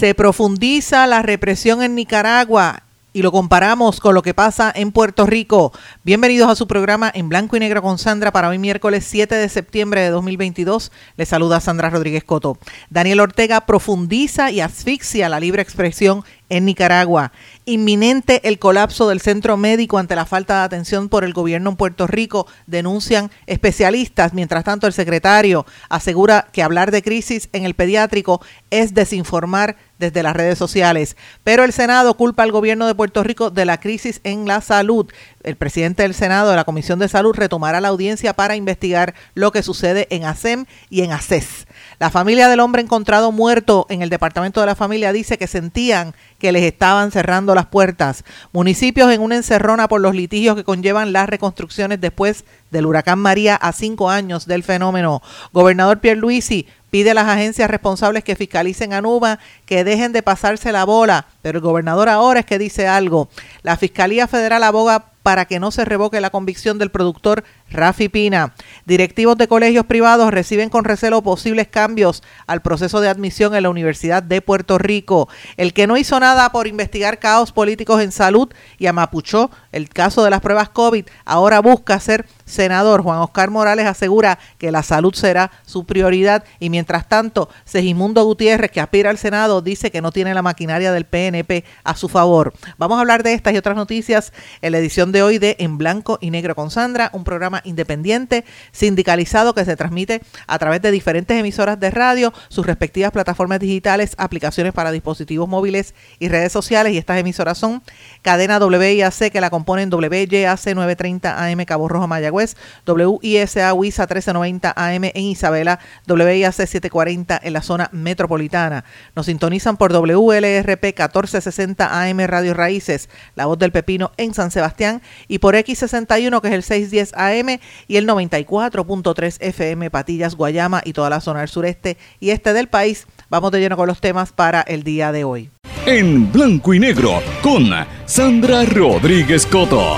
Se 0.00 0.14
profundiza 0.14 1.06
la 1.06 1.20
represión 1.20 1.82
en 1.82 1.94
Nicaragua 1.94 2.84
y 3.12 3.20
lo 3.20 3.32
comparamos 3.32 4.00
con 4.00 4.14
lo 4.14 4.22
que 4.22 4.32
pasa 4.32 4.72
en 4.74 4.92
Puerto 4.92 5.26
Rico. 5.26 5.72
Bienvenidos 6.04 6.48
a 6.48 6.54
su 6.54 6.66
programa 6.66 7.12
en 7.14 7.28
blanco 7.28 7.54
y 7.58 7.60
negro 7.60 7.82
con 7.82 7.98
Sandra 7.98 8.32
para 8.32 8.48
hoy 8.48 8.56
miércoles 8.56 9.04
7 9.06 9.34
de 9.34 9.48
septiembre 9.50 10.00
de 10.00 10.08
2022. 10.08 10.90
Les 11.18 11.28
saluda 11.28 11.60
Sandra 11.60 11.90
Rodríguez 11.90 12.24
Coto. 12.24 12.56
Daniel 12.88 13.20
Ortega 13.20 13.66
profundiza 13.66 14.50
y 14.50 14.62
asfixia 14.62 15.28
la 15.28 15.38
libre 15.38 15.60
expresión 15.60 16.24
en 16.50 16.66
Nicaragua. 16.66 17.32
Inminente 17.64 18.46
el 18.46 18.58
colapso 18.58 19.08
del 19.08 19.20
centro 19.20 19.56
médico 19.56 19.96
ante 19.96 20.16
la 20.16 20.26
falta 20.26 20.58
de 20.58 20.64
atención 20.64 21.08
por 21.08 21.24
el 21.24 21.32
gobierno 21.32 21.70
en 21.70 21.76
Puerto 21.76 22.06
Rico, 22.06 22.46
denuncian 22.66 23.30
especialistas. 23.46 24.34
Mientras 24.34 24.64
tanto, 24.64 24.86
el 24.86 24.92
secretario 24.92 25.64
asegura 25.88 26.48
que 26.52 26.62
hablar 26.62 26.90
de 26.90 27.02
crisis 27.02 27.48
en 27.52 27.64
el 27.64 27.74
pediátrico 27.74 28.42
es 28.70 28.92
desinformar 28.92 29.76
desde 29.98 30.22
las 30.22 30.34
redes 30.34 30.58
sociales. 30.58 31.16
Pero 31.44 31.62
el 31.62 31.72
Senado 31.72 32.16
culpa 32.16 32.42
al 32.42 32.52
gobierno 32.52 32.86
de 32.86 32.94
Puerto 32.94 33.22
Rico 33.22 33.50
de 33.50 33.66
la 33.66 33.78
crisis 33.78 34.20
en 34.24 34.46
la 34.46 34.60
salud. 34.60 35.06
El 35.42 35.56
presidente 35.56 36.02
del 36.02 36.14
Senado 36.14 36.50
de 36.50 36.56
la 36.56 36.64
Comisión 36.64 36.98
de 36.98 37.08
Salud 37.08 37.34
retomará 37.34 37.80
la 37.80 37.88
audiencia 37.88 38.34
para 38.34 38.56
investigar 38.56 39.14
lo 39.34 39.52
que 39.52 39.62
sucede 39.62 40.08
en 40.10 40.24
ASEM 40.24 40.64
y 40.88 41.02
en 41.02 41.12
ACES. 41.12 41.66
La 42.00 42.08
familia 42.08 42.48
del 42.48 42.60
hombre 42.60 42.80
encontrado 42.80 43.30
muerto 43.30 43.84
en 43.90 44.00
el 44.00 44.08
departamento 44.08 44.60
de 44.60 44.66
la 44.66 44.74
familia 44.74 45.12
dice 45.12 45.36
que 45.36 45.46
sentían 45.46 46.14
que 46.38 46.50
les 46.50 46.62
estaban 46.62 47.10
cerrando 47.10 47.54
las 47.54 47.66
puertas. 47.66 48.24
Municipios 48.52 49.12
en 49.12 49.20
una 49.20 49.36
encerrona 49.36 49.86
por 49.86 50.00
los 50.00 50.14
litigios 50.14 50.56
que 50.56 50.64
conllevan 50.64 51.12
las 51.12 51.28
reconstrucciones 51.28 52.00
después 52.00 52.46
del 52.70 52.86
huracán 52.86 53.18
María 53.18 53.54
a 53.54 53.72
cinco 53.72 54.08
años 54.08 54.46
del 54.46 54.62
fenómeno. 54.62 55.20
Gobernador 55.52 56.00
Pierluisi 56.00 56.66
pide 56.88 57.10
a 57.10 57.14
las 57.14 57.28
agencias 57.28 57.68
responsables 57.68 58.24
que 58.24 58.34
fiscalicen 58.34 58.94
a 58.94 59.02
Nuba 59.02 59.38
que 59.66 59.84
dejen 59.84 60.12
de 60.12 60.22
pasarse 60.22 60.72
la 60.72 60.84
bola, 60.84 61.26
pero 61.42 61.58
el 61.58 61.62
gobernador 61.62 62.08
ahora 62.08 62.40
es 62.40 62.46
que 62.46 62.58
dice 62.58 62.88
algo. 62.88 63.28
La 63.62 63.76
Fiscalía 63.76 64.26
Federal 64.26 64.64
aboga 64.64 65.09
para 65.22 65.44
que 65.44 65.60
no 65.60 65.70
se 65.70 65.84
revoque 65.84 66.20
la 66.20 66.30
convicción 66.30 66.78
del 66.78 66.90
productor 66.90 67.44
Rafi 67.70 68.08
Pina. 68.08 68.54
Directivos 68.86 69.36
de 69.36 69.48
colegios 69.48 69.86
privados 69.86 70.30
reciben 70.32 70.70
con 70.70 70.84
recelo 70.84 71.22
posibles 71.22 71.68
cambios 71.68 72.22
al 72.46 72.62
proceso 72.62 73.00
de 73.00 73.08
admisión 73.08 73.54
en 73.54 73.62
la 73.62 73.70
Universidad 73.70 74.22
de 74.22 74.40
Puerto 74.42 74.78
Rico. 74.78 75.28
El 75.56 75.72
que 75.72 75.86
no 75.86 75.96
hizo 75.96 76.18
nada 76.20 76.50
por 76.52 76.66
investigar 76.66 77.18
caos 77.18 77.52
políticos 77.52 78.00
en 78.02 78.12
salud 78.12 78.48
y 78.78 78.86
amapuchó 78.86 79.50
el 79.72 79.88
caso 79.88 80.24
de 80.24 80.30
las 80.30 80.40
pruebas 80.40 80.70
COVID, 80.70 81.06
ahora 81.24 81.60
busca 81.60 82.00
ser 82.00 82.26
senador. 82.50 83.02
Juan 83.02 83.18
Oscar 83.18 83.50
Morales 83.50 83.86
asegura 83.86 84.38
que 84.58 84.70
la 84.70 84.82
salud 84.82 85.14
será 85.14 85.50
su 85.64 85.84
prioridad 85.84 86.44
y 86.58 86.70
mientras 86.70 87.08
tanto, 87.08 87.48
Segimundo 87.64 88.24
Gutiérrez, 88.24 88.70
que 88.70 88.80
aspira 88.80 89.10
al 89.10 89.18
Senado, 89.18 89.62
dice 89.62 89.90
que 89.90 90.02
no 90.02 90.12
tiene 90.12 90.34
la 90.34 90.42
maquinaria 90.42 90.92
del 90.92 91.06
PNP 91.06 91.64
a 91.84 91.96
su 91.96 92.08
favor. 92.08 92.52
Vamos 92.78 92.98
a 92.98 93.00
hablar 93.00 93.22
de 93.22 93.32
estas 93.32 93.54
y 93.54 93.56
otras 93.56 93.76
noticias 93.76 94.32
en 94.60 94.72
la 94.72 94.78
edición 94.78 95.12
de 95.12 95.22
hoy 95.22 95.38
de 95.38 95.56
En 95.58 95.78
Blanco 95.78 96.18
y 96.20 96.30
Negro 96.30 96.54
con 96.54 96.70
Sandra, 96.70 97.10
un 97.12 97.24
programa 97.24 97.60
independiente, 97.64 98.44
sindicalizado 98.72 99.54
que 99.54 99.64
se 99.64 99.76
transmite 99.76 100.20
a 100.46 100.58
través 100.58 100.82
de 100.82 100.90
diferentes 100.90 101.38
emisoras 101.38 101.78
de 101.78 101.90
radio, 101.90 102.32
sus 102.48 102.66
respectivas 102.66 103.12
plataformas 103.12 103.60
digitales, 103.60 104.14
aplicaciones 104.18 104.72
para 104.72 104.90
dispositivos 104.90 105.48
móviles 105.48 105.94
y 106.18 106.28
redes 106.28 106.52
sociales. 106.52 106.92
Y 106.92 106.98
estas 106.98 107.18
emisoras 107.18 107.58
son 107.58 107.82
Cadena 108.22 108.58
WIAC, 108.58 109.30
que 109.30 109.40
la 109.40 109.50
componen 109.50 109.92
WYAC 109.92 110.74
930 110.74 111.44
AM 111.44 111.64
Cabo 111.64 111.88
Rojo 111.88 112.08
Mayagüez, 112.08 112.39
WISA 112.86 113.74
WISA 113.74 114.02
1390 114.02 114.72
AM 114.76 115.04
en 115.04 115.24
Isabela, 115.24 115.78
WIAC 116.06 116.52
740 116.52 117.40
en 117.42 117.52
la 117.52 117.62
zona 117.62 117.88
metropolitana. 117.92 118.84
Nos 119.14 119.26
sintonizan 119.26 119.76
por 119.76 119.92
WLRP 119.92 120.84
1460 120.84 122.02
AM 122.02 122.20
Radio 122.26 122.54
Raíces, 122.54 123.08
La 123.34 123.46
Voz 123.46 123.58
del 123.58 123.72
Pepino 123.72 124.12
en 124.16 124.34
San 124.34 124.50
Sebastián 124.50 125.02
y 125.28 125.38
por 125.38 125.54
X61 125.54 126.40
que 126.40 126.48
es 126.48 126.54
el 126.54 126.62
610 126.62 127.14
AM 127.14 127.58
y 127.88 127.96
el 127.96 128.06
94.3 128.06 129.36
FM 129.40 129.90
Patillas, 129.90 130.34
Guayama 130.34 130.82
y 130.84 130.92
toda 130.92 131.10
la 131.10 131.20
zona 131.20 131.40
del 131.40 131.48
sureste 131.48 131.96
y 132.18 132.30
este 132.30 132.52
del 132.52 132.68
país. 132.68 133.06
Vamos 133.28 133.52
de 133.52 133.60
lleno 133.60 133.76
con 133.76 133.86
los 133.86 134.00
temas 134.00 134.32
para 134.32 134.60
el 134.62 134.82
día 134.82 135.12
de 135.12 135.24
hoy. 135.24 135.50
En 135.86 136.30
blanco 136.30 136.74
y 136.74 136.78
negro 136.78 137.22
con 137.42 137.70
Sandra 138.06 138.64
Rodríguez 138.64 139.46
Coto. 139.46 139.96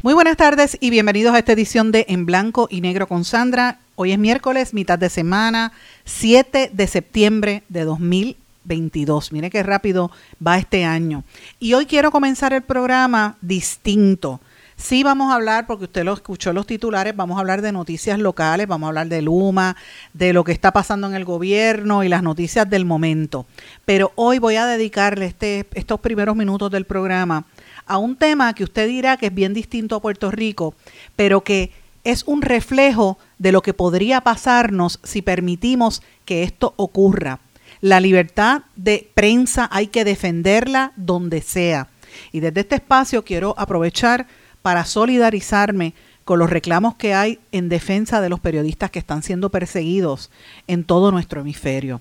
Muy 0.00 0.14
buenas 0.14 0.36
tardes 0.36 0.76
y 0.80 0.90
bienvenidos 0.90 1.34
a 1.34 1.40
esta 1.40 1.54
edición 1.54 1.90
de 1.90 2.06
En 2.08 2.24
Blanco 2.24 2.68
y 2.70 2.80
Negro 2.80 3.08
con 3.08 3.24
Sandra. 3.24 3.80
Hoy 3.96 4.12
es 4.12 4.18
miércoles, 4.18 4.72
mitad 4.72 4.96
de 4.96 5.10
semana, 5.10 5.72
7 6.04 6.70
de 6.72 6.86
septiembre 6.86 7.64
de 7.68 7.82
2022. 7.82 9.32
Mire 9.32 9.50
qué 9.50 9.64
rápido 9.64 10.12
va 10.44 10.56
este 10.56 10.84
año. 10.84 11.24
Y 11.58 11.74
hoy 11.74 11.86
quiero 11.86 12.12
comenzar 12.12 12.52
el 12.52 12.62
programa 12.62 13.38
distinto. 13.40 14.40
Sí 14.78 15.02
vamos 15.02 15.32
a 15.32 15.34
hablar, 15.34 15.66
porque 15.66 15.84
usted 15.84 16.04
lo 16.04 16.12
escuchó 16.12 16.52
los 16.52 16.64
titulares, 16.64 17.14
vamos 17.14 17.36
a 17.36 17.40
hablar 17.40 17.62
de 17.62 17.72
noticias 17.72 18.16
locales, 18.16 18.68
vamos 18.68 18.86
a 18.86 18.90
hablar 18.90 19.08
de 19.08 19.22
Luma, 19.22 19.76
de 20.14 20.32
lo 20.32 20.44
que 20.44 20.52
está 20.52 20.72
pasando 20.72 21.08
en 21.08 21.14
el 21.14 21.24
gobierno 21.24 22.04
y 22.04 22.08
las 22.08 22.22
noticias 22.22 22.70
del 22.70 22.84
momento. 22.84 23.44
Pero 23.84 24.12
hoy 24.14 24.38
voy 24.38 24.54
a 24.54 24.66
dedicarle 24.66 25.26
este, 25.26 25.66
estos 25.74 25.98
primeros 25.98 26.36
minutos 26.36 26.70
del 26.70 26.84
programa 26.84 27.44
a 27.86 27.98
un 27.98 28.14
tema 28.14 28.54
que 28.54 28.62
usted 28.62 28.86
dirá 28.86 29.16
que 29.16 29.26
es 29.26 29.34
bien 29.34 29.52
distinto 29.52 29.96
a 29.96 30.00
Puerto 30.00 30.30
Rico, 30.30 30.74
pero 31.16 31.42
que 31.42 31.72
es 32.04 32.22
un 32.26 32.40
reflejo 32.40 33.18
de 33.38 33.50
lo 33.50 33.62
que 33.62 33.74
podría 33.74 34.20
pasarnos 34.20 35.00
si 35.02 35.22
permitimos 35.22 36.02
que 36.24 36.44
esto 36.44 36.74
ocurra. 36.76 37.40
La 37.80 37.98
libertad 37.98 38.62
de 38.76 39.10
prensa 39.12 39.68
hay 39.72 39.88
que 39.88 40.04
defenderla 40.04 40.92
donde 40.94 41.42
sea. 41.42 41.88
Y 42.30 42.40
desde 42.40 42.60
este 42.60 42.76
espacio 42.76 43.24
quiero 43.24 43.54
aprovechar 43.58 44.26
para 44.62 44.84
solidarizarme 44.84 45.94
con 46.24 46.38
los 46.38 46.50
reclamos 46.50 46.94
que 46.96 47.14
hay 47.14 47.38
en 47.52 47.68
defensa 47.68 48.20
de 48.20 48.28
los 48.28 48.40
periodistas 48.40 48.90
que 48.90 48.98
están 48.98 49.22
siendo 49.22 49.48
perseguidos 49.48 50.30
en 50.66 50.84
todo 50.84 51.10
nuestro 51.10 51.40
hemisferio. 51.40 52.00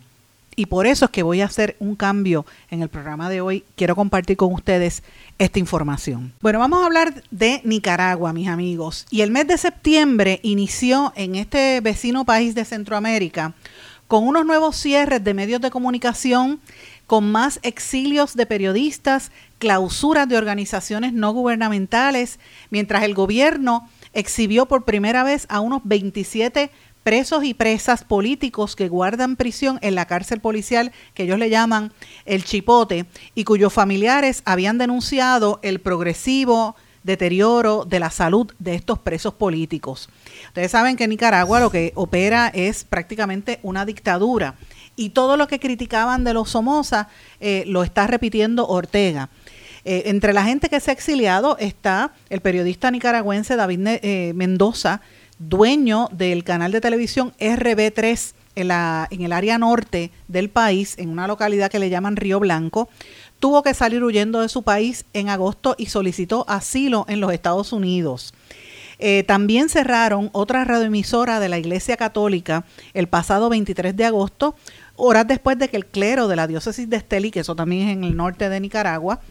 Y 0.59 0.65
por 0.65 0.87
eso 0.87 1.05
es 1.05 1.11
que 1.11 1.21
voy 1.21 1.41
a 1.41 1.45
hacer 1.45 1.75
un 1.79 1.95
cambio 1.95 2.43
en 2.71 2.81
el 2.81 2.89
programa 2.89 3.29
de 3.29 3.41
hoy. 3.41 3.63
Quiero 3.75 3.95
compartir 3.95 4.37
con 4.37 4.51
ustedes 4.51 5.03
esta 5.37 5.59
información. 5.59 6.33
Bueno, 6.41 6.57
vamos 6.57 6.81
a 6.81 6.87
hablar 6.87 7.23
de 7.29 7.61
Nicaragua, 7.63 8.33
mis 8.33 8.47
amigos. 8.47 9.05
Y 9.11 9.21
el 9.21 9.29
mes 9.29 9.47
de 9.47 9.59
septiembre 9.59 10.39
inició 10.41 11.13
en 11.15 11.35
este 11.35 11.79
vecino 11.81 12.25
país 12.25 12.55
de 12.55 12.65
Centroamérica 12.65 13.53
con 14.07 14.27
unos 14.27 14.45
nuevos 14.45 14.75
cierres 14.77 15.23
de 15.23 15.33
medios 15.35 15.61
de 15.61 15.69
comunicación, 15.69 16.59
con 17.07 17.31
más 17.31 17.59
exilios 17.63 18.35
de 18.35 18.45
periodistas, 18.45 19.31
clausuras 19.57 20.27
de 20.27 20.37
organizaciones 20.37 21.13
no 21.13 21.31
gubernamentales, 21.31 22.39
mientras 22.69 23.03
el 23.03 23.15
gobierno 23.15 23.89
exhibió 24.13 24.67
por 24.67 24.83
primera 24.83 25.23
vez 25.23 25.45
a 25.49 25.61
unos 25.61 25.81
27 25.85 26.69
presos 27.03 27.45
y 27.45 27.53
presas 27.53 28.03
políticos 28.03 28.75
que 28.75 28.89
guardan 28.89 29.37
prisión 29.37 29.79
en 29.81 29.95
la 29.95 30.05
cárcel 30.05 30.41
policial 30.41 30.91
que 31.13 31.23
ellos 31.23 31.39
le 31.39 31.49
llaman 31.49 31.93
el 32.25 32.43
Chipote 32.43 33.05
y 33.33 33.45
cuyos 33.45 33.71
familiares 33.71 34.41
habían 34.43 34.77
denunciado 34.77 35.61
el 35.63 35.79
progresivo 35.79 36.75
deterioro 37.03 37.85
de 37.85 38.01
la 38.01 38.11
salud 38.11 38.53
de 38.59 38.75
estos 38.75 38.99
presos 38.99 39.33
políticos. 39.33 40.09
Ustedes 40.47 40.71
saben 40.71 40.97
que 40.97 41.05
en 41.05 41.11
Nicaragua 41.11 41.61
lo 41.61 41.71
que 41.71 41.93
opera 41.95 42.49
es 42.49 42.83
prácticamente 42.83 43.59
una 43.63 43.85
dictadura 43.85 44.55
y 44.97 45.11
todo 45.11 45.37
lo 45.37 45.47
que 45.47 45.59
criticaban 45.59 46.25
de 46.25 46.33
los 46.33 46.49
Somoza 46.49 47.07
eh, 47.39 47.63
lo 47.67 47.83
está 47.83 48.07
repitiendo 48.07 48.67
Ortega. 48.67 49.29
Eh, 49.85 50.03
entre 50.07 50.33
la 50.33 50.43
gente 50.43 50.67
que 50.67 50.81
se 50.81 50.91
ha 50.91 50.93
exiliado 50.93 51.55
está 51.59 52.11
el 52.29 52.41
periodista 52.41 52.91
nicaragüense 52.91 53.55
David 53.55 53.87
eh, 53.87 54.33
Mendoza, 54.35 54.99
dueño 55.39 56.09
del 56.11 56.43
canal 56.43 56.73
de 56.73 56.81
televisión 56.81 57.31
RB3 57.39 58.33
en, 58.55 58.67
la, 58.67 59.07
en 59.11 59.21
el 59.21 59.31
área 59.31 59.59
norte 59.59 60.11
del 60.27 60.49
país, 60.49 60.95
en 60.97 61.09
una 61.09 61.27
localidad 61.27 61.69
que 61.69 61.79
le 61.79 61.91
llaman 61.91 62.15
Río 62.15 62.39
Blanco, 62.39 62.89
tuvo 63.39 63.61
que 63.61 63.75
salir 63.75 64.03
huyendo 64.03 64.41
de 64.41 64.49
su 64.49 64.63
país 64.63 65.05
en 65.13 65.29
agosto 65.29 65.75
y 65.77 65.85
solicitó 65.85 66.43
asilo 66.49 67.05
en 67.07 67.21
los 67.21 67.31
Estados 67.31 67.71
Unidos. 67.71 68.33
También 69.27 69.69
cerraron 69.69 70.31
otra 70.33 70.65
radioemisora 70.65 71.39
de 71.39 71.49
la 71.49 71.59
Iglesia 71.59 71.97
Católica 71.97 72.65
el 72.95 73.07
pasado 73.07 73.47
23 73.47 73.95
de 73.95 74.05
agosto, 74.05 74.55
horas 74.97 75.27
después 75.27 75.57
de 75.57 75.69
que 75.69 75.77
el 75.77 75.85
clero 75.85 76.27
de 76.27 76.35
la 76.35 76.47
diócesis 76.47 76.89
de 76.89 76.97
Esteli, 76.97 77.31
que 77.31 77.39
eso 77.39 77.55
también 77.55 77.87
es 77.87 77.93
en 77.93 78.03
el 78.03 78.17
norte 78.17 78.49
de 78.49 78.59
Nicaragua, 78.59 79.21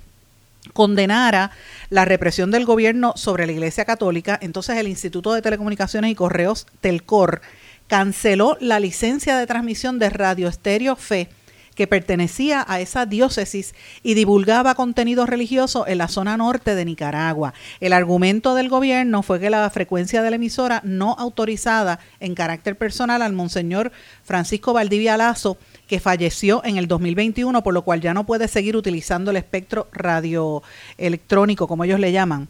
condenara 0.73 1.51
la 1.91 2.05
represión 2.05 2.51
del 2.51 2.65
gobierno 2.65 3.13
sobre 3.17 3.47
la 3.47 3.53
Iglesia 3.53 3.85
Católica, 3.85 4.39
entonces 4.41 4.77
el 4.79 4.89
Instituto 4.89 5.33
de 5.33 5.43
Telecomunicaciones 5.43 6.11
y 6.11 6.15
Correos, 6.15 6.67
Telcor, 6.81 7.43
canceló 7.87 8.57
la 8.61 8.81
licencia 8.81 9.37
de 9.37 9.47
transmisión 9.47 9.99
de 9.99 10.11
Radio 10.11 10.49
Estéreo 10.49 10.97
Fe 10.97 11.29
que 11.77 11.87
pertenecía 11.87 12.65
a 12.67 12.81
esa 12.81 13.07
diócesis 13.07 13.75
y 14.03 14.15
divulgaba 14.15 14.75
contenido 14.75 15.27
religioso 15.27 15.87
en 15.87 15.99
la 15.99 16.09
zona 16.09 16.37
norte 16.37 16.75
de 16.75 16.85
Nicaragua. 16.85 17.55
El 17.79 17.93
argumento 17.93 18.57
del 18.57 18.69
gobierno 18.69 19.23
fue 19.23 19.39
que 19.39 19.51
la 19.51 19.71
frecuencia 19.71 20.23
de 20.23 20.31
la 20.31 20.37
emisora 20.37 20.81
no 20.85 21.15
autorizada 21.17 22.01
en 22.19 22.35
carácter 22.35 22.77
personal 22.77 23.23
al 23.23 23.35
monseñor 23.35 23.93
Francisco 24.25 24.73
Valdivia 24.73 25.17
Lazo 25.17 25.59
que 25.87 26.01
falleció 26.01 26.63
en 26.65 26.79
el 26.79 26.89
2021, 26.89 27.63
por 27.63 27.75
lo 27.75 27.83
cual 27.83 28.01
ya 28.01 28.13
no 28.13 28.27
puede 28.27 28.49
seguir 28.49 28.77
utilizando 28.77 29.31
el 29.31 29.37
espectro 29.37 29.87
radioelectrónico, 29.93 31.69
como 31.69 31.85
ellos 31.85 32.01
le 32.01 32.11
llaman. 32.11 32.49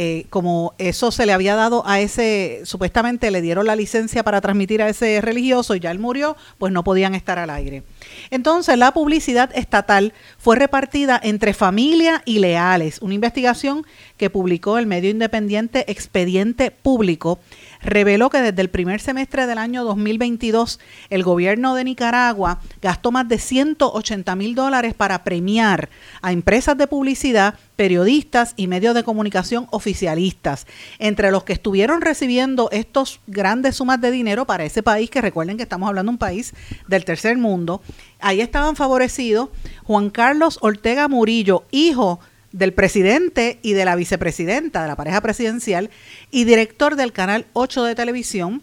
Eh, 0.00 0.26
como 0.30 0.74
eso 0.78 1.10
se 1.10 1.26
le 1.26 1.32
había 1.32 1.56
dado 1.56 1.82
a 1.84 1.98
ese, 1.98 2.60
supuestamente 2.62 3.32
le 3.32 3.40
dieron 3.42 3.66
la 3.66 3.74
licencia 3.74 4.22
para 4.22 4.40
transmitir 4.40 4.80
a 4.80 4.88
ese 4.88 5.20
religioso 5.20 5.74
y 5.74 5.80
ya 5.80 5.90
él 5.90 5.98
murió, 5.98 6.36
pues 6.56 6.72
no 6.72 6.84
podían 6.84 7.16
estar 7.16 7.36
al 7.40 7.50
aire. 7.50 7.82
Entonces 8.30 8.78
la 8.78 8.92
publicidad 8.92 9.50
estatal 9.56 10.12
fue 10.38 10.54
repartida 10.54 11.20
entre 11.20 11.52
familia 11.52 12.22
y 12.24 12.38
leales, 12.38 13.02
una 13.02 13.14
investigación 13.14 13.84
que 14.16 14.30
publicó 14.30 14.78
el 14.78 14.86
medio 14.86 15.10
independiente 15.10 15.90
Expediente 15.90 16.70
Público 16.70 17.40
reveló 17.80 18.30
que 18.30 18.42
desde 18.42 18.62
el 18.62 18.70
primer 18.70 19.00
semestre 19.00 19.46
del 19.46 19.58
año 19.58 19.84
2022 19.84 20.80
el 21.10 21.22
gobierno 21.22 21.74
de 21.74 21.84
Nicaragua 21.84 22.60
gastó 22.82 23.12
más 23.12 23.28
de 23.28 23.38
180 23.38 24.34
mil 24.36 24.54
dólares 24.54 24.94
para 24.94 25.24
premiar 25.24 25.88
a 26.22 26.32
empresas 26.32 26.76
de 26.76 26.86
publicidad, 26.86 27.54
periodistas 27.76 28.54
y 28.56 28.66
medios 28.66 28.94
de 28.94 29.04
comunicación 29.04 29.66
oficialistas, 29.70 30.66
entre 30.98 31.30
los 31.30 31.44
que 31.44 31.52
estuvieron 31.52 32.00
recibiendo 32.00 32.68
estos 32.72 33.20
grandes 33.26 33.76
sumas 33.76 34.00
de 34.00 34.10
dinero 34.10 34.46
para 34.46 34.64
ese 34.64 34.82
país, 34.82 35.10
que 35.10 35.20
recuerden 35.20 35.56
que 35.56 35.62
estamos 35.62 35.88
hablando 35.88 36.10
de 36.10 36.14
un 36.14 36.18
país 36.18 36.54
del 36.86 37.04
tercer 37.04 37.36
mundo. 37.38 37.82
Ahí 38.20 38.40
estaban 38.40 38.76
favorecidos 38.76 39.50
Juan 39.84 40.10
Carlos 40.10 40.58
Ortega 40.60 41.08
Murillo, 41.08 41.64
hijo 41.70 42.20
del 42.52 42.72
presidente 42.72 43.58
y 43.62 43.72
de 43.72 43.84
la 43.84 43.96
vicepresidenta 43.96 44.82
de 44.82 44.88
la 44.88 44.96
pareja 44.96 45.20
presidencial 45.20 45.90
y 46.30 46.44
director 46.44 46.96
del 46.96 47.12
canal 47.12 47.46
8 47.52 47.84
de 47.84 47.94
televisión. 47.94 48.62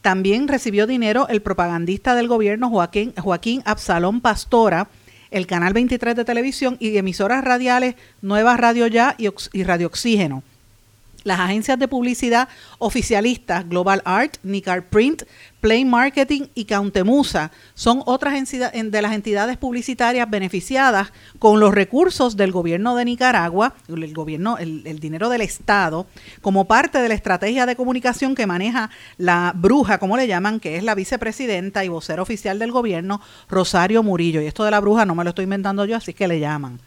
También 0.00 0.48
recibió 0.48 0.86
dinero 0.86 1.28
el 1.28 1.42
propagandista 1.42 2.14
del 2.14 2.28
gobierno 2.28 2.68
Joaquín, 2.68 3.14
Joaquín 3.16 3.62
Absalón 3.64 4.20
Pastora, 4.20 4.88
el 5.30 5.46
canal 5.46 5.72
23 5.72 6.14
de 6.14 6.24
televisión 6.24 6.76
y 6.78 6.96
emisoras 6.96 7.42
radiales 7.44 7.94
Nueva 8.20 8.56
Radio 8.56 8.86
Ya 8.86 9.14
y, 9.16 9.28
y 9.52 9.64
Radio 9.64 9.86
Oxígeno. 9.86 10.42
Las 11.24 11.40
agencias 11.40 11.78
de 11.78 11.88
publicidad 11.88 12.48
oficialistas 12.78 13.68
Global 13.68 14.02
Art, 14.04 14.36
Nicar 14.42 14.88
Print, 14.88 15.22
Play 15.62 15.84
Marketing 15.84 16.46
y 16.56 16.64
Countemusa 16.64 17.52
son 17.74 18.02
otras 18.04 18.34
de 18.34 19.02
las 19.02 19.12
entidades 19.12 19.56
publicitarias 19.56 20.28
beneficiadas 20.28 21.12
con 21.38 21.60
los 21.60 21.72
recursos 21.72 22.36
del 22.36 22.50
gobierno 22.50 22.96
de 22.96 23.04
Nicaragua, 23.04 23.74
el 23.88 24.12
gobierno, 24.12 24.58
el, 24.58 24.98
dinero 24.98 25.28
del 25.28 25.40
Estado, 25.40 26.06
como 26.40 26.66
parte 26.66 27.00
de 27.00 27.08
la 27.08 27.14
estrategia 27.14 27.64
de 27.64 27.76
comunicación 27.76 28.34
que 28.34 28.46
maneja 28.46 28.90
la 29.18 29.52
bruja, 29.54 29.98
como 29.98 30.16
le 30.16 30.26
llaman, 30.26 30.58
que 30.58 30.76
es 30.76 30.82
la 30.82 30.96
vicepresidenta 30.96 31.84
y 31.84 31.88
vocera 31.88 32.22
oficial 32.22 32.58
del 32.58 32.72
gobierno, 32.72 33.20
Rosario 33.48 34.02
Murillo. 34.02 34.42
Y 34.42 34.46
esto 34.46 34.64
de 34.64 34.72
la 34.72 34.80
bruja 34.80 35.06
no 35.06 35.14
me 35.14 35.22
lo 35.22 35.30
estoy 35.30 35.44
inventando 35.44 35.84
yo, 35.84 35.96
así 35.96 36.12
que 36.12 36.26
le 36.26 36.40
llaman. 36.40 36.80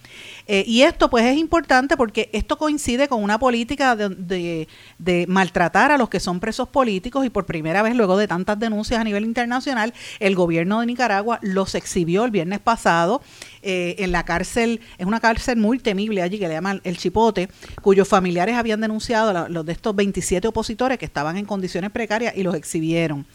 Eh, 0.48 0.64
y 0.68 0.84
esto 0.84 1.10
pues 1.10 1.26
es 1.26 1.38
importante 1.38 1.98
porque 1.98 2.30
esto 2.32 2.58
coincide 2.58 3.08
con 3.08 3.24
una 3.24 3.40
política 3.40 3.96
de, 3.96 4.68
de, 5.00 5.26
maltratar 5.28 5.92
a 5.92 5.98
los 5.98 6.10
que 6.10 6.20
son 6.20 6.40
presos 6.40 6.68
políticos 6.70 7.26
y 7.26 7.30
por 7.30 7.46
primera 7.46 7.82
vez 7.82 7.96
luego 7.96 8.16
de 8.16 8.28
tantas 8.28 8.60
denuncias 8.60 9.00
a 9.00 9.04
nivel 9.04 9.26
internacional, 9.26 9.94
el 10.20 10.36
gobierno 10.36 10.80
de 10.80 10.86
Nicaragua 10.86 11.40
los 11.42 11.74
exhibió 11.74 12.26
el 12.26 12.32
viernes 12.32 12.60
pasado 12.60 13.22
eh, 13.68 13.96
en 13.98 14.12
la 14.12 14.24
cárcel, 14.24 14.80
es 15.00 15.08
una 15.08 15.20
cárcel 15.20 15.58
muy 15.58 15.80
temible 15.80 16.22
allí 16.22 16.38
que 16.38 16.48
le 16.48 16.54
llaman 16.54 16.82
el 16.84 16.98
Chipote, 16.98 17.50
cuyos 17.82 18.08
familiares 18.08 18.56
habían 18.56 18.80
denunciado 18.80 19.50
los 19.50 19.66
de 19.66 19.72
estos 19.72 19.96
27 19.96 20.48
opositores 20.48 21.00
que 21.00 21.06
estaban 21.06 21.36
en 21.36 21.46
condiciones 21.46 21.90
precarias 21.90 22.36
y 22.38 22.44
los 22.44 22.54
exhibieron. 22.54 23.26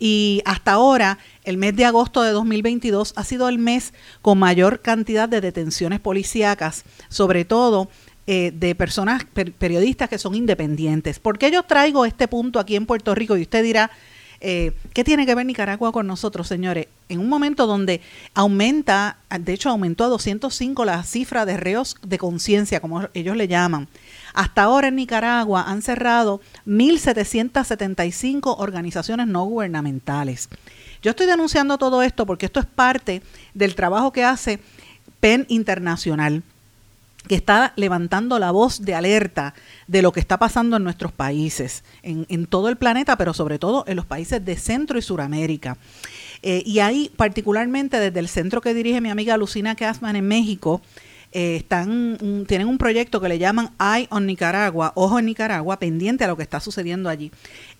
Y 0.00 0.42
hasta 0.44 0.72
ahora, 0.72 1.18
el 1.44 1.56
mes 1.56 1.76
de 1.76 1.84
agosto 1.84 2.22
de 2.22 2.32
2022 2.32 3.12
ha 3.14 3.22
sido 3.22 3.48
el 3.48 3.58
mes 3.58 3.94
con 4.22 4.38
mayor 4.38 4.80
cantidad 4.80 5.28
de 5.28 5.40
detenciones 5.40 6.00
policíacas, 6.00 6.84
sobre 7.08 7.44
todo 7.44 7.88
eh, 8.26 8.50
de 8.52 8.74
personas, 8.74 9.24
periodistas 9.58 10.08
que 10.08 10.18
son 10.18 10.34
independientes. 10.34 11.20
¿Por 11.20 11.38
qué 11.38 11.52
yo 11.52 11.62
traigo 11.62 12.04
este 12.04 12.26
punto 12.26 12.58
aquí 12.58 12.74
en 12.74 12.86
Puerto 12.86 13.14
Rico? 13.14 13.36
Y 13.36 13.42
usted 13.42 13.62
dirá, 13.62 13.92
eh, 14.40 14.72
¿Qué 14.92 15.04
tiene 15.04 15.26
que 15.26 15.34
ver 15.34 15.46
Nicaragua 15.46 15.92
con 15.92 16.06
nosotros, 16.06 16.46
señores? 16.46 16.88
En 17.08 17.20
un 17.20 17.28
momento 17.28 17.66
donde 17.66 18.00
aumenta, 18.34 19.18
de 19.38 19.52
hecho 19.52 19.70
aumentó 19.70 20.04
a 20.04 20.08
205 20.08 20.84
la 20.84 21.02
cifra 21.04 21.46
de 21.46 21.56
reos 21.56 21.96
de 22.02 22.18
conciencia, 22.18 22.80
como 22.80 23.08
ellos 23.14 23.36
le 23.36 23.48
llaman. 23.48 23.88
Hasta 24.34 24.64
ahora 24.64 24.88
en 24.88 24.96
Nicaragua 24.96 25.64
han 25.66 25.82
cerrado 25.82 26.40
1.775 26.66 28.56
organizaciones 28.58 29.26
no 29.26 29.44
gubernamentales. 29.44 30.48
Yo 31.02 31.10
estoy 31.10 31.26
denunciando 31.26 31.78
todo 31.78 32.02
esto 32.02 32.26
porque 32.26 32.46
esto 32.46 32.60
es 32.60 32.66
parte 32.66 33.22
del 33.54 33.74
trabajo 33.74 34.12
que 34.12 34.24
hace 34.24 34.58
PEN 35.20 35.46
Internacional 35.48 36.42
que 37.26 37.34
está 37.34 37.72
levantando 37.76 38.38
la 38.38 38.50
voz 38.50 38.82
de 38.82 38.94
alerta 38.94 39.54
de 39.86 40.02
lo 40.02 40.12
que 40.12 40.20
está 40.20 40.38
pasando 40.38 40.76
en 40.76 40.84
nuestros 40.84 41.12
países, 41.12 41.84
en, 42.02 42.46
todo 42.46 42.68
el 42.68 42.76
planeta, 42.76 43.16
pero 43.16 43.34
sobre 43.34 43.58
todo 43.58 43.84
en 43.86 43.96
los 43.96 44.06
países 44.06 44.44
de 44.44 44.56
Centro 44.56 44.98
y 44.98 45.02
Suramérica. 45.02 45.76
Eh, 46.42 46.62
y 46.64 46.80
ahí, 46.80 47.10
particularmente 47.16 47.98
desde 47.98 48.20
el 48.20 48.28
centro 48.28 48.60
que 48.60 48.74
dirige 48.74 49.00
mi 49.00 49.10
amiga 49.10 49.36
Lucina 49.36 49.74
Casman 49.74 50.16
en 50.16 50.28
México, 50.28 50.80
eh, 51.32 51.56
están, 51.56 52.44
tienen 52.46 52.68
un 52.68 52.78
proyecto 52.78 53.20
que 53.20 53.28
le 53.28 53.38
llaman 53.38 53.70
Eye 53.80 54.06
on 54.10 54.26
Nicaragua, 54.26 54.92
Ojo 54.94 55.18
en 55.18 55.26
Nicaragua, 55.26 55.78
pendiente 55.78 56.24
a 56.24 56.28
lo 56.28 56.36
que 56.36 56.42
está 56.42 56.60
sucediendo 56.60 57.08
allí. 57.08 57.30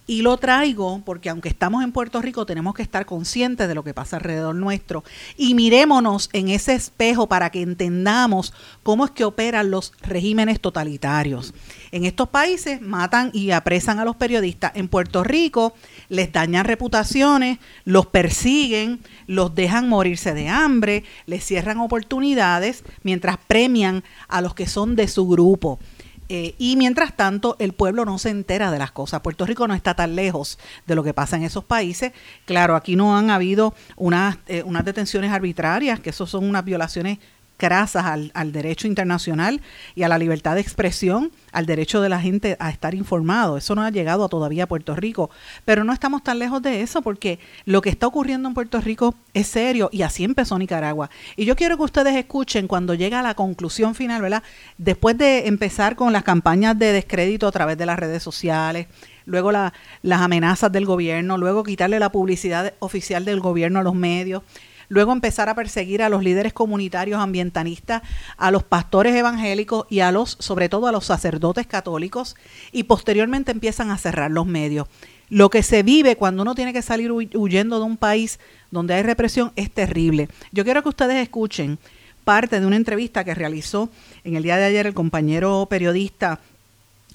Y 0.08 0.22
lo 0.22 0.36
traigo 0.36 1.02
porque 1.04 1.30
aunque 1.30 1.48
estamos 1.48 1.82
en 1.82 1.90
Puerto 1.90 2.22
Rico, 2.22 2.46
tenemos 2.46 2.75
que 2.75 2.82
estar 2.82 3.06
conscientes 3.06 3.66
de 3.66 3.75
lo 3.75 3.82
que 3.82 3.92
pasa 3.92 4.16
alrededor 4.16 4.54
nuestro. 4.54 5.02
Y 5.36 5.54
mirémonos 5.54 6.30
en 6.32 6.48
ese 6.48 6.75
espejo 6.75 7.26
para 7.26 7.50
que 7.50 7.62
entendamos 7.62 8.54
cómo 8.84 9.04
es 9.04 9.10
que 9.10 9.25
operan 9.25 9.72
los 9.72 9.92
regímenes 10.02 10.60
totalitarios. 10.60 11.54
En 11.90 12.04
estos 12.04 12.28
países 12.28 12.80
matan 12.80 13.30
y 13.32 13.50
apresan 13.50 13.98
a 13.98 14.04
los 14.04 14.14
periodistas. 14.14 14.72
En 14.76 14.86
Puerto 14.86 15.25
Rico 15.25 15.75
les 16.08 16.30
dañan 16.30 16.66
reputaciones, 16.66 17.58
los 17.84 18.06
persiguen, 18.06 19.00
los 19.26 19.56
dejan 19.56 19.88
morirse 19.88 20.34
de 20.34 20.48
hambre, 20.48 21.02
les 21.26 21.44
cierran 21.44 21.78
oportunidades 21.78 22.84
mientras 23.02 23.38
premian 23.48 24.04
a 24.28 24.40
los 24.40 24.54
que 24.54 24.68
son 24.68 24.94
de 24.94 25.08
su 25.08 25.26
grupo. 25.26 25.80
Eh, 26.28 26.54
y 26.59 26.76
mientras 26.76 27.16
tanto, 27.16 27.56
el 27.59 27.73
pueblo 27.73 28.04
no 28.04 28.18
se 28.18 28.30
entera 28.30 28.71
de 28.71 28.78
las 28.78 28.90
cosas. 28.90 29.21
Puerto 29.21 29.47
Rico 29.47 29.68
no 29.68 29.75
está 29.75 29.95
tan 29.95 30.16
lejos 30.16 30.59
de 30.87 30.95
lo 30.95 31.04
que 31.04 31.14
pasa 31.14 31.37
en 31.37 31.45
esos 31.45 31.64
países. 31.64 32.12
Claro, 32.45 32.76
aquí 32.76 32.97
no 32.97 33.16
han 33.16 33.30
habido 33.30 33.75
unas, 33.97 34.38
eh, 34.47 34.62
unas 34.64 34.85
detenciones 34.85 35.33
arbitrarias, 35.33 36.00
que 36.00 36.11
eso 36.11 36.26
son 36.26 36.49
unas 36.49 36.64
violaciones 36.64 37.18
crasas 37.56 38.04
al, 38.04 38.52
derecho 38.52 38.86
internacional 38.86 39.60
y 39.94 40.02
a 40.02 40.08
la 40.08 40.18
libertad 40.18 40.54
de 40.54 40.60
expresión, 40.60 41.32
al 41.52 41.66
derecho 41.66 42.00
de 42.00 42.08
la 42.08 42.20
gente 42.20 42.56
a 42.60 42.70
estar 42.70 42.94
informado. 42.94 43.56
Eso 43.56 43.75
no 43.75 43.82
ha 43.82 43.90
llegado 43.90 44.28
todavía 44.28 44.64
a 44.64 44.66
Puerto 44.66 44.94
Rico, 44.94 45.30
pero 45.64 45.84
no 45.84 45.92
estamos 45.92 46.22
tan 46.22 46.38
lejos 46.38 46.62
de 46.62 46.82
eso 46.82 47.02
porque 47.02 47.38
lo 47.64 47.80
que 47.80 47.90
está 47.90 48.06
ocurriendo 48.06 48.48
en 48.48 48.54
Puerto 48.54 48.80
Rico 48.80 49.14
es 49.34 49.46
serio 49.46 49.88
y 49.92 50.02
así 50.02 50.25
empezó 50.25 50.58
Nicaragua. 50.58 51.10
Y 51.36 51.44
yo 51.44 51.56
quiero 51.56 51.76
que 51.76 51.84
ustedes 51.84 52.14
escuchen 52.14 52.68
cuando 52.68 52.94
llega 52.94 53.20
a 53.20 53.22
la 53.22 53.34
conclusión 53.34 53.94
final, 53.94 54.22
¿verdad? 54.22 54.42
Después 54.78 55.16
de 55.16 55.46
empezar 55.46 55.96
con 55.96 56.12
las 56.12 56.22
campañas 56.22 56.78
de 56.78 56.92
descrédito 56.92 57.46
a 57.46 57.52
través 57.52 57.78
de 57.78 57.86
las 57.86 57.98
redes 57.98 58.22
sociales, 58.22 58.86
luego 59.25 59.52
las 59.52 59.72
amenazas 60.20 60.72
del 60.72 60.86
gobierno, 60.86 61.36
luego 61.36 61.64
quitarle 61.64 61.98
la 61.98 62.12
publicidad 62.12 62.75
oficial 62.78 63.25
del 63.25 63.40
gobierno 63.40 63.80
a 63.80 63.82
los 63.82 63.94
medios, 63.94 64.42
luego 64.88 65.12
empezar 65.12 65.49
a 65.49 65.55
perseguir 65.55 66.02
a 66.02 66.09
los 66.09 66.23
líderes 66.23 66.52
comunitarios 66.52 67.21
ambientalistas, 67.21 68.02
a 68.37 68.50
los 68.50 68.62
pastores 68.62 69.14
evangélicos 69.14 69.87
y 69.90 70.00
a 70.00 70.12
los, 70.12 70.37
sobre 70.40 70.69
todo 70.69 70.87
a 70.87 70.93
los 70.93 71.07
sacerdotes 71.07 71.66
católicos, 71.66 72.37
y 72.73 72.85
posteriormente 72.85 73.52
empiezan 73.52 73.90
a 73.90 73.99
cerrar 73.99 74.31
los 74.31 74.47
medios. 74.47 74.88
Lo 75.28 75.50
que 75.50 75.62
se 75.62 75.83
vive 75.83 76.16
cuando 76.16 76.43
uno 76.43 76.55
tiene 76.55 76.73
que 76.73 76.83
salir 76.83 77.11
huyendo 77.11 77.78
de 77.78 77.85
un 77.85 77.97
país 77.97 78.38
donde 78.71 78.95
hay 78.95 79.02
represión 79.02 79.52
es 79.57 79.71
terrible. 79.71 80.28
Yo 80.52 80.64
quiero 80.64 80.83
que 80.83 80.88
ustedes 80.88 81.16
escuchen 81.16 81.78
parte 82.25 82.61
de 82.61 82.66
una 82.66 82.76
entrevista 82.76 83.25
que 83.25 83.35
realizó 83.35 83.88
en 84.25 84.37
el 84.37 84.43
día 84.43 84.57
de 84.57 84.64
ayer 84.64 84.87
el 84.87 84.95
compañero 84.95 85.66
periodista 85.69 86.40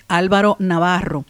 Álvaro 0.08 0.58
Navarro 0.60 1.26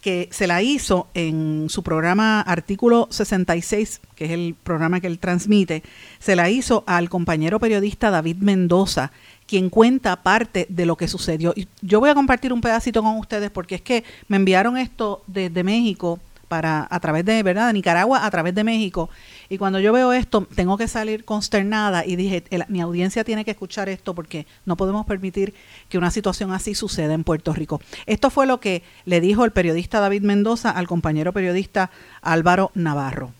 que 0.00 0.28
se 0.30 0.46
la 0.46 0.62
hizo 0.62 1.08
en 1.14 1.66
su 1.68 1.82
programa 1.82 2.40
Artículo 2.40 3.08
66, 3.10 4.00
que 4.14 4.26
es 4.26 4.30
el 4.30 4.54
programa 4.62 5.00
que 5.00 5.06
él 5.06 5.18
transmite, 5.18 5.82
se 6.18 6.36
la 6.36 6.50
hizo 6.50 6.84
al 6.86 7.08
compañero 7.08 7.58
periodista 7.58 8.10
David 8.10 8.36
Mendoza, 8.36 9.12
quien 9.46 9.70
cuenta 9.70 10.22
parte 10.22 10.66
de 10.68 10.86
lo 10.86 10.96
que 10.96 11.08
sucedió. 11.08 11.52
Y 11.56 11.68
yo 11.80 12.00
voy 12.00 12.10
a 12.10 12.14
compartir 12.14 12.52
un 12.52 12.60
pedacito 12.60 13.02
con 13.02 13.16
ustedes 13.16 13.50
porque 13.50 13.76
es 13.76 13.82
que 13.82 14.04
me 14.28 14.36
enviaron 14.36 14.76
esto 14.76 15.22
desde 15.26 15.64
México 15.64 16.20
para 16.48 16.86
a 16.90 17.00
través 17.00 17.24
de, 17.24 17.42
¿verdad? 17.42 17.68
De 17.68 17.74
Nicaragua 17.74 18.24
a 18.24 18.30
través 18.30 18.54
de 18.54 18.64
México. 18.64 19.10
Y 19.48 19.58
cuando 19.58 19.78
yo 19.80 19.92
veo 19.92 20.12
esto, 20.12 20.46
tengo 20.54 20.76
que 20.76 20.88
salir 20.88 21.24
consternada 21.24 22.04
y 22.04 22.16
dije, 22.16 22.44
mi 22.68 22.80
audiencia 22.80 23.24
tiene 23.24 23.44
que 23.44 23.52
escuchar 23.52 23.88
esto 23.88 24.14
porque 24.14 24.46
no 24.64 24.76
podemos 24.76 25.06
permitir 25.06 25.54
que 25.88 25.98
una 25.98 26.10
situación 26.10 26.52
así 26.52 26.74
suceda 26.74 27.14
en 27.14 27.24
Puerto 27.24 27.52
Rico. 27.52 27.80
Esto 28.06 28.30
fue 28.30 28.46
lo 28.46 28.60
que 28.60 28.82
le 29.04 29.20
dijo 29.20 29.44
el 29.44 29.52
periodista 29.52 30.00
David 30.00 30.22
Mendoza 30.22 30.70
al 30.70 30.88
compañero 30.88 31.32
periodista 31.32 31.90
Álvaro 32.22 32.70
Navarro. 32.74 33.32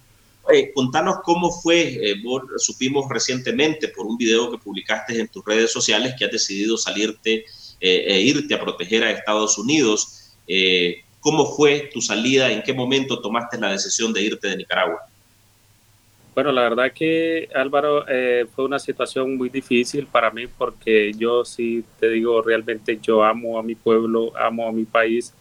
Eh, 0.50 0.72
contanos 0.74 1.16
cómo 1.24 1.50
fue, 1.50 2.12
eh, 2.12 2.22
supimos 2.56 3.06
recientemente 3.10 3.88
por 3.88 4.06
un 4.06 4.16
video 4.16 4.50
que 4.50 4.56
publicaste 4.56 5.20
en 5.20 5.28
tus 5.28 5.44
redes 5.44 5.70
sociales 5.70 6.14
que 6.18 6.24
has 6.24 6.32
decidido 6.32 6.78
salirte 6.78 7.44
eh, 7.80 8.04
e 8.06 8.20
irte 8.22 8.54
a 8.54 8.60
proteger 8.60 9.04
a 9.04 9.10
Estados 9.10 9.58
Unidos. 9.58 10.14
¿Cómo 11.20 11.46
fue 11.46 11.90
tu 11.92 12.00
salida? 12.00 12.50
¿En 12.50 12.62
qué 12.62 12.72
momento 12.72 13.20
tomaste 13.20 13.58
la 13.58 13.72
decisión 13.72 14.12
de 14.12 14.22
irte 14.22 14.48
de 14.48 14.56
Nicaragua? 14.56 15.00
Bueno, 16.34 16.52
la 16.52 16.62
verdad 16.62 16.92
que 16.92 17.48
Álvaro 17.52 18.04
fue 18.54 18.64
una 18.64 18.78
situación 18.78 19.36
muy 19.36 19.48
difícil 19.48 20.06
para 20.06 20.30
mí 20.30 20.46
porque 20.46 21.12
yo 21.14 21.44
sí 21.44 21.84
te 21.98 22.08
digo, 22.10 22.40
realmente 22.42 22.98
yo 23.02 23.24
amo 23.24 23.58
a 23.58 23.62
mi 23.64 23.74
pueblo, 23.74 24.32
amo 24.36 24.68
a 24.68 24.72
mi 24.72 24.84
país 24.84 25.34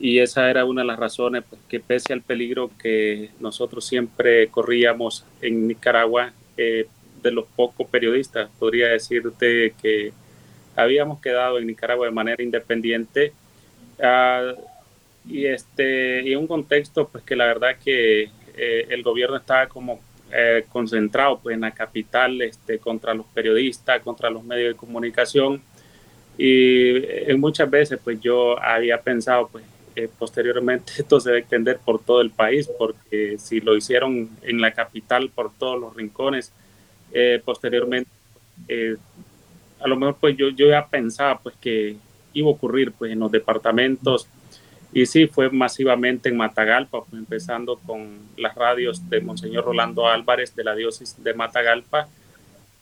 y 0.00 0.18
esa 0.18 0.48
era 0.48 0.64
una 0.64 0.80
de 0.80 0.86
las 0.86 0.98
razones 0.98 1.44
que 1.68 1.78
pese 1.78 2.14
al 2.14 2.22
peligro 2.22 2.70
que 2.82 3.30
nosotros 3.38 3.84
siempre 3.84 4.48
corríamos 4.48 5.26
en 5.42 5.68
Nicaragua, 5.68 6.32
eh, 6.56 6.86
de 7.22 7.30
los 7.30 7.44
pocos 7.54 7.86
periodistas, 7.86 8.48
podría 8.58 8.88
decirte 8.88 9.74
que 9.82 10.14
habíamos 10.74 11.20
quedado 11.20 11.58
en 11.58 11.66
Nicaragua 11.66 12.06
de 12.06 12.12
manera 12.12 12.42
independiente 12.42 13.34
uh, 13.98 14.58
y 15.30 15.46
este 15.46 16.22
y 16.22 16.34
un 16.34 16.46
contexto 16.46 17.08
pues 17.08 17.22
que 17.24 17.36
la 17.36 17.46
verdad 17.46 17.76
que 17.82 18.30
eh, 18.56 18.86
el 18.88 19.02
gobierno 19.02 19.36
estaba 19.36 19.68
como 19.68 20.00
eh, 20.32 20.64
concentrado 20.68 21.38
pues 21.40 21.54
en 21.54 21.60
la 21.60 21.70
capital 21.70 22.42
este 22.42 22.78
contra 22.78 23.14
los 23.14 23.26
periodistas 23.26 24.02
contra 24.02 24.28
los 24.28 24.44
medios 24.44 24.74
de 24.74 24.78
comunicación. 24.78 25.62
Y 26.36 26.96
eh, 26.96 27.36
muchas 27.38 27.70
veces 27.70 27.98
pues 28.02 28.20
yo 28.20 28.60
había 28.60 29.00
pensado 29.00 29.48
pues 29.48 29.64
posteriormente 30.18 30.92
esto 30.98 31.20
se 31.20 31.28
debe 31.28 31.40
extender 31.40 31.78
por 31.84 32.02
todo 32.02 32.22
el 32.22 32.30
país, 32.30 32.68
porque 32.78 33.36
si 33.38 33.60
lo 33.60 33.76
hicieron 33.76 34.30
en 34.42 34.60
la 34.60 34.72
capital 34.72 35.28
por 35.28 35.52
todos 35.52 35.78
los 35.78 35.94
rincones, 35.94 36.52
posteriormente, 37.44 38.08
a 39.80 39.88
lo 39.88 39.96
mejor 39.96 40.16
pues 40.18 40.36
yo, 40.38 40.48
yo 40.50 40.68
ya 40.68 40.86
pensaba 40.86 41.38
pues 41.40 41.54
que 41.60 41.96
iba 42.32 42.48
a 42.48 42.52
ocurrir 42.52 42.92
pues 42.92 43.12
en 43.12 43.18
los 43.18 43.30
departamentos 43.30 44.28
y 44.92 45.06
sí 45.06 45.26
fue 45.26 45.50
masivamente 45.50 46.28
en 46.28 46.36
Matagalpa, 46.36 47.04
pues, 47.04 47.20
empezando 47.20 47.78
con 47.78 48.18
las 48.36 48.54
radios 48.54 49.08
de 49.08 49.20
Monseñor 49.20 49.64
Rolando 49.64 50.08
Álvarez 50.08 50.54
de 50.56 50.64
la 50.64 50.74
diócesis 50.74 51.22
de 51.22 51.32
Matagalpa, 51.34 52.08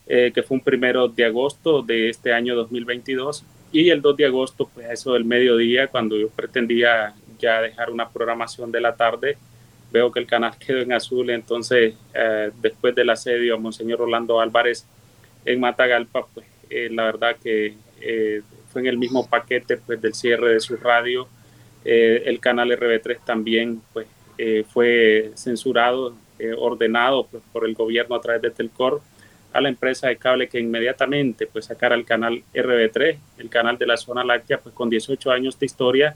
eh, 0.07 0.33
que 0.35 0.43
fue 0.43 0.57
un 0.57 0.63
primero 0.63 1.09
de 1.09 1.27
agosto 1.27 1.83
de 1.83 2.09
este 2.09 2.33
año 2.33 2.57
2022 2.57 3.45
y 3.73 3.91
el 3.91 4.01
2 4.01 4.17
de 4.17 4.25
agosto, 4.25 4.71
pues 4.73 4.89
eso 4.91 5.13
del 5.13 5.27
mediodía, 5.27 5.89
cuando 5.89 6.17
yo 6.17 6.31
pretendía 6.31 7.15
ya 7.39 7.61
dejar 7.61 7.91
una 7.91 8.09
programación 8.09 8.73
de 8.73 8.81
la 8.81 8.97
tarde, 8.97 9.37
veo 9.93 10.11
que 10.11 10.21
el 10.21 10.27
canal 10.27 10.57
quedó 10.67 10.79
en 10.79 10.93
azul, 10.93 11.29
entonces 11.29 11.95
eh, 12.15 12.51
después 12.63 12.95
del 12.95 13.11
asedio 13.11 13.57
a 13.57 13.59
Monseñor 13.59 13.99
Rolando 13.99 14.41
Álvarez 14.41 14.87
en 15.45 15.61
Matagalpa, 15.61 16.27
pues 16.33 16.47
eh, 16.71 16.89
la 16.91 17.05
verdad 17.05 17.37
que 17.37 17.75
fue 18.73 18.81
en 18.83 18.87
el 18.87 18.97
mismo 18.97 19.29
paquete 19.29 19.77
pues, 19.77 20.01
del 20.01 20.15
cierre 20.15 20.55
de 20.55 20.61
su 20.61 20.77
radio. 20.77 21.29
El 21.85 22.41
canal 22.41 22.71
RB3 22.71 23.19
también 23.25 23.81
pues, 23.93 24.07
fue 24.73 25.31
censurado, 25.35 26.15
ordenado 26.59 27.27
pues, 27.27 27.43
por 27.53 27.67
el 27.67 27.75
gobierno 27.75 28.17
a 28.17 28.21
través 28.21 28.43
de 28.43 28.51
Telcor 28.51 29.01
a 29.53 29.61
la 29.61 29.69
empresa 29.69 30.09
de 30.09 30.17
cable 30.17 30.49
que 30.49 30.59
inmediatamente 30.61 31.47
pues 31.47 31.67
sacara 31.67 31.95
el 31.95 32.05
canal 32.05 32.43
RB3, 32.55 33.19
el 33.39 33.49
canal 33.49 33.79
de 33.79 33.87
la 33.87 33.97
zona 33.97 34.25
láctea, 34.25 34.59
pues 34.59 34.75
con 34.75 34.91
18 34.91 35.31
años 35.31 35.59
de 35.59 35.67
historia. 35.67 36.15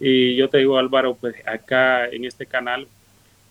Y 0.00 0.36
yo 0.36 0.48
te 0.48 0.58
digo 0.58 0.78
Álvaro, 0.78 1.14
pues 1.14 1.36
acá 1.46 2.06
en 2.06 2.24
este 2.24 2.46
canal 2.46 2.86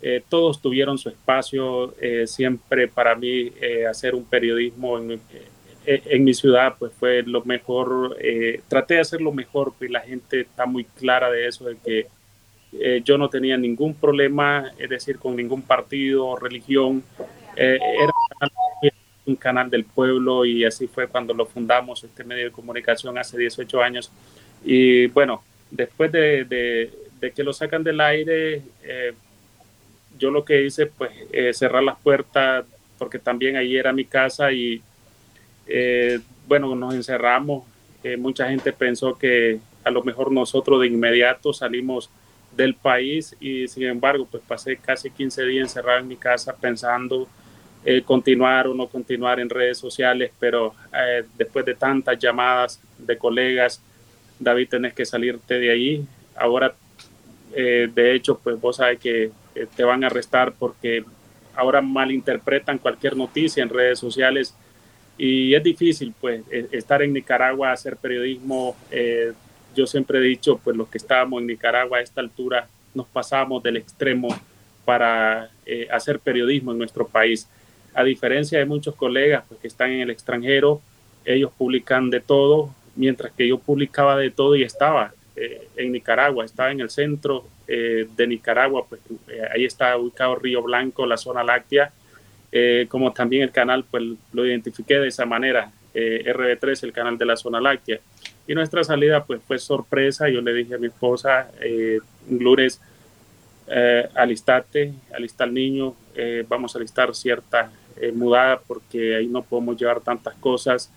eh, 0.01 0.23
todos 0.27 0.61
tuvieron 0.61 0.97
su 0.97 1.09
espacio, 1.09 1.95
eh, 2.01 2.25
siempre 2.25 2.87
para 2.87 3.15
mí 3.15 3.51
eh, 3.61 3.85
hacer 3.85 4.15
un 4.15 4.25
periodismo 4.25 4.97
en, 4.97 5.21
en, 5.85 6.23
mi 6.23 6.33
ciudad 6.33 6.75
pues 6.77 6.91
fue 6.99 7.23
lo 7.23 7.43
mejor, 7.43 8.17
traté 8.67 8.95
de 8.95 8.99
hacer 9.01 9.21
lo 9.21 9.31
mejor, 9.31 9.73
pues 9.77 9.89
la 9.89 10.01
gente 10.01 10.41
está 10.41 10.65
muy 10.65 10.83
clara 10.85 11.31
de 11.31 11.47
eso, 11.47 11.65
de 11.65 11.77
que 11.77 13.01
yo 13.03 13.17
no 13.17 13.29
tenía 13.29 13.57
ningún 13.57 13.93
problema, 13.93 14.71
es 14.77 14.89
decir, 14.89 15.17
con 15.17 15.35
ningún 15.35 15.61
partido 15.61 16.35
religión, 16.37 17.03
era 17.55 18.11
un 19.25 19.35
canal 19.35 19.69
del 19.69 19.85
pueblo 19.85 20.45
y 20.45 20.65
así 20.65 20.87
fue 20.87 21.07
cuando 21.07 21.33
lo 21.33 21.45
fundamos, 21.45 22.03
este 22.03 22.23
medio 22.23 22.45
de 22.45 22.51
comunicación 22.51 23.17
hace 23.17 23.37
18 23.37 23.81
años. 23.81 24.11
Y 24.63 25.07
bueno, 25.07 25.43
después 25.69 26.11
de, 26.11 26.45
de, 26.45 27.31
que 27.31 27.43
lo 27.43 27.53
sacan 27.53 27.83
del 27.83 28.01
aire, 28.01 28.61
eh, 28.83 29.13
yo 30.17 30.31
lo 30.31 30.43
que 30.43 30.65
hice 30.65 30.87
pues 30.87 31.11
eh, 31.31 31.53
cerrar 31.53 31.83
las 31.83 31.99
puertas 31.99 32.65
porque 32.97 33.19
también 33.19 33.55
ahí 33.55 33.75
era 33.75 33.93
mi 33.93 34.05
casa 34.05 34.51
y 34.51 34.81
eh, 35.73 36.19
bueno, 36.47 36.75
nos 36.75 36.93
encerramos. 36.93 37.63
mucha 38.17 38.49
gente 38.49 38.73
pensó 38.73 39.17
que 39.17 39.59
a 39.83 39.91
lo 39.91 40.03
mejor 40.03 40.31
nosotros 40.31 40.81
de 40.81 40.87
inmediato 40.87 41.53
salimos 41.53 42.09
del 42.55 42.75
país 42.75 43.35
y 43.39 43.67
sin 43.67 43.83
embargo 43.83 44.27
pues 44.29 44.43
pasé 44.45 44.75
casi 44.75 45.09
15 45.09 45.45
días 45.45 45.69
encerrado 45.69 45.99
en 45.99 46.07
mi 46.07 46.17
casa 46.17 46.53
pensando 46.55 47.27
eh, 47.83 48.03
continuar 48.03 48.67
o 48.67 48.75
no 48.75 48.87
continuar 48.87 49.39
en 49.39 49.49
redes 49.49 49.79
sociales, 49.79 50.31
pero 50.39 50.75
eh, 50.93 51.23
después 51.35 51.65
de 51.65 51.73
tantas 51.73 52.19
llamadas 52.19 52.79
de 52.99 53.17
colegas, 53.17 53.81
David, 54.39 54.69
tenés 54.69 54.93
que 54.93 55.03
salirte 55.03 55.55
de 55.57 55.71
ahí. 55.71 56.05
Ahora, 56.35 56.75
eh, 57.55 57.89
de 57.91 58.13
hecho, 58.13 58.37
pues 58.37 58.61
vos 58.61 58.75
sabes 58.75 58.99
que 58.99 59.31
te 59.75 59.83
van 59.83 60.03
a 60.03 60.07
arrestar 60.07 60.53
porque 60.53 61.03
ahora 61.55 61.81
malinterpretan 61.81 62.77
cualquier 62.77 63.17
noticia 63.17 63.63
en 63.63 63.69
redes 63.69 63.97
sociales 63.97 64.53
y 65.23 65.53
es 65.53 65.63
difícil, 65.63 66.13
pues, 66.19 66.43
e, 66.49 66.67
estar 66.71 67.01
en 67.01 67.13
Nicaragua, 67.13 67.71
hacer 67.71 67.97
periodismo. 67.97 68.75
yo 69.75 69.87
siempre 69.87 70.19
he 70.19 70.21
dicho, 70.21 70.59
pues, 70.63 70.75
los 70.75 70.89
que 70.89 70.97
estábamos 70.97 71.41
en 71.41 71.47
Nicaragua 71.47 71.99
a 71.99 72.01
esta 72.01 72.21
altura 72.21 72.67
nos 72.93 73.07
pasamos 73.07 73.63
del 73.63 73.77
extremo 73.77 74.27
para 74.83 75.49
hacer 75.91 76.19
periodismo 76.19 76.71
en 76.71 76.77
nuestro 76.77 77.07
país 77.07 77.47
a 77.93 78.03
diferencia 78.03 78.59
de 78.59 78.65
muchos 78.65 78.95
colegas 78.95 79.43
pues, 79.47 79.59
que 79.59 79.67
están 79.67 79.91
en 79.91 80.01
el 80.01 80.09
extranjero, 80.09 80.81
ellos 81.25 81.51
publican 81.57 82.09
de 82.09 82.19
todo, 82.19 82.73
mientras 82.95 83.31
que 83.33 83.47
yo 83.47 83.59
publicaba 83.59 84.17
de 84.17 84.31
todo 84.31 84.55
y 84.55 84.63
estaba 84.63 85.13
eh, 85.35 85.67
en 85.75 85.91
Nicaragua, 85.91 86.45
estaba 86.45 86.71
en 86.71 86.81
el 86.81 86.89
centro 86.89 87.45
eh, 87.67 88.07
de 88.15 88.27
Nicaragua, 88.27 88.85
pues 88.87 89.01
eh, 89.29 89.41
ahí 89.53 89.65
está 89.65 89.97
ubicado 89.97 90.35
Río 90.35 90.61
Blanco, 90.61 91.05
la 91.05 91.17
zona 91.17 91.43
láctea, 91.43 91.91
como 92.89 93.13
también 93.13 93.43
el 93.43 93.51
canal, 93.51 93.85
pues 93.89 94.03
lo 94.33 94.45
identifiqué 94.45 94.95
de 94.95 95.07
esa 95.07 95.25
manera, 95.25 95.71
RB3, 95.93 96.83
el 96.83 96.91
canal 96.91 97.17
de 97.17 97.25
la 97.25 97.37
zona 97.37 97.61
láctea. 97.61 97.99
Y 98.47 98.53
nuestra 98.53 98.83
salida 98.83 99.23
pues 99.23 99.41
fue 99.47 99.57
sorpresa, 99.57 100.27
yo 100.27 100.41
le 100.41 100.53
dije 100.53 100.75
a 100.75 100.77
mi 100.77 100.87
esposa, 100.87 101.49
Glures, 102.27 102.81
alistate, 104.15 104.93
alista 105.13 105.45
al 105.45 105.53
niño, 105.53 105.95
vamos 106.49 106.75
a 106.75 106.79
alistar 106.79 107.15
ciertas 107.15 107.71
eh, 108.01 108.11
mudada 108.11 108.59
porque 108.65 109.15
ahí 109.15 109.27
no 109.27 109.43
podemos 109.43 109.77
llevar 109.77 109.99
tantas 109.99 110.33
cosas 110.35 110.89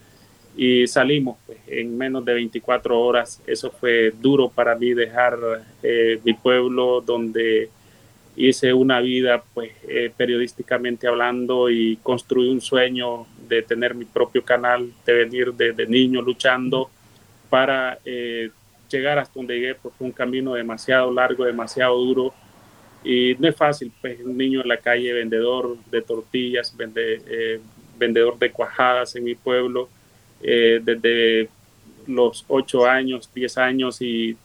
y 0.56 0.86
salimos 0.86 1.36
pues, 1.44 1.58
en 1.66 1.98
menos 1.98 2.24
de 2.24 2.34
24 2.34 2.98
horas. 2.98 3.42
Eso 3.46 3.70
fue 3.70 4.12
duro 4.20 4.48
para 4.48 4.74
mí 4.76 4.94
dejar 4.94 5.36
eh, 5.82 6.20
mi 6.24 6.32
pueblo 6.34 7.00
donde 7.00 7.68
hice 8.36 8.72
una 8.72 9.00
vida 9.00 9.42
pues 9.54 9.72
eh, 9.88 10.12
periodísticamente 10.16 11.06
hablando 11.06 11.70
y 11.70 11.96
construí 12.02 12.48
un 12.50 12.60
sueño 12.60 13.26
de 13.48 13.62
tener 13.62 13.94
mi 13.94 14.04
propio 14.04 14.44
canal, 14.44 14.90
de 15.06 15.12
venir 15.12 15.52
desde 15.54 15.86
niño 15.86 16.22
luchando 16.22 16.90
para 17.48 17.98
llegar 18.94 19.18
hasta 19.18 19.34
donde 19.34 19.54
llegué, 19.54 19.74
porque 19.74 19.98
fue 19.98 20.06
un 20.06 20.12
camino 20.12 20.54
demasiado 20.54 21.12
largo, 21.12 21.44
demasiado 21.44 21.96
duro. 21.98 22.34
Y 23.02 23.36
no 23.38 23.48
es 23.48 23.56
fácil, 23.56 23.92
pues 24.00 24.20
un 24.20 24.36
niño 24.36 24.62
en 24.62 24.68
la 24.68 24.78
calle, 24.78 25.12
vendedor 25.12 25.76
de 25.90 26.00
tortillas, 26.00 26.74
vende, 26.76 27.20
eh, 27.26 27.60
vendedor 27.98 28.38
de 28.38 28.50
cuajadas 28.50 29.14
en 29.16 29.24
mi 29.24 29.34
pueblo, 29.34 29.88
eh, 30.42 30.80
desde 30.82 31.48
los 32.06 32.44
8 32.48 32.86
años, 32.86 33.30
10 33.34 33.58
años 33.58 34.00
y 34.00 34.36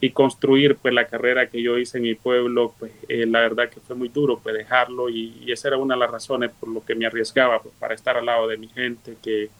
y 0.00 0.10
construir 0.10 0.76
pues 0.76 0.94
la 0.94 1.06
carrera 1.06 1.48
que 1.48 1.62
yo 1.62 1.76
hice 1.76 1.98
en 1.98 2.04
mi 2.04 2.14
pueblo, 2.14 2.74
pues 2.78 2.92
eh, 3.08 3.26
la 3.26 3.40
verdad 3.40 3.68
que 3.68 3.80
fue 3.80 3.94
muy 3.94 4.08
duro 4.08 4.40
pues 4.42 4.54
dejarlo 4.54 5.10
y, 5.10 5.50
esa 5.52 5.68
era 5.68 5.76
una 5.76 5.94
de 5.94 6.00
las 6.00 6.10
razones 6.10 6.50
por 6.58 6.70
lo 6.70 6.84
que 6.84 6.94
me 6.94 7.06
arriesgaba 7.06 7.60
pues, 7.60 7.74
para 7.78 7.94
estar 7.94 8.16
al 8.16 8.26
lado 8.26 8.48
de 8.48 8.56
mi 8.56 8.68
gente, 8.68 9.16
que 9.22 9.50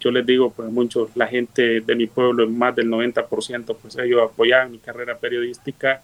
yo 0.00 0.10
les 0.10 0.24
digo 0.24 0.50
pues 0.50 0.70
mucho, 0.70 1.10
la 1.14 1.26
gente 1.26 1.80
de 1.80 1.94
mi 1.94 2.06
pueblo, 2.06 2.48
más 2.48 2.74
del 2.74 2.88
90% 2.88 3.76
pues 3.80 3.96
ellos 3.98 4.22
apoyaban 4.22 4.72
mi 4.72 4.78
carrera 4.78 5.18
periodística 5.18 6.02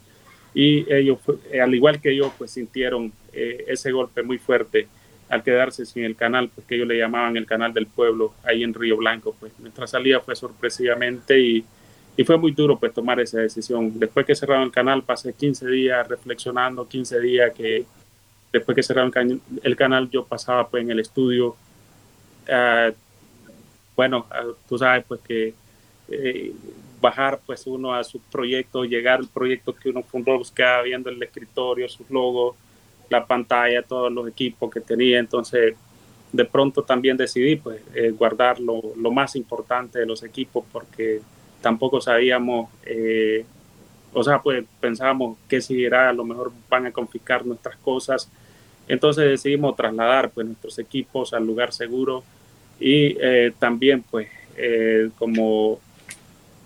y 0.53 0.93
ellos 0.93 1.19
al 1.61 1.75
igual 1.75 2.01
que 2.01 2.15
yo 2.15 2.33
pues 2.37 2.51
sintieron 2.51 3.13
eh, 3.33 3.65
ese 3.69 3.93
golpe 3.93 4.23
muy 4.23 4.39
fuerte 4.39 4.89
al 5.31 5.45
quedarse 5.45 5.87
sin 5.87 6.05
el 6.05 6.17
canal, 6.17 6.51
pues 6.53 6.67
que 6.67 6.75
ellos 6.75 6.89
le 6.89 6.99
llamaban 6.99 7.37
el 7.37 7.47
canal 7.47 7.73
del 7.73 7.87
pueblo 7.87 8.35
ahí 8.43 8.65
en 8.65 8.75
Río 8.75 8.97
Blanco, 8.97 9.37
pues. 9.39 9.53
Nuestra 9.61 9.87
salida 9.87 10.19
fue 10.19 10.35
sorpresivamente 10.35 11.39
y 11.39 11.65
y 12.17 12.25
fue 12.25 12.37
muy 12.37 12.53
duro 12.53 12.79
pues 12.79 12.93
tomar 12.93 13.21
esa 13.21 13.41
decisión. 13.41 13.99
Después 13.99 14.27
que 14.27 14.35
cerraron 14.35 14.65
el 14.65 14.73
canal, 14.73 15.03
pasé 15.03 15.33
15 15.33 15.67
días 15.69 16.07
reflexionando, 16.07 16.87
15 16.87 17.21
días 17.21 17.53
que 17.55 17.85
después 18.53 18.75
que 18.75 18.83
cerraron 18.83 19.13
el 19.63 19.77
canal 19.77 20.11
yo 20.11 20.25
pasaba 20.25 20.69
pues 20.69 20.83
en 20.83 20.91
el 20.91 21.01
estudio. 21.01 21.57
Ah, 22.49 22.91
bueno, 23.97 24.27
ah, 24.31 24.45
tú 24.69 24.79
sabes 24.79 25.05
pues 25.07 25.21
que 25.21 25.55
eh, 26.09 26.53
bajar 27.01 27.41
pues 27.47 27.67
uno 27.67 27.95
a 27.95 28.05
su 28.05 28.21
proyecto, 28.21 28.85
llegar 28.85 29.21
al 29.21 29.29
proyecto 29.29 29.75
que 29.75 29.91
uno 29.91 30.03
fundó, 30.03 30.37
buscaba 30.37 30.83
viendo 30.83 31.09
el 31.09 31.23
escritorio, 31.23 31.89
sus 31.89 32.11
logos, 32.11 32.57
la 33.09 33.27
pantalla, 33.27 33.83
todos 33.83 34.13
los 34.13 34.29
equipos 34.29 34.71
que 34.71 34.81
tenía. 34.81 35.19
Entonces, 35.19 35.75
de 36.33 36.45
pronto 36.45 36.83
también 36.83 37.17
decidí 37.17 37.57
pues 37.57 37.81
eh, 37.95 38.11
guardar 38.11 38.61
lo, 38.61 38.81
lo, 38.97 39.11
más 39.11 39.35
importante 39.37 39.99
de 39.99 40.07
los 40.07 40.23
equipos 40.23 40.65
porque 40.71 41.21
tampoco 41.61 42.01
sabíamos, 42.01 42.71
eh, 42.85 43.45
o 44.13 44.25
sea, 44.25 44.41
pues 44.43 44.65
pensábamos 44.81 45.39
que 45.49 45.61
si 45.61 45.85
era, 45.85 46.09
a 46.09 46.13
lo 46.13 46.25
mejor 46.25 46.53
van 46.69 46.87
a 46.87 46.93
confiscar 46.93 47.47
nuestras 47.47 47.77
cosas. 47.77 48.31
Entonces 48.89 49.25
decidimos 49.25 49.77
trasladar 49.77 50.31
pues 50.31 50.47
nuestros 50.47 50.79
equipos 50.79 51.33
al 51.33 51.47
lugar 51.47 51.73
seguro 51.73 52.25
y 52.81 53.17
eh, 53.21 53.53
también 53.59 54.03
pues 54.11 54.29
eh, 54.57 55.11
como 55.19 55.81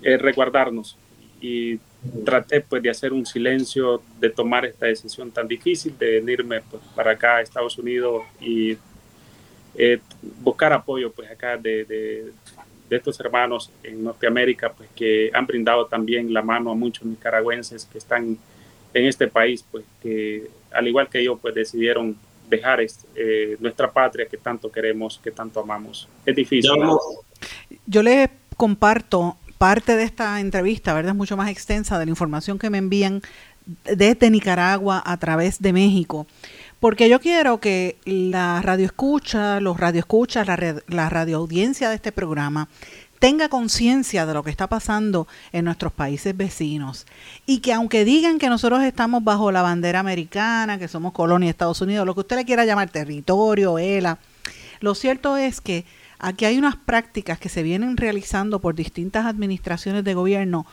resguardarnos 0.03 0.97
y 1.41 1.79
traté 2.25 2.61
pues 2.61 2.83
de 2.83 2.91
hacer 2.91 3.13
un 3.13 3.25
silencio, 3.25 4.03
de 4.21 4.31
tomar 4.31 4.65
esta 4.67 4.87
decisión 4.87 5.31
tan 5.31 5.49
difícil, 5.49 5.97
de 5.99 6.21
venirme 6.21 6.61
pues, 6.63 6.83
para 6.95 7.13
acá 7.13 7.37
a 7.37 7.41
Estados 7.43 7.79
Unidos 7.79 8.23
y 8.41 8.77
buscar 10.41 10.73
apoyo 10.73 11.11
pues 11.11 11.31
acá 11.31 11.57
de, 11.57 11.85
de 11.85 12.33
estos 12.95 13.19
hermanos 13.21 13.71
en 13.83 14.05
Norteamérica, 14.05 14.73
pues 14.73 14.89
que 14.95 15.31
han 15.33 15.47
brindado 15.47 15.87
también 15.87 16.33
la 16.33 16.43
mano 16.43 16.71
a 16.71 16.75
muchos 16.75 17.05
nicaragüenses 17.05 17.85
que 17.87 17.99
están 17.99 18.39
en 18.95 19.05
este 19.07 19.29
país, 19.29 19.65
pues 19.71 19.85
que 20.03 20.49
al 20.73 20.89
igual 20.89 21.09
que 21.09 21.23
yo, 21.23 21.37
pues 21.37 21.55
decidieron 21.55 22.17
dejar 22.49 22.81
eh, 22.81 23.57
nuestra 23.61 23.91
patria 23.91 24.27
que 24.27 24.37
tanto 24.37 24.71
queremos, 24.71 25.21
que 25.23 25.31
tanto 25.31 25.61
amamos. 25.61 26.09
Es 26.27 26.37
difícil. 26.37 26.71
Yo 27.87 28.03
les 28.03 28.29
comparto 28.57 29.37
parte 29.59 29.97
de 29.97 30.03
esta 30.03 30.41
entrevista, 30.41 30.95
¿verdad? 30.95 31.13
Es 31.13 31.17
mucho 31.17 31.37
más 31.37 31.51
extensa 31.51 31.99
de 31.99 32.07
la 32.07 32.11
información 32.11 32.59
que 32.59 32.71
me 32.71 32.79
envían 32.79 33.23
desde 33.85 34.31
Nicaragua 34.31 35.03
a 35.05 35.17
través 35.17 35.61
de 35.61 35.73
México 35.73 36.27
porque 36.85 37.09
yo 37.09 37.19
quiero 37.19 37.61
que 37.61 37.97
la 38.05 38.61
radio 38.61 38.85
escucha, 38.85 39.59
los 39.59 39.81
radioescuchas, 39.81 40.47
la, 40.47 40.83
la 40.87 41.09
radioaudiencia 41.09 41.89
de 41.89 41.95
este 41.95 42.13
programa 42.13 42.69
tenga 43.19 43.49
conciencia 43.49 44.27
de 44.27 44.35
lo 44.35 44.43
que 44.43 44.51
está 44.51 44.67
pasando 44.67 45.27
en 45.53 45.65
nuestros 45.65 45.95
países 45.95 46.37
vecinos. 46.37 47.07
Y 47.47 47.61
que 47.61 47.73
aunque 47.73 48.05
digan 48.05 48.39
que 48.39 48.51
nosotros 48.51 48.83
estamos 48.83 49.25
bajo 49.25 49.51
la 49.51 49.63
bandera 49.63 50.01
americana, 50.01 50.79
que 50.79 50.87
somos 50.87 51.15
colonia 51.15 51.47
de 51.47 51.53
Estados 51.53 51.81
Unidos, 51.81 52.05
lo 52.05 52.13
que 52.13 52.21
usted 52.21 52.37
le 52.37 52.45
quiera 52.45 52.67
llamar 52.67 52.91
territorio, 52.91 53.79
ELA, 53.79 54.19
lo 54.81 54.95
cierto 54.95 55.39
es 55.39 55.63
que 55.63 55.87
aquí 56.19 56.45
hay 56.45 56.59
unas 56.59 56.77
prácticas 56.77 57.39
que 57.39 57.49
se 57.49 57.63
vienen 57.63 57.97
realizando 57.97 58.59
por 58.59 58.75
distintas 58.75 59.25
administraciones 59.25 60.05
de 60.05 60.13
gobierno 60.13 60.67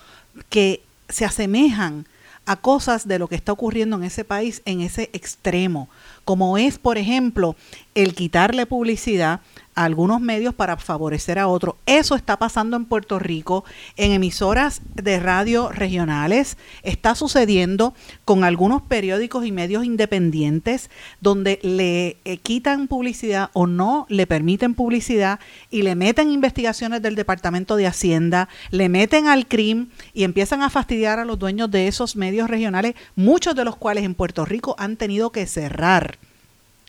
que 0.50 0.84
se 1.08 1.24
asemejan 1.24 2.06
a 2.46 2.56
cosas 2.56 3.08
de 3.08 3.20
lo 3.20 3.28
que 3.28 3.36
está 3.36 3.52
ocurriendo 3.52 3.96
en 3.98 4.04
ese 4.04 4.24
país 4.24 4.62
en 4.66 4.82
ese 4.82 5.10
extremo, 5.14 5.90
como 6.26 6.58
es, 6.58 6.78
por 6.78 6.98
ejemplo, 6.98 7.56
el 7.96 8.16
quitarle 8.16 8.66
publicidad 8.66 9.42
a 9.82 9.86
algunos 9.86 10.22
medios 10.22 10.54
para 10.54 10.78
favorecer 10.78 11.40
a 11.40 11.48
otros. 11.48 11.76
Eso 11.86 12.16
está 12.16 12.38
pasando 12.38 12.78
en 12.78 12.86
Puerto 12.86 13.18
Rico, 13.18 13.66
en 13.98 14.12
emisoras 14.12 14.82
de 14.94 15.20
radio 15.20 15.70
regionales, 15.70 16.58
está 16.84 17.16
sucediendo 17.16 17.94
con 18.24 18.44
algunos 18.44 18.84
periódicos 18.84 19.46
y 19.46 19.52
medios 19.52 19.84
independientes 19.84 20.90
donde 21.20 21.60
le 21.64 22.18
eh, 22.26 22.38
quitan 22.38 22.88
publicidad 22.88 23.50
o 23.54 23.68
no 23.68 24.06
le 24.10 24.28
permiten 24.28 24.76
publicidad 24.76 25.40
y 25.70 25.82
le 25.82 25.96
meten 25.96 26.32
investigaciones 26.32 27.02
del 27.02 27.16
Departamento 27.16 27.76
de 27.76 27.88
Hacienda, 27.88 28.50
le 28.70 28.88
meten 28.88 29.28
al 29.28 29.48
CRIM 29.48 29.90
y 30.14 30.24
empiezan 30.24 30.62
a 30.62 30.70
fastidiar 30.70 31.20
a 31.20 31.26
los 31.26 31.40
dueños 31.40 31.72
de 31.72 31.88
esos 31.88 32.16
medios 32.16 32.50
regionales, 32.50 32.96
muchos 33.16 33.56
de 33.56 33.66
los 33.66 33.76
cuales 33.76 34.04
en 34.04 34.16
Puerto 34.16 34.46
Rico 34.46 34.76
han 34.78 34.98
tenido 34.98 35.32
que 35.32 35.48
cerrar. 35.48 36.18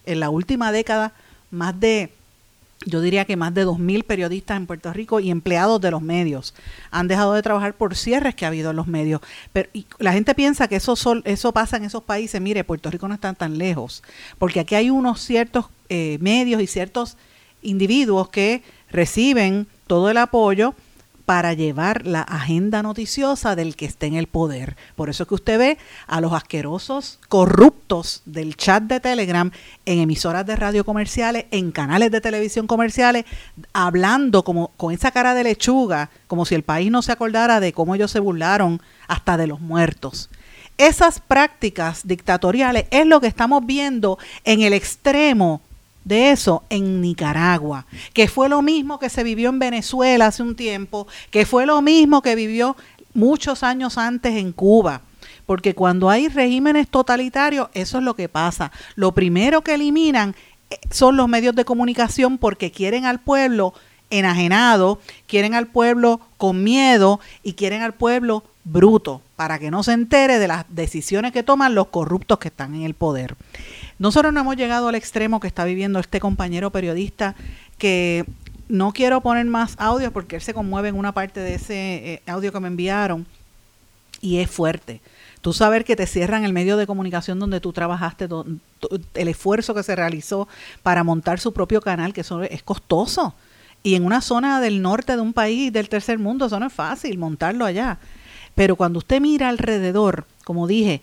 En 0.05 0.21
la 0.21 0.31
última 0.31 0.73
década, 0.73 1.13
más 1.51 1.79
de 1.79 2.13
yo 2.87 3.01
diría 3.01 3.25
que 3.25 3.37
más 3.37 3.55
de 3.55 3.67
2.000 3.67 4.05
periodistas 4.05 4.57
en 4.57 4.67
Puerto 4.67 4.93
Rico 4.93 5.21
y 5.21 5.31
empleados 5.31 5.81
de 5.81 5.91
los 5.91 6.03
medios 6.03 6.55
han 6.91 7.09
dejado 7.09 7.35
de 7.35 7.43
trabajar 7.43 7.75
por 7.75 7.95
cierres 7.95 8.35
que 8.35 8.45
ha 8.45 8.49
habido 8.49 8.71
en 8.71 8.77
los 8.77 8.87
medios. 8.87 9.21
Pero 9.53 9.69
la 9.99 10.13
gente 10.13 10.35
piensa 10.35 10.69
que 10.69 10.77
eso, 10.77 10.95
eso 11.25 11.53
pasa 11.53 11.77
en 11.77 11.85
esos 11.85 12.03
países. 12.03 12.41
Mire, 12.41 12.65
Puerto 12.65 12.91
Rico 12.91 13.09
no 13.09 13.15
está 13.15 13.33
tan 13.35 13.59
lejos, 13.59 14.03
porque 14.39 14.61
aquí 14.61 14.75
hay 14.75 14.91
unos 14.91 15.21
ciertos 15.21 15.67
eh, 15.89 16.19
medios 16.21 16.61
y 16.61 16.67
ciertos 16.67 17.17
individuos 17.63 18.29
que 18.29 18.63
reciben 18.91 19.67
todo 19.87 20.11
el 20.11 20.19
apoyo 20.19 20.75
para 21.25 21.53
llevar 21.53 22.07
la 22.07 22.23
agenda 22.23 22.83
noticiosa 22.83 23.57
del 23.57 23.77
que 23.77 23.87
esté 23.87 24.07
en 24.07 24.15
el 24.15 24.27
poder. 24.27 24.77
Por 24.97 25.09
eso 25.09 25.23
es 25.23 25.29
que 25.29 25.35
usted 25.35 25.59
ve 25.59 25.79
a 26.07 26.21
los 26.21 26.33
asquerosos 26.33 27.19
corruptos 27.29 28.23
del 28.25 28.57
chat 28.57 28.83
de 28.85 29.01
Telegram 29.01 29.51
en 29.87 29.99
emisoras 30.01 30.47
de 30.47 30.57
radio 30.57 30.85
comerciales, 30.85 31.47
en 31.51 31.73
canales 31.73 32.11
de 32.11 32.21
televisión 32.21 32.67
comerciales, 32.67 33.25
hablando 33.73 34.45
como 34.45 34.69
con 34.77 34.93
esa 34.93 35.11
cara 35.11 35.35
de 35.35 35.45
lechuga, 35.45 36.11
como 36.27 36.45
si 36.45 36.55
el 36.55 36.63
país 36.63 36.91
no 36.91 37.03
se 37.03 37.13
acordara 37.13 37.61
de 37.61 37.73
cómo 37.73 37.95
ellos 37.95 38.11
se 38.11 38.21
burlaron 38.21 38.81
hasta 39.09 39.37
de 39.37 39.47
los 39.47 39.61
muertos. 39.61 40.31
Esas 40.79 41.21
prácticas 41.21 42.07
dictatoriales 42.07 42.87
es 42.91 43.07
lo 43.07 43.21
que 43.21 43.27
estamos 43.27 43.65
viendo 43.65 44.19
en 44.45 44.63
el 44.63 44.73
extremo 44.73 45.61
de 46.05 46.31
eso 46.31 46.65
en 46.71 47.01
Nicaragua, 47.01 47.87
que 48.13 48.29
fue 48.29 48.49
lo 48.49 48.63
mismo 48.63 48.99
que 48.99 49.09
se 49.09 49.25
vivió 49.25 49.49
en 49.49 49.59
Venezuela 49.59 50.27
hace 50.27 50.43
un 50.43 50.57
tiempo, 50.57 51.07
que 51.31 51.47
fue 51.47 51.67
lo 51.67 51.81
mismo 51.83 52.23
que 52.23 52.35
vivió 52.35 52.77
muchos 53.15 53.63
años 53.63 53.99
antes 53.99 54.35
en 54.35 54.53
Cuba. 54.53 55.03
Porque 55.47 55.75
cuando 55.75 56.09
hay 56.09 56.29
regímenes 56.29 56.89
totalitarios, 56.89 57.69
eso 57.75 57.99
es 57.99 58.05
lo 58.05 58.15
que 58.15 58.29
pasa. 58.29 58.73
Lo 58.95 59.13
primero 59.13 59.63
que 59.63 59.75
eliminan 59.75 60.35
eh, 60.71 60.77
son 60.91 61.17
los 61.17 61.29
medios 61.29 61.55
de 61.55 61.65
comunicación 61.65 62.39
porque 62.39 62.71
quieren 62.71 63.05
al 63.05 63.21
pueblo 63.21 63.75
enajenado, 64.11 65.01
quieren 65.27 65.55
al 65.55 65.67
pueblo 65.67 66.21
con 66.37 66.63
miedo 66.63 67.19
y 67.43 67.55
quieren 67.55 67.83
al 67.83 67.95
pueblo 67.95 68.45
bruto 68.65 69.23
para 69.37 69.59
que 69.59 69.71
no 69.71 69.83
se 69.83 69.93
entere 69.93 70.39
de 70.39 70.49
las 70.49 70.65
decisiones 70.69 71.33
que 71.33 71.43
toman 71.43 71.75
los 71.75 71.89
corruptos 71.89 72.39
que 72.39 72.49
están 72.49 72.75
en 72.75 72.83
el 72.83 72.95
poder. 72.95 73.37
Nosotros 74.03 74.33
no 74.33 74.41
hemos 74.41 74.57
llegado 74.57 74.89
al 74.89 74.97
extremo 74.97 75.39
que 75.39 75.47
está 75.47 75.65
viviendo 75.65 76.01
este 76.01 76.19
compañero 76.19 76.71
periodista 76.71 77.37
que 77.79 78.25
no 78.67 78.93
quiero 78.93 79.21
poner 79.21 79.47
más 79.47 79.77
audio 79.79 80.13
porque 80.13 80.35
él 80.35 80.43
se 80.43 80.53
conmueve 80.53 80.89
en 80.89 80.97
una 80.97 81.13
parte 81.13 81.39
de 81.39 81.55
ese 81.55 82.15
eh, 82.15 82.23
audio 82.27 82.53
que 82.53 82.59
me 82.59 82.67
enviaron 82.67 83.25
y 84.21 84.39
es 84.39 84.51
fuerte. 84.51 85.01
Tú 85.41 85.53
saber 85.53 85.85
que 85.85 85.95
te 85.95 86.09
cierran 86.09 86.43
el 86.43 86.53
medio 86.53 86.77
de 86.77 86.89
comunicación 86.89 87.39
donde 87.39 87.61
tú 87.61 87.73
trabajaste, 87.73 88.27
el 89.15 89.29
esfuerzo 89.29 89.73
que 89.73 89.85
se 89.85 89.95
realizó 89.95 90.49
para 90.83 91.05
montar 91.05 91.39
su 91.39 91.53
propio 91.53 91.81
canal, 91.81 92.13
que 92.13 92.23
es 92.23 92.63
costoso. 92.65 93.37
Y 93.85 93.95
en 93.95 94.05
una 94.05 94.21
zona 94.21 94.61
del 94.61 94.83
norte 94.83 95.15
de 95.15 95.23
un 95.23 95.33
país 95.33 95.73
del 95.73 95.89
tercer 95.89 96.19
mundo, 96.19 96.47
eso 96.47 96.59
no 96.59 96.67
es 96.67 96.73
fácil 96.73 97.19
montarlo 97.19 97.65
allá. 97.65 97.99
Pero 98.57 98.75
cuando 98.75 98.99
usted 98.99 99.21
mira 99.21 99.49
alrededor, 99.49 100.27
como 100.45 100.67
dije, 100.67 101.03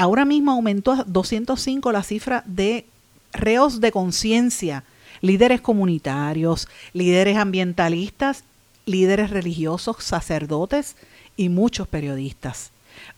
ahora 0.00 0.24
mismo 0.24 0.52
aumentó 0.52 0.92
a 0.92 1.04
205 1.04 1.92
la 1.92 2.02
cifra 2.02 2.42
de 2.46 2.86
reos 3.32 3.80
de 3.80 3.92
conciencia, 3.92 4.84
líderes 5.20 5.60
comunitarios, 5.60 6.68
líderes 6.94 7.36
ambientalistas, 7.36 8.44
líderes 8.86 9.30
religiosos, 9.30 9.96
sacerdotes 10.00 10.96
y 11.36 11.50
muchos 11.50 11.86
periodistas. 11.86 12.72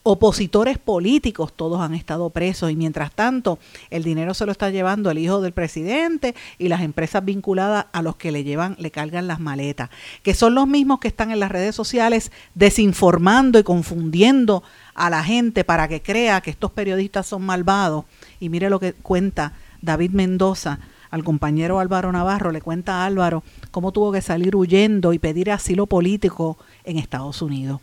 Opositores 0.05 0.79
políticos, 0.79 1.53
todos 1.55 1.81
han 1.81 1.95
estado 1.95 2.31
presos 2.31 2.71
y 2.71 2.77
mientras 2.77 3.13
tanto 3.13 3.59
el 3.91 4.03
dinero 4.03 4.35
se 4.35 4.47
lo 4.47 4.53
está 4.53 4.71
llevando 4.71 5.11
el 5.11 5.19
hijo 5.19 5.41
del 5.41 5.53
presidente 5.53 6.35
y 6.59 6.69
las 6.69 6.83
empresas 6.83 7.25
vinculadas 7.25 7.87
a 7.93 8.03
los 8.03 8.17
que 8.17 8.33
le 8.33 8.43
llevan, 8.43 8.77
le 8.79 8.91
cargan 8.91 9.29
las 9.29 9.39
maletas, 9.39 9.91
que 10.23 10.35
son 10.35 10.55
los 10.55 10.67
mismos 10.67 10.99
que 10.99 11.09
están 11.09 11.31
en 11.31 11.41
las 11.41 11.53
redes 11.53 11.77
sociales 11.77 12.33
desinformando 12.55 13.59
y 13.59 13.63
confundiendo 13.63 14.63
a 14.95 15.09
la 15.09 15.23
gente 15.23 15.63
para 15.63 15.87
que 15.87 16.03
crea 16.03 16.41
que 16.41 16.51
estos 16.51 16.73
periodistas 16.73 17.27
son 17.27 17.43
malvados. 17.43 18.05
Y 18.41 18.49
mire 18.49 18.71
lo 18.71 18.81
que 18.81 18.95
cuenta 18.95 19.53
David 19.81 20.11
Mendoza 20.11 20.81
al 21.11 21.23
compañero 21.25 21.79
Álvaro 21.79 22.11
Navarro, 22.11 22.51
le 22.51 22.63
cuenta 22.63 23.03
a 23.03 23.07
Álvaro 23.07 23.45
cómo 23.71 23.93
tuvo 23.93 24.13
que 24.13 24.23
salir 24.23 24.57
huyendo 24.57 25.13
y 25.13 25.19
pedir 25.19 25.51
asilo 25.51 25.87
político 25.87 26.59
en 26.85 26.99
Estados 26.99 27.43
Unidos. 27.43 27.81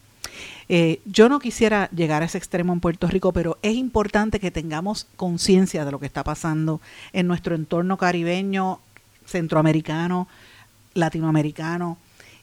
Eh, 0.72 1.02
yo 1.06 1.30
no 1.30 1.40
quisiera 1.40 1.90
llegar 1.90 2.22
a 2.22 2.26
ese 2.26 2.38
extremo 2.38 2.74
en 2.74 2.80
Puerto 2.80 3.08
Rico, 3.08 3.34
pero 3.34 3.58
es 3.64 3.76
importante 3.76 4.40
que 4.40 4.52
tengamos 4.52 5.08
conciencia 5.16 5.84
de 5.84 5.92
lo 5.92 6.00
que 6.00 6.06
está 6.06 6.24
pasando 6.24 6.80
en 7.12 7.26
nuestro 7.26 7.56
entorno 7.56 7.98
caribeño, 7.98 8.80
centroamericano, 9.26 10.28
latinoamericano. 10.94 11.98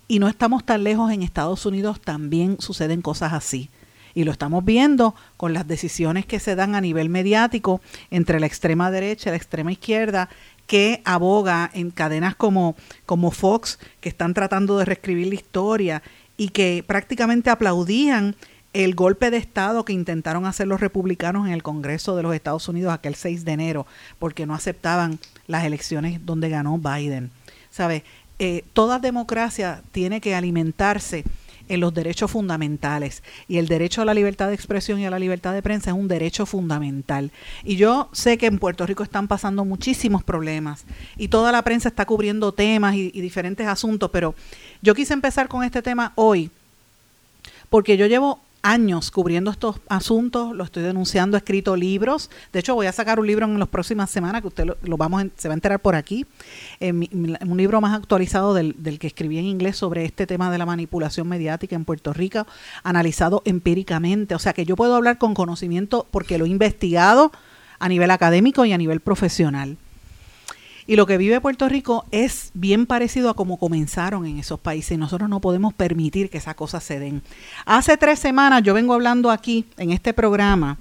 Y 0.09 0.19
no 0.19 0.29
estamos 0.29 0.65
tan 0.65 0.83
lejos 0.83 1.12
en 1.12 1.23
Estados 1.23 1.67
Unidos, 1.67 2.01
también 2.01 2.57
suceden 2.59 3.01
cosas 3.01 3.33
así. 3.33 3.71
Y 4.12 4.25
lo 4.25 4.33
estamos 4.33 4.65
viendo 4.65 5.15
con 5.37 5.53
las 5.53 5.69
decisiones 5.69 6.27
que 6.27 6.41
se 6.41 6.57
dan 6.57 6.75
a 6.75 6.81
nivel 6.81 7.09
mediático 7.09 7.81
entre 8.11 8.41
la 8.41 8.47
extrema 8.47 8.91
derecha 8.91 9.31
y 9.31 9.33
la 9.33 9.37
extrema 9.37 9.71
izquierda 9.71 10.31
que 10.67 11.01
aboga 11.05 11.71
en 11.75 11.91
cadenas 11.91 12.35
como, 12.35 12.75
como 13.05 13.31
Fox, 13.31 13.79
que 14.01 14.09
están 14.09 14.35
tratando 14.35 14.79
de 14.79 14.85
reescribir 14.85 15.29
la 15.29 15.35
historia 15.35 16.03
y 16.37 16.49
que 16.49 16.85
prácticamente 16.87 17.51
aplaudían 17.51 18.37
el 18.72 18.94
golpe 18.94 19.31
de 19.31 19.38
Estado 19.38 19.85
que 19.85 19.94
intentaron 19.94 20.44
hacer 20.44 20.66
los 20.66 20.81
republicanos 20.81 21.46
en 21.46 21.53
el 21.53 21.62
Congreso 21.62 22.14
de 22.14 22.22
los 22.22 22.35
Estados 22.35 22.68
Unidos 22.68 22.92
aquel 22.92 23.14
6 23.14 23.44
de 23.44 23.53
enero, 23.53 23.87
porque 24.18 24.44
no 24.44 24.55
aceptaban 24.55 25.18
las 25.46 25.64
elecciones 25.64 26.25
donde 26.27 26.51
ganó 26.51 26.77
Biden. 26.77 27.31
¿Sabe? 27.70 28.05
Eh, 28.38 28.64
toda 28.75 28.99
democracia 28.99 29.83
tiene 29.92 30.20
que 30.20 30.35
alimentarse 30.35 31.25
en 31.68 31.81
los 31.81 31.94
derechos 31.94 32.31
fundamentales. 32.31 33.22
Y 33.48 33.59
el 33.59 33.68
derecho 33.68 34.02
a 34.02 34.05
la 34.05 34.14
libertad 34.14 34.48
de 34.48 34.55
expresión 34.55 34.98
y 34.98 35.07
a 35.07 35.11
la 35.11 35.18
libertad 35.18 35.52
de 35.52 35.62
prensa 35.62 35.90
es 35.90 35.96
un 35.96 36.09
derecho 36.09 36.46
fundamental. 36.46 37.31
Y 37.64 37.76
yo 37.76 38.09
sé 38.12 38.38
que 38.38 38.46
en 38.46 38.59
Puerto 38.59 38.87
Rico 38.87 39.02
están 39.02 39.29
pasando 39.29 39.64
muchísimos 39.64 40.24
problemas 40.24 40.85
y 41.16 41.29
toda 41.29 41.52
la 41.52 41.62
prensa 41.62 41.88
está 41.88 42.05
cubriendo 42.07 42.52
temas 42.52 42.94
y, 42.94 43.11
diferentes 43.11 43.66
asuntos, 43.66 44.11
pero 44.12 44.35
yo 44.83 44.94
quise 44.94 45.12
empezar 45.12 45.48
con 45.48 45.64
este 45.64 45.83
tema 45.83 46.12
hoy 46.14 46.50
porque 47.68 47.96
yo 47.96 48.07
llevo 48.07 48.40
años 48.66 49.11
cubriendo 49.11 49.50
estos 49.50 49.76
asuntos, 49.88 50.55
lo 50.55 50.64
estoy 50.64 50.83
denunciando, 50.83 51.37
he 51.37 51.38
escrito 51.38 51.76
libros. 51.76 52.31
De 52.52 52.59
hecho, 52.59 52.74
voy 52.74 52.87
a 52.87 52.92
sacar 52.92 53.20
un 53.20 53.26
libro 53.26 53.46
en 53.46 53.59
las 53.59 53.68
próximas 53.68 54.11
semanas 54.11 54.42
que 54.42 54.48
usted 54.48 54.66
lo, 54.83 54.96
vamos 54.96 55.24
se 55.37 55.48
va 55.48 55.55
a 55.55 55.57
enterar 55.57 55.81
por 55.81 55.94
aquí. 55.94 56.26
Eh, 56.81 56.92
un 56.92 57.57
libro 57.57 57.81
más 57.81 57.96
actualizado 57.96 58.55
del, 58.55 58.74
del, 58.79 58.98
que 58.98 59.07
escribí 59.07 59.38
en 59.38 59.44
inglés 59.44 59.76
sobre 59.76 60.05
este 60.05 60.26
tema 60.26 60.50
de 60.50 60.59
la 60.59 60.66
manipulación 60.66 61.29
mediática 61.29 61.76
en 61.76 61.85
Puerto 61.85 62.12
Rico, 62.12 62.46
analizado 62.83 63.42
empíricamente. 63.44 64.35
O 64.35 64.38
sea 64.38 64.52
que 64.52 64.64
yo 64.64 64.74
puedo 64.74 64.96
hablar 64.96 65.18
con 65.18 65.35
conocimiento 65.35 66.07
porque 66.11 66.37
lo 66.37 66.44
he 66.44 66.48
investigado 66.48 67.31
a 67.79 67.88
nivel 67.88 68.11
académico 68.11 68.64
y 68.64 68.72
a 68.72 68.79
nivel 68.79 69.00
profesional. 69.00 69.76
Y 70.88 70.94
lo 70.94 71.07
que 71.07 71.18
vive 71.18 71.40
Puerto 71.40 71.68
Rico 71.68 72.05
es 72.12 72.51
bien 72.55 72.87
parecido 72.87 73.29
a 73.29 73.35
como 73.35 73.59
comenzaron 73.59 74.25
en 74.25 74.38
esos 74.38 74.61
países 74.61 74.96
nosotros 74.99 75.29
no 75.29 75.40
podemos 75.40 75.75
permitir 75.75 76.31
que 76.31 76.38
esas 76.38 76.55
cosas 76.55 76.85
se 76.85 77.01
den. 77.01 77.22
Hace 77.64 77.96
tres 77.96 78.20
semanas 78.20 78.62
yo 78.62 78.72
vengo 78.72 78.94
hablando 78.94 79.31
aquí 79.31 79.64
en 79.79 79.90
este 79.90 80.14
programa 80.14 80.79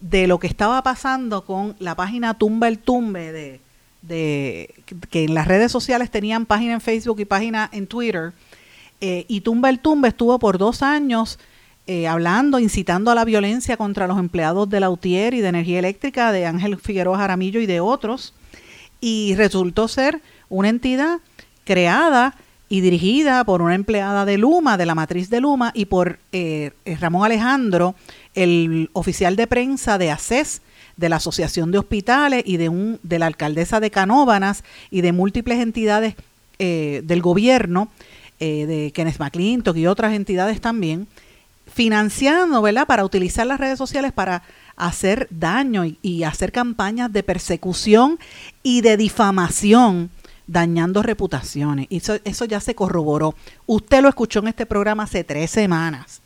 de 0.00 0.26
lo 0.26 0.38
que 0.40 0.48
estaba 0.48 0.82
pasando 0.82 1.44
con 1.44 1.76
la 1.78 1.94
página 1.94 2.34
Tumba 2.34 2.66
el 2.66 2.78
Tumbe 2.78 3.60
de, 4.02 4.74
que 5.10 5.24
en 5.24 5.34
las 5.34 5.46
redes 5.46 5.70
sociales 5.70 6.10
tenían 6.10 6.44
página 6.44 6.74
en 6.74 6.80
Facebook 6.80 7.20
y 7.20 7.24
página 7.24 7.68
en 7.72 7.86
Twitter. 7.86 8.32
Eh, 9.00 9.24
y 9.28 9.42
Tumba 9.42 9.70
el 9.70 9.78
Tumbe 9.78 10.08
estuvo 10.08 10.36
por 10.40 10.58
dos 10.58 10.82
años 10.82 11.38
eh, 11.86 12.08
hablando, 12.08 12.58
incitando 12.58 13.12
a 13.12 13.14
la 13.14 13.24
violencia 13.24 13.76
contra 13.76 14.08
los 14.08 14.18
empleados 14.18 14.68
de 14.68 14.80
la 14.80 14.90
UTIER 14.90 15.34
y 15.34 15.40
de 15.40 15.48
energía 15.48 15.78
eléctrica, 15.78 16.32
de 16.32 16.46
Ángel 16.46 16.76
Figueroa 16.76 17.18
Jaramillo 17.18 17.60
y 17.60 17.66
de 17.66 17.80
otros 17.80 18.34
y 19.00 19.34
resultó 19.36 19.88
ser 19.88 20.20
una 20.48 20.68
entidad 20.68 21.20
creada 21.64 22.34
y 22.68 22.80
dirigida 22.80 23.44
por 23.44 23.62
una 23.62 23.74
empleada 23.74 24.24
de 24.24 24.36
Luma, 24.36 24.76
de 24.76 24.86
la 24.86 24.94
matriz 24.94 25.30
de 25.30 25.40
Luma, 25.40 25.70
y 25.74 25.86
por 25.86 26.18
eh, 26.32 26.72
eh, 26.84 26.96
Ramón 27.00 27.24
Alejandro, 27.24 27.94
el 28.34 28.90
oficial 28.92 29.36
de 29.36 29.46
prensa 29.46 29.96
de 29.98 30.10
ACES, 30.10 30.60
de 30.96 31.08
la 31.08 31.16
Asociación 31.16 31.70
de 31.70 31.78
Hospitales 31.78 32.42
y 32.44 32.56
de, 32.56 32.68
un, 32.68 32.98
de 33.02 33.18
la 33.18 33.26
alcaldesa 33.26 33.80
de 33.80 33.90
Canóbanas 33.90 34.64
y 34.90 35.00
de 35.00 35.12
múltiples 35.12 35.60
entidades 35.60 36.14
eh, 36.58 37.02
del 37.04 37.22
gobierno, 37.22 37.88
de 38.40 38.92
Kenneth 38.94 39.18
McClintock 39.18 39.76
y 39.76 39.88
otras 39.88 40.12
entidades 40.12 40.60
también, 40.60 41.08
financiando, 41.66 42.62
¿verdad?, 42.62 42.86
para 42.86 43.04
utilizar 43.04 43.44
las 43.48 43.58
redes 43.58 43.78
sociales 43.78 44.12
para 44.12 44.44
hacer 44.78 45.26
daño 45.30 45.84
y, 45.84 46.22
hacer 46.22 46.52
campañas 46.52 47.12
de 47.12 47.22
persecución 47.22 48.18
y 48.62 48.80
de 48.80 48.96
difamación 48.96 50.10
dañando 50.46 51.02
reputaciones. 51.02 51.86
Y 51.90 51.98
eso, 51.98 52.18
eso 52.24 52.44
ya 52.44 52.60
se 52.60 52.74
corroboró. 52.74 53.34
Usted 53.66 54.00
lo 54.00 54.08
escuchó 54.08 54.38
en 54.40 54.48
este 54.48 54.66
programa 54.66 55.02
hace 55.02 55.24
tres 55.24 55.50
semanas. 55.50 56.22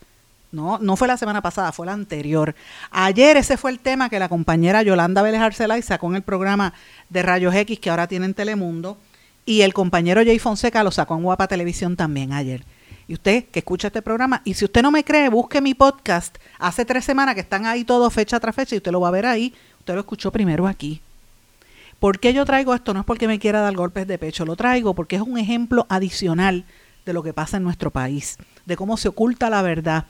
No, 0.52 0.78
no 0.78 0.96
fue 0.96 1.08
la 1.08 1.16
semana 1.16 1.40
pasada, 1.40 1.72
fue 1.72 1.86
la 1.86 1.94
anterior. 1.94 2.54
Ayer 2.90 3.38
ese 3.38 3.56
fue 3.56 3.70
el 3.70 3.78
tema 3.78 4.10
que 4.10 4.18
la 4.18 4.28
compañera 4.28 4.82
Yolanda 4.82 5.22
Vélez 5.22 5.40
Arcelay 5.40 5.80
sacó 5.80 6.08
en 6.10 6.16
el 6.16 6.22
programa 6.22 6.74
de 7.08 7.22
Rayos 7.22 7.54
X 7.54 7.80
que 7.80 7.90
ahora 7.90 8.06
tiene 8.06 8.26
en 8.26 8.34
Telemundo. 8.34 8.98
Y 9.46 9.62
el 9.62 9.72
compañero 9.72 10.22
Jay 10.22 10.38
Fonseca 10.38 10.84
lo 10.84 10.90
sacó 10.90 11.16
en 11.16 11.22
Guapa 11.22 11.48
Televisión 11.48 11.96
también 11.96 12.32
ayer 12.32 12.64
y 13.12 13.14
usted 13.14 13.44
que 13.44 13.58
escucha 13.58 13.88
este 13.88 14.00
programa, 14.00 14.40
y 14.42 14.54
si 14.54 14.64
usted 14.64 14.80
no 14.80 14.90
me 14.90 15.04
cree, 15.04 15.28
busque 15.28 15.60
mi 15.60 15.74
podcast 15.74 16.38
hace 16.58 16.86
tres 16.86 17.04
semanas 17.04 17.34
que 17.34 17.42
están 17.42 17.66
ahí 17.66 17.84
todos 17.84 18.10
fecha 18.10 18.40
tras 18.40 18.56
fecha 18.56 18.74
y 18.74 18.78
usted 18.78 18.90
lo 18.90 19.02
va 19.02 19.08
a 19.08 19.10
ver 19.10 19.26
ahí, 19.26 19.52
usted 19.80 19.92
lo 19.92 20.00
escuchó 20.00 20.32
primero 20.32 20.66
aquí. 20.66 21.02
¿Por 22.00 22.18
qué 22.18 22.32
yo 22.32 22.46
traigo 22.46 22.74
esto? 22.74 22.94
No 22.94 23.00
es 23.00 23.04
porque 23.04 23.28
me 23.28 23.38
quiera 23.38 23.60
dar 23.60 23.76
golpes 23.76 24.06
de 24.06 24.16
pecho, 24.16 24.46
lo 24.46 24.56
traigo 24.56 24.94
porque 24.94 25.16
es 25.16 25.20
un 25.20 25.36
ejemplo 25.36 25.84
adicional 25.90 26.64
de 27.04 27.12
lo 27.12 27.22
que 27.22 27.34
pasa 27.34 27.58
en 27.58 27.64
nuestro 27.64 27.90
país, 27.90 28.38
de 28.64 28.78
cómo 28.78 28.96
se 28.96 29.08
oculta 29.08 29.50
la 29.50 29.60
verdad 29.60 30.06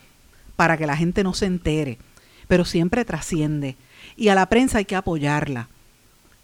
para 0.55 0.77
que 0.77 0.87
la 0.87 0.97
gente 0.97 1.25
no 1.25 1.35
se 1.35 1.47
entere, 1.47 1.99
pero 2.47 2.65
siempre 2.65 3.05
trasciende. 3.05 3.75
Y 4.15 4.29
a 4.29 4.37
la 4.37 4.47
prensa 4.47 4.79
hay 4.79 4.85
que 4.85 4.95
apoyarla. 4.95 5.67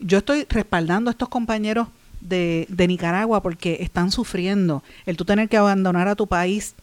Yo 0.00 0.18
estoy 0.18 0.44
respaldando 0.50 1.08
a 1.08 1.12
estos 1.12 1.28
compañeros 1.28 1.86
de, 2.20 2.66
Nicaragua 2.88 3.42
porque 3.42 3.78
están 3.80 4.10
sufriendo 4.10 4.82
el 5.06 5.16
tú 5.16 5.24
tener 5.24 5.48
que 5.48 5.56
abandonar 5.56 6.08
a 6.08 6.16
tu 6.16 6.26
país 6.26 6.74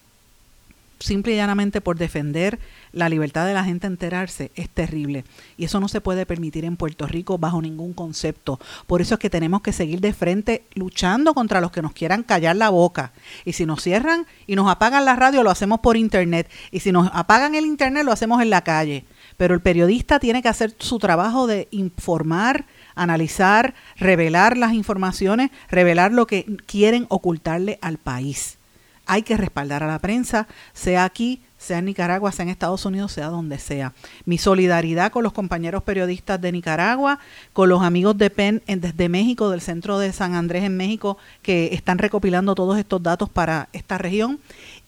simple 0.99 1.33
y 1.33 1.35
llanamente 1.35 1.81
por 1.81 1.97
defender 1.97 2.57
la 2.93 3.09
libertad 3.09 3.45
de 3.45 3.53
la 3.53 3.65
gente 3.65 3.85
a 3.85 3.89
enterarse 3.89 4.51
es 4.55 4.69
terrible. 4.69 5.25
Y 5.57 5.65
eso 5.65 5.79
no 5.79 5.87
se 5.87 6.01
puede 6.01 6.25
permitir 6.25 6.63
en 6.63 6.77
Puerto 6.77 7.05
Rico 7.05 7.37
bajo 7.37 7.61
ningún 7.61 7.93
concepto. 7.93 8.59
Por 8.87 9.01
eso 9.01 9.15
es 9.15 9.19
que 9.19 9.29
tenemos 9.29 9.61
que 9.61 9.73
seguir 9.73 9.99
de 9.99 10.13
frente 10.13 10.63
luchando 10.73 11.33
contra 11.33 11.59
los 11.59 11.71
que 11.71 11.81
nos 11.81 11.91
quieran 11.91 12.23
callar 12.23 12.55
la 12.55 12.69
boca. 12.69 13.11
Y 13.43 13.53
si 13.53 13.65
nos 13.65 13.83
cierran 13.83 14.25
y 14.47 14.55
nos 14.55 14.69
apagan 14.69 15.05
la 15.05 15.15
radio, 15.15 15.43
lo 15.43 15.51
hacemos 15.51 15.81
por 15.81 15.97
internet. 15.97 16.49
Y 16.71 16.79
si 16.79 16.91
nos 16.91 17.09
apagan 17.13 17.55
el 17.55 17.65
internet, 17.65 18.05
lo 18.05 18.13
hacemos 18.13 18.41
en 18.41 18.49
la 18.49 18.63
calle. 18.63 19.05
Pero 19.37 19.53
el 19.53 19.61
periodista 19.61 20.19
tiene 20.19 20.41
que 20.41 20.47
hacer 20.47 20.75
su 20.79 20.97
trabajo 20.97 21.47
de 21.47 21.67
informar, 21.71 22.65
analizar, 22.95 23.73
revelar 23.97 24.57
las 24.57 24.73
informaciones, 24.73 25.51
revelar 25.69 26.11
lo 26.11 26.27
que 26.27 26.45
quieren 26.65 27.05
ocultarle 27.09 27.77
al 27.81 27.97
país. 27.97 28.57
Hay 29.05 29.21
que 29.21 29.37
respaldar 29.37 29.83
a 29.83 29.87
la 29.87 29.99
prensa, 29.99 30.47
sea 30.73 31.03
aquí, 31.03 31.41
sea 31.57 31.79
en 31.79 31.85
Nicaragua, 31.85 32.31
sea 32.31 32.43
en 32.43 32.49
Estados 32.49 32.85
Unidos, 32.85 33.11
sea 33.11 33.27
donde 33.27 33.59
sea. 33.59 33.93
Mi 34.25 34.37
solidaridad 34.37 35.11
con 35.11 35.23
los 35.23 35.33
compañeros 35.33 35.83
periodistas 35.83 36.39
de 36.41 36.51
Nicaragua, 36.51 37.19
con 37.53 37.69
los 37.69 37.81
amigos 37.83 38.17
de 38.17 38.29
PEN 38.29 38.61
desde 38.67 39.09
México, 39.09 39.49
del 39.49 39.61
centro 39.61 39.99
de 39.99 40.11
San 40.11 40.35
Andrés 40.35 40.63
en 40.63 40.77
México, 40.77 41.17
que 41.41 41.73
están 41.73 41.97
recopilando 41.97 42.55
todos 42.55 42.77
estos 42.77 43.01
datos 43.01 43.29
para 43.29 43.69
esta 43.73 43.97
región. 43.97 44.39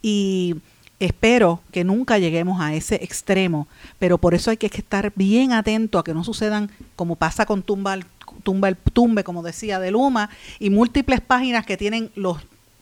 Y 0.01 0.55
espero 0.99 1.61
que 1.71 1.83
nunca 1.83 2.17
lleguemos 2.17 2.59
a 2.61 2.73
ese 2.73 2.95
extremo, 2.95 3.67
pero 3.99 4.17
por 4.17 4.33
eso 4.33 4.49
hay 4.49 4.57
que 4.57 4.67
estar 4.67 5.11
bien 5.15 5.53
atento 5.53 5.99
a 5.99 6.03
que 6.03 6.13
no 6.13 6.23
sucedan 6.23 6.71
como 6.95 7.15
pasa 7.15 7.45
con 7.45 7.61
Tumba, 7.61 7.99
tumba 8.43 8.69
el 8.69 8.77
Tumbe, 8.77 9.23
como 9.23 9.43
decía, 9.43 9.79
de 9.79 9.91
Luma, 9.91 10.29
y 10.59 10.69
múltiples 10.69 11.21
páginas 11.21 11.65
que 11.65 11.77
tienen 11.77 12.11
los 12.15 12.37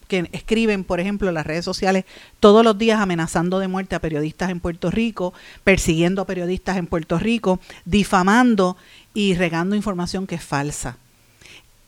que 0.08 0.30
escriben, 0.34 0.84
por 0.84 0.99
ejemplo, 0.99 1.30
en 1.30 1.34
las 1.34 1.47
redes 1.47 1.65
sociales 1.65 2.06
todos 2.39 2.63
los 2.63 2.78
días 2.78 2.99
amenazando 2.99 3.60
de 3.60 3.67
muerte 3.67 3.95
a 3.95 3.99
periodistas 3.99 4.51
en 4.51 4.60
Puerto 4.60 4.91
Rico, 4.91 5.34
persiguiendo 5.63 6.21
a 6.21 6.25
periodistas 6.25 6.78
en 6.78 6.86
Puerto 6.86 7.17
Rico, 7.17 7.60
difamando 7.86 8.78
y 9.13 9.34
regando 9.34 9.75
información 9.75 10.28
que 10.28 10.36
es 10.36 10.43
falsa. 10.43 10.97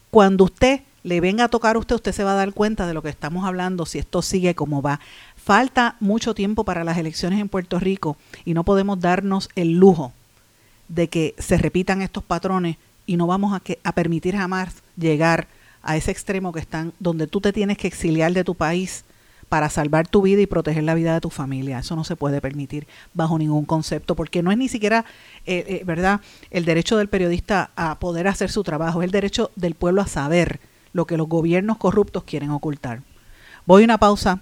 Cuando 0.09 0.45
usted 0.45 0.81
le 1.03 1.21
venga 1.21 1.45
a 1.45 1.47
tocar 1.47 1.75
a 1.75 1.79
usted, 1.79 1.95
usted 1.95 2.11
se 2.11 2.23
va 2.23 2.33
a 2.33 2.35
dar 2.35 2.53
cuenta 2.53 2.87
de 2.87 2.93
lo 2.93 3.01
que 3.01 3.09
estamos 3.09 3.45
hablando 3.45 3.85
si 3.85 3.99
esto 3.99 4.21
sigue 4.21 4.55
como 4.55 4.81
va 4.81 4.99
Falta 5.47 5.95
mucho 6.01 6.33
tiempo 6.33 6.65
para 6.65 6.83
las 6.83 6.97
elecciones 6.97 7.39
en 7.39 7.47
Puerto 7.47 7.79
Rico 7.79 8.17
y 8.43 8.53
no 8.53 8.65
podemos 8.65 8.99
darnos 8.99 9.47
el 9.55 9.79
lujo 9.79 10.11
de 10.89 11.07
que 11.07 11.35
se 11.37 11.57
repitan 11.57 12.01
estos 12.01 12.21
patrones 12.21 12.75
y 13.05 13.15
no 13.15 13.27
vamos 13.27 13.53
a, 13.53 13.61
que, 13.61 13.79
a 13.85 13.93
permitir 13.93 14.35
jamás 14.35 14.75
llegar 14.97 15.47
a 15.83 15.95
ese 15.95 16.11
extremo 16.11 16.51
que 16.51 16.59
están 16.59 16.91
donde 16.99 17.27
tú 17.27 17.39
te 17.39 17.53
tienes 17.53 17.77
que 17.77 17.87
exiliar 17.87 18.33
de 18.33 18.43
tu 18.43 18.55
país 18.55 19.05
para 19.47 19.69
salvar 19.69 20.05
tu 20.05 20.21
vida 20.21 20.41
y 20.41 20.47
proteger 20.47 20.83
la 20.83 20.95
vida 20.95 21.13
de 21.13 21.21
tu 21.21 21.29
familia. 21.29 21.79
Eso 21.79 21.95
no 21.95 22.03
se 22.03 22.17
puede 22.17 22.41
permitir 22.41 22.85
bajo 23.13 23.39
ningún 23.39 23.63
concepto, 23.63 24.15
porque 24.15 24.43
no 24.43 24.51
es 24.51 24.57
ni 24.57 24.67
siquiera, 24.67 25.05
eh, 25.45 25.63
eh, 25.65 25.83
¿verdad?, 25.85 26.19
el 26.51 26.65
derecho 26.65 26.97
del 26.97 27.07
periodista 27.07 27.71
a 27.77 27.99
poder 27.99 28.27
hacer 28.27 28.51
su 28.51 28.63
trabajo, 28.63 29.01
es 29.01 29.05
el 29.05 29.11
derecho 29.11 29.51
del 29.55 29.75
pueblo 29.75 30.01
a 30.01 30.07
saber 30.07 30.59
lo 30.91 31.07
que 31.07 31.15
los 31.15 31.29
gobiernos 31.29 31.77
corruptos 31.77 32.25
quieren 32.25 32.49
ocultar. 32.49 33.01
Voy 33.65 33.83
a 33.83 33.85
una 33.85 33.97
pausa, 33.97 34.41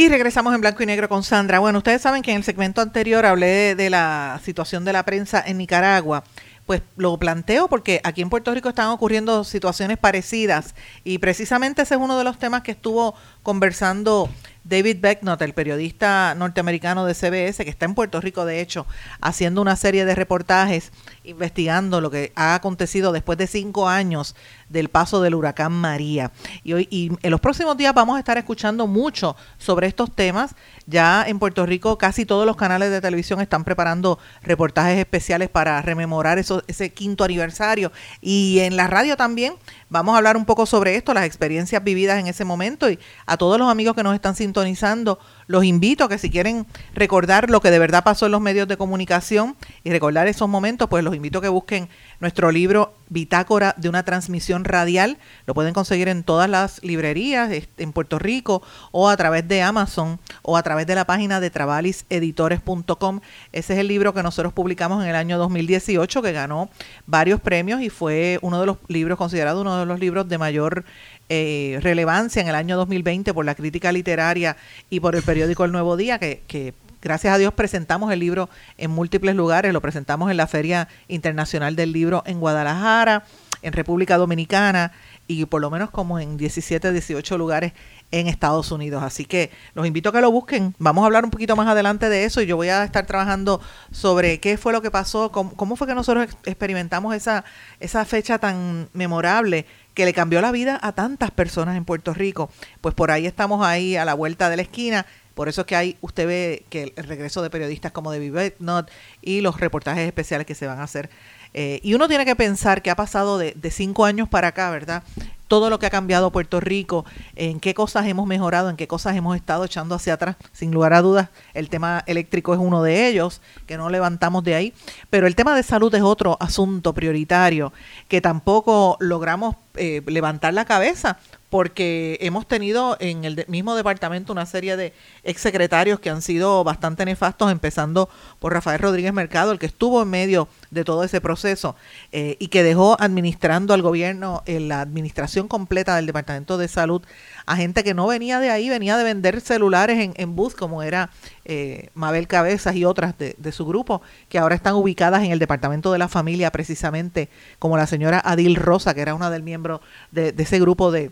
Y 0.00 0.08
regresamos 0.08 0.54
en 0.54 0.62
blanco 0.62 0.82
y 0.82 0.86
negro 0.86 1.10
con 1.10 1.22
Sandra. 1.22 1.58
Bueno, 1.58 1.76
ustedes 1.76 2.00
saben 2.00 2.22
que 2.22 2.30
en 2.30 2.38
el 2.38 2.42
segmento 2.42 2.80
anterior 2.80 3.26
hablé 3.26 3.74
de, 3.74 3.90
la 3.90 4.40
situación 4.42 4.82
de 4.82 4.94
la 4.94 5.04
prensa 5.04 5.44
en 5.46 5.58
Nicaragua. 5.58 6.24
Pues 6.64 6.80
lo 6.96 7.18
planteo 7.18 7.68
porque 7.68 8.00
aquí 8.02 8.22
en 8.22 8.30
Puerto 8.30 8.54
Rico 8.54 8.70
están 8.70 8.86
ocurriendo 8.86 9.44
situaciones 9.44 9.98
parecidas 9.98 10.74
y 11.04 11.18
precisamente 11.18 11.82
ese 11.82 11.96
es 11.96 12.00
uno 12.00 12.16
de 12.16 12.24
los 12.24 12.38
temas 12.38 12.62
que 12.62 12.70
estuvo 12.70 13.14
conversando 13.42 14.30
David 14.70 14.98
Becknott, 15.00 15.42
el 15.42 15.52
periodista 15.52 16.32
norteamericano 16.36 17.04
de 17.04 17.14
CBS, 17.14 17.64
que 17.64 17.70
está 17.70 17.86
en 17.86 17.96
Puerto 17.96 18.20
Rico, 18.20 18.44
de 18.44 18.60
hecho, 18.60 18.86
haciendo 19.20 19.60
una 19.60 19.74
serie 19.74 20.04
de 20.04 20.14
reportajes 20.14 20.92
investigando 21.24 22.00
lo 22.00 22.08
que 22.08 22.32
ha 22.36 22.54
acontecido 22.54 23.10
después 23.10 23.36
de 23.36 23.48
cinco 23.48 23.88
años 23.88 24.36
del 24.68 24.88
paso 24.88 25.20
del 25.20 25.34
huracán 25.34 25.72
María. 25.72 26.30
Y, 26.62 26.72
hoy, 26.72 26.86
y 26.88 27.10
en 27.20 27.30
los 27.32 27.40
próximos 27.40 27.76
días 27.76 27.92
vamos 27.92 28.14
a 28.14 28.20
estar 28.20 28.38
escuchando 28.38 28.86
mucho 28.86 29.36
sobre 29.58 29.88
estos 29.88 30.14
temas. 30.14 30.54
Ya 30.86 31.24
en 31.26 31.40
Puerto 31.40 31.66
Rico 31.66 31.98
casi 31.98 32.24
todos 32.24 32.46
los 32.46 32.56
canales 32.56 32.92
de 32.92 33.00
televisión 33.00 33.40
están 33.40 33.64
preparando 33.64 34.20
reportajes 34.40 34.98
especiales 34.98 35.48
para 35.48 35.82
rememorar 35.82 36.38
ese 36.38 36.92
quinto 36.92 37.24
aniversario. 37.24 37.90
Y 38.20 38.60
en 38.60 38.76
la 38.76 38.86
radio 38.86 39.16
también 39.16 39.54
vamos 39.90 40.14
a 40.14 40.18
hablar 40.18 40.36
un 40.36 40.46
poco 40.46 40.64
sobre 40.64 40.96
esto, 40.96 41.12
las 41.12 41.26
experiencias 41.26 41.84
vividas 41.84 42.18
en 42.18 42.28
ese 42.28 42.44
momento. 42.44 42.88
Y 42.88 42.98
a 43.26 43.36
todos 43.36 43.58
los 43.58 43.70
amigos 43.70 43.94
que 43.94 44.02
nos 44.02 44.14
están 44.14 44.34
sintonizando, 44.34 45.18
los 45.50 45.64
invito 45.64 46.04
a 46.04 46.08
que 46.08 46.16
si 46.16 46.30
quieren 46.30 46.64
recordar 46.94 47.50
lo 47.50 47.60
que 47.60 47.72
de 47.72 47.80
verdad 47.80 48.04
pasó 48.04 48.26
en 48.26 48.32
los 48.32 48.40
medios 48.40 48.68
de 48.68 48.76
comunicación 48.76 49.56
y 49.82 49.90
recordar 49.90 50.28
esos 50.28 50.48
momentos, 50.48 50.88
pues 50.88 51.02
los 51.02 51.12
invito 51.16 51.38
a 51.38 51.42
que 51.42 51.48
busquen 51.48 51.88
nuestro 52.20 52.52
libro 52.52 52.94
Bitácora 53.08 53.74
de 53.76 53.88
una 53.88 54.04
transmisión 54.04 54.62
radial. 54.62 55.18
Lo 55.46 55.54
pueden 55.54 55.74
conseguir 55.74 56.06
en 56.06 56.22
todas 56.22 56.48
las 56.48 56.80
librerías 56.84 57.50
en 57.78 57.92
Puerto 57.92 58.20
Rico 58.20 58.62
o 58.92 59.08
a 59.08 59.16
través 59.16 59.48
de 59.48 59.60
Amazon 59.60 60.20
o 60.42 60.56
a 60.56 60.62
través 60.62 60.86
de 60.86 60.94
la 60.94 61.04
página 61.04 61.40
de 61.40 61.50
trabaliseditores.com. 61.50 63.20
Ese 63.50 63.72
es 63.72 63.78
el 63.80 63.88
libro 63.88 64.14
que 64.14 64.22
nosotros 64.22 64.52
publicamos 64.52 65.02
en 65.02 65.10
el 65.10 65.16
año 65.16 65.36
2018 65.36 66.22
que 66.22 66.30
ganó 66.30 66.70
varios 67.06 67.40
premios 67.40 67.80
y 67.80 67.90
fue 67.90 68.38
uno 68.42 68.60
de 68.60 68.66
los 68.66 68.76
libros 68.86 69.18
considerado 69.18 69.62
uno 69.62 69.80
de 69.80 69.86
los 69.86 69.98
libros 69.98 70.28
de 70.28 70.38
mayor 70.38 70.84
eh, 71.32 71.78
relevancia 71.80 72.42
en 72.42 72.48
el 72.48 72.56
año 72.56 72.76
2020 72.76 73.32
por 73.32 73.44
la 73.44 73.54
crítica 73.54 73.92
literaria 73.92 74.56
y 74.90 74.98
por 74.98 75.14
el 75.14 75.22
periódico 75.22 75.64
El 75.64 75.70
Nuevo 75.70 75.96
Día, 75.96 76.18
que, 76.18 76.74
gracias 77.00 77.32
a 77.32 77.38
Dios 77.38 77.54
presentamos 77.54 78.12
el 78.12 78.18
libro 78.18 78.50
en 78.76 78.90
múltiples 78.90 79.36
lugares, 79.36 79.72
lo 79.72 79.80
presentamos 79.80 80.28
en 80.32 80.36
la 80.36 80.48
Feria 80.48 80.88
Internacional 81.06 81.76
del 81.76 81.92
Libro 81.92 82.24
en 82.26 82.40
Guadalajara, 82.40 83.22
en 83.62 83.72
República 83.72 84.16
Dominicana 84.16 84.90
y 85.28 85.44
por 85.46 85.60
lo 85.60 85.70
menos 85.70 85.90
como 85.90 86.18
en 86.18 86.36
17, 86.36 86.90
18 86.90 87.38
lugares 87.38 87.74
en 88.10 88.26
Estados 88.26 88.72
Unidos. 88.72 89.04
Así 89.04 89.24
que 89.24 89.52
los 89.74 89.86
invito 89.86 90.08
a 90.08 90.12
que 90.12 90.20
lo 90.20 90.32
busquen. 90.32 90.74
Vamos 90.80 91.02
a 91.02 91.06
hablar 91.06 91.24
un 91.24 91.30
poquito 91.30 91.54
más 91.54 91.68
adelante 91.68 92.08
de 92.08 92.24
eso 92.24 92.42
y 92.42 92.46
yo 92.46 92.56
voy 92.56 92.70
a 92.70 92.82
estar 92.82 93.06
trabajando 93.06 93.60
sobre 93.92 94.40
qué 94.40 94.58
fue 94.58 94.72
lo 94.72 94.82
que 94.82 94.90
pasó, 94.90 95.30
cómo, 95.30 95.54
cómo 95.54 95.76
fue 95.76 95.86
que 95.86 95.94
nosotros 95.94 96.28
experimentamos 96.44 97.14
esa, 97.14 97.44
esa 97.78 98.04
fecha 98.04 98.38
tan 98.38 98.88
memorable 98.94 99.66
que 99.94 100.04
le 100.04 100.12
cambió 100.12 100.40
la 100.40 100.52
vida 100.52 100.78
a 100.82 100.92
tantas 100.92 101.30
personas 101.30 101.76
en 101.76 101.84
Puerto 101.84 102.14
Rico. 102.14 102.50
Pues 102.80 102.94
por 102.94 103.10
ahí 103.10 103.26
estamos 103.26 103.64
ahí 103.66 103.96
a 103.96 104.04
la 104.04 104.14
vuelta 104.14 104.48
de 104.50 104.56
la 104.56 104.62
esquina. 104.62 105.06
Por 105.34 105.48
eso 105.48 105.62
es 105.62 105.66
que 105.66 105.76
hay, 105.76 105.96
usted 106.00 106.26
ve 106.26 106.66
que 106.68 106.92
el 106.96 107.04
regreso 107.04 107.42
de 107.42 107.50
periodistas 107.50 107.92
como 107.92 108.12
David 108.12 108.52
Not 108.58 108.90
y 109.22 109.40
los 109.40 109.58
reportajes 109.58 110.06
especiales 110.06 110.46
que 110.46 110.54
se 110.54 110.66
van 110.66 110.80
a 110.80 110.84
hacer. 110.84 111.10
Eh, 111.54 111.80
y 111.82 111.94
uno 111.94 112.08
tiene 112.08 112.24
que 112.24 112.36
pensar 112.36 112.82
que 112.82 112.90
ha 112.90 112.96
pasado 112.96 113.38
de, 113.38 113.54
cinco 113.70 114.04
años 114.04 114.28
para 114.28 114.48
acá, 114.48 114.70
¿verdad? 114.70 115.02
todo 115.48 115.68
lo 115.68 115.80
que 115.80 115.86
ha 115.86 115.90
cambiado 115.90 116.30
Puerto 116.30 116.60
Rico, 116.60 117.04
en 117.34 117.58
qué 117.58 117.74
cosas 117.74 118.06
hemos 118.06 118.24
mejorado, 118.28 118.70
en 118.70 118.76
qué 118.76 118.86
cosas 118.86 119.16
hemos 119.16 119.34
estado 119.34 119.64
echando 119.64 119.96
hacia 119.96 120.14
atrás. 120.14 120.36
Sin 120.52 120.70
lugar 120.70 120.92
a 120.92 121.02
dudas, 121.02 121.28
el 121.54 121.68
tema 121.68 122.04
eléctrico 122.06 122.54
es 122.54 122.60
uno 122.60 122.84
de 122.84 123.08
ellos, 123.08 123.42
que 123.66 123.76
no 123.76 123.90
levantamos 123.90 124.44
de 124.44 124.54
ahí. 124.54 124.72
Pero 125.10 125.26
el 125.26 125.34
tema 125.34 125.56
de 125.56 125.64
salud 125.64 125.92
es 125.92 126.02
otro 126.02 126.36
asunto 126.38 126.94
prioritario, 126.94 127.72
que 128.06 128.20
tampoco 128.20 128.96
logramos 129.00 129.56
eh, 129.74 130.02
levantar 130.06 130.54
la 130.54 130.64
cabeza 130.64 131.18
porque 131.50 132.16
hemos 132.20 132.46
tenido 132.46 132.96
en 133.00 133.24
el 133.24 133.44
mismo 133.48 133.74
departamento 133.74 134.32
una 134.32 134.46
serie 134.46 134.76
de 134.76 134.94
exsecretarios 135.24 136.00
que 136.00 136.08
han 136.08 136.22
sido 136.22 136.64
bastante 136.64 137.04
nefastos, 137.04 137.50
empezando 137.50 138.08
por 138.38 138.52
Rafael 138.52 138.78
Rodríguez 138.78 139.12
Mercado, 139.12 139.52
el 139.52 139.58
que 139.58 139.66
estuvo 139.66 140.02
en 140.02 140.08
medio 140.08 140.48
de 140.70 140.84
todo 140.84 141.02
ese 141.02 141.20
proceso 141.20 141.74
eh, 142.12 142.36
y 142.38 142.48
que 142.48 142.62
dejó 142.62 142.96
administrando 143.00 143.74
al 143.74 143.82
gobierno 143.82 144.42
en 144.46 144.68
la 144.68 144.80
administración 144.80 145.48
completa 145.48 145.96
del 145.96 146.06
Departamento 146.06 146.56
de 146.56 146.68
Salud 146.68 147.02
a 147.46 147.56
gente 147.56 147.82
que 147.82 147.94
no 147.94 148.06
venía 148.06 148.38
de 148.38 148.48
ahí, 148.48 148.68
venía 148.68 148.96
de 148.96 149.02
vender 149.02 149.40
celulares 149.40 149.98
en, 149.98 150.14
en 150.16 150.36
bus, 150.36 150.54
como 150.54 150.84
era 150.84 151.10
eh, 151.44 151.88
Mabel 151.94 152.28
Cabezas 152.28 152.76
y 152.76 152.84
otras 152.84 153.14
de, 153.18 153.52
su 153.52 153.66
grupo, 153.66 154.02
que 154.28 154.38
ahora 154.38 154.54
están 154.54 154.74
ubicadas 154.74 155.24
en 155.24 155.32
el 155.32 155.40
Departamento 155.40 155.90
de 155.90 155.98
la 155.98 156.06
Familia, 156.06 156.52
precisamente 156.52 157.28
como 157.58 157.76
la 157.76 157.88
señora 157.88 158.22
Adil 158.24 158.54
Rosa, 158.54 158.94
que 158.94 159.00
era 159.00 159.16
una 159.16 159.30
del 159.30 159.42
miembro 159.42 159.80
de 160.12 160.32
ese 160.38 160.60
grupo 160.60 160.92
de 160.92 161.10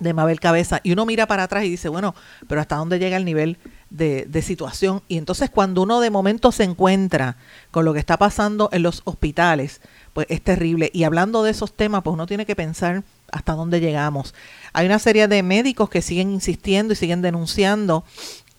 de 0.00 0.14
Mabel 0.14 0.40
Cabeza 0.40 0.80
y 0.82 0.92
uno 0.92 1.06
mira 1.06 1.26
para 1.26 1.44
atrás 1.44 1.64
y 1.64 1.70
dice, 1.70 1.88
bueno, 1.88 2.14
pero 2.46 2.60
hasta 2.60 2.76
dónde 2.76 2.98
llega 2.98 3.16
el 3.16 3.24
nivel 3.24 3.58
de, 3.90 4.26
de, 4.26 4.42
situación. 4.42 5.02
Y 5.08 5.18
entonces 5.18 5.50
cuando 5.50 5.82
uno 5.82 6.00
de 6.00 6.10
momento 6.10 6.52
se 6.52 6.64
encuentra 6.64 7.36
con 7.70 7.84
lo 7.84 7.92
que 7.92 8.00
está 8.00 8.16
pasando 8.16 8.68
en 8.72 8.82
los 8.82 9.02
hospitales, 9.04 9.80
pues 10.12 10.26
es 10.30 10.42
terrible. 10.42 10.90
Y 10.92 11.04
hablando 11.04 11.42
de 11.42 11.50
esos 11.50 11.72
temas, 11.72 12.02
pues 12.02 12.14
uno 12.14 12.26
tiene 12.26 12.46
que 12.46 12.56
pensar 12.56 13.02
hasta 13.30 13.52
dónde 13.54 13.80
llegamos. 13.80 14.34
Hay 14.72 14.86
una 14.86 14.98
serie 14.98 15.28
de 15.28 15.42
médicos 15.42 15.88
que 15.90 16.02
siguen 16.02 16.30
insistiendo 16.30 16.92
y 16.92 16.96
siguen 16.96 17.22
denunciando 17.22 18.04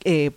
eh, 0.06 0.32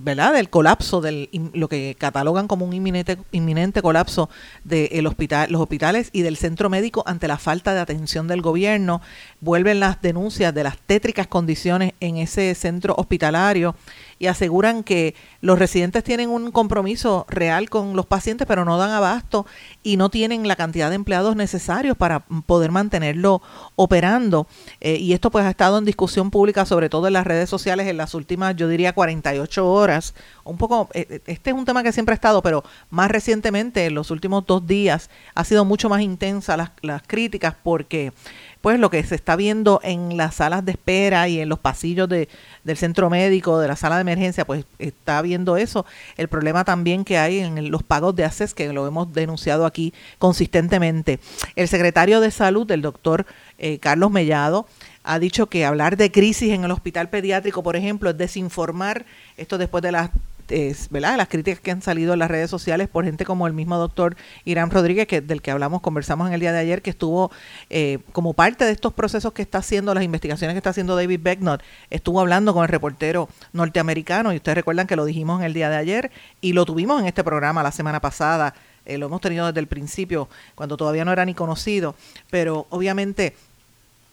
¿verdad? 0.00 0.34
del 0.34 0.48
colapso, 0.48 1.00
del 1.00 1.28
lo 1.54 1.68
que 1.68 1.96
catalogan 1.98 2.46
como 2.46 2.64
un 2.64 2.72
inminente, 2.72 3.18
inminente 3.32 3.82
colapso 3.82 4.30
de 4.64 4.86
el 4.92 5.06
hospital, 5.06 5.50
los 5.50 5.60
hospitales 5.60 6.10
y 6.12 6.22
del 6.22 6.36
centro 6.36 6.70
médico 6.70 7.02
ante 7.06 7.28
la 7.28 7.38
falta 7.38 7.74
de 7.74 7.80
atención 7.80 8.28
del 8.28 8.42
gobierno. 8.42 9.00
Vuelven 9.40 9.80
las 9.80 10.00
denuncias 10.02 10.54
de 10.54 10.64
las 10.64 10.78
tétricas 10.78 11.26
condiciones 11.26 11.94
en 12.00 12.16
ese 12.18 12.54
centro 12.54 12.94
hospitalario 12.96 13.74
y 14.18 14.26
aseguran 14.28 14.82
que 14.82 15.14
los 15.40 15.58
residentes 15.58 16.04
tienen 16.04 16.30
un 16.30 16.50
compromiso 16.50 17.26
real 17.28 17.68
con 17.68 17.94
los 17.96 18.06
pacientes, 18.06 18.46
pero 18.46 18.64
no 18.64 18.78
dan 18.78 18.90
abasto 18.90 19.46
y 19.82 19.96
no 19.96 20.10
tienen 20.10 20.48
la 20.48 20.56
cantidad 20.56 20.88
de 20.88 20.96
empleados 20.96 21.36
necesarios 21.36 21.96
para 21.96 22.20
poder 22.20 22.70
mantenerlo 22.70 23.42
operando. 23.76 24.46
Eh, 24.80 24.96
y 24.96 25.12
esto 25.12 25.30
pues 25.30 25.44
ha 25.44 25.50
estado 25.50 25.78
en 25.78 25.84
discusión 25.84 26.30
pública, 26.30 26.64
sobre 26.64 26.88
todo 26.88 27.06
en 27.06 27.12
las 27.12 27.26
redes 27.26 27.50
sociales, 27.50 27.86
en 27.86 27.96
las 27.96 28.14
últimas, 28.14 28.56
yo 28.56 28.68
diría, 28.68 28.94
48 28.94 29.66
horas. 29.66 30.14
Un 30.46 30.56
poco, 30.58 30.88
eh, 30.94 31.06
eh, 31.10 31.20
este 31.26 31.50
es 31.50 31.56
un 31.56 31.64
tema 31.64 31.82
que 31.82 31.92
siempre 31.92 32.12
ha 32.12 32.14
estado, 32.14 32.40
pero 32.40 32.62
más 32.88 33.10
recientemente, 33.10 33.86
en 33.86 33.94
los 33.94 34.10
últimos 34.10 34.46
dos 34.46 34.66
días, 34.66 35.10
ha 35.34 35.44
sido 35.44 35.64
mucho 35.64 35.88
más 35.88 36.00
intensa 36.02 36.56
las, 36.56 36.70
las 36.82 37.02
críticas 37.02 37.54
porque 37.62 38.12
pues 38.60 38.80
lo 38.80 38.90
que 38.90 39.02
se 39.04 39.14
está 39.14 39.36
viendo 39.36 39.80
en 39.84 40.16
las 40.16 40.36
salas 40.36 40.64
de 40.64 40.72
espera 40.72 41.28
y 41.28 41.40
en 41.40 41.48
los 41.48 41.60
pasillos 41.60 42.08
de, 42.08 42.28
del 42.64 42.76
centro 42.76 43.08
médico, 43.10 43.60
de 43.60 43.68
la 43.68 43.76
sala 43.76 43.94
de 43.94 44.00
emergencia, 44.00 44.44
pues 44.44 44.64
está 44.80 45.22
viendo 45.22 45.56
eso. 45.56 45.86
El 46.16 46.26
problema 46.26 46.64
también 46.64 47.04
que 47.04 47.16
hay 47.16 47.38
en 47.38 47.70
los 47.70 47.84
pagos 47.84 48.16
de 48.16 48.24
ACES, 48.24 48.54
que 48.54 48.72
lo 48.72 48.86
hemos 48.88 49.12
denunciado 49.12 49.66
aquí 49.66 49.94
consistentemente. 50.18 51.20
El 51.54 51.68
secretario 51.68 52.20
de 52.20 52.32
salud, 52.32 52.68
el 52.72 52.82
doctor 52.82 53.26
eh, 53.58 53.78
Carlos 53.78 54.10
Mellado, 54.10 54.66
ha 55.04 55.20
dicho 55.20 55.46
que 55.46 55.64
hablar 55.64 55.96
de 55.96 56.10
crisis 56.10 56.52
en 56.52 56.64
el 56.64 56.72
hospital 56.72 57.08
pediátrico, 57.08 57.62
por 57.62 57.76
ejemplo, 57.76 58.10
es 58.10 58.18
desinformar. 58.18 59.06
Esto 59.36 59.58
después 59.58 59.82
de 59.82 59.92
las 59.92 60.10
es, 60.48 60.88
¿verdad? 60.90 61.16
las 61.16 61.28
críticas 61.28 61.60
que 61.60 61.70
han 61.70 61.82
salido 61.82 62.12
en 62.12 62.18
las 62.18 62.30
redes 62.30 62.50
sociales 62.50 62.88
por 62.88 63.04
gente 63.04 63.24
como 63.24 63.46
el 63.46 63.52
mismo 63.52 63.76
doctor 63.78 64.16
Irán 64.44 64.70
Rodríguez, 64.70 65.06
que, 65.06 65.20
del 65.20 65.42
que 65.42 65.50
hablamos, 65.50 65.80
conversamos 65.80 66.28
en 66.28 66.34
el 66.34 66.40
día 66.40 66.52
de 66.52 66.58
ayer, 66.58 66.82
que 66.82 66.90
estuvo 66.90 67.30
eh, 67.70 67.98
como 68.12 68.34
parte 68.34 68.64
de 68.64 68.72
estos 68.72 68.92
procesos 68.92 69.32
que 69.32 69.42
está 69.42 69.58
haciendo, 69.58 69.94
las 69.94 70.04
investigaciones 70.04 70.54
que 70.54 70.58
está 70.58 70.70
haciendo 70.70 70.96
David 70.96 71.20
Becknott, 71.22 71.62
estuvo 71.90 72.20
hablando 72.20 72.54
con 72.54 72.62
el 72.62 72.68
reportero 72.68 73.28
norteamericano, 73.52 74.32
y 74.32 74.36
ustedes 74.36 74.56
recuerdan 74.56 74.86
que 74.86 74.96
lo 74.96 75.04
dijimos 75.04 75.40
en 75.40 75.46
el 75.46 75.54
día 75.54 75.70
de 75.70 75.76
ayer, 75.76 76.10
y 76.40 76.52
lo 76.52 76.64
tuvimos 76.64 77.00
en 77.00 77.06
este 77.06 77.24
programa 77.24 77.62
la 77.62 77.72
semana 77.72 78.00
pasada, 78.00 78.54
eh, 78.86 78.98
lo 78.98 79.06
hemos 79.06 79.20
tenido 79.20 79.46
desde 79.46 79.60
el 79.60 79.66
principio, 79.66 80.28
cuando 80.54 80.76
todavía 80.76 81.04
no 81.04 81.12
era 81.12 81.24
ni 81.24 81.34
conocido, 81.34 81.96
pero 82.30 82.66
obviamente 82.70 83.34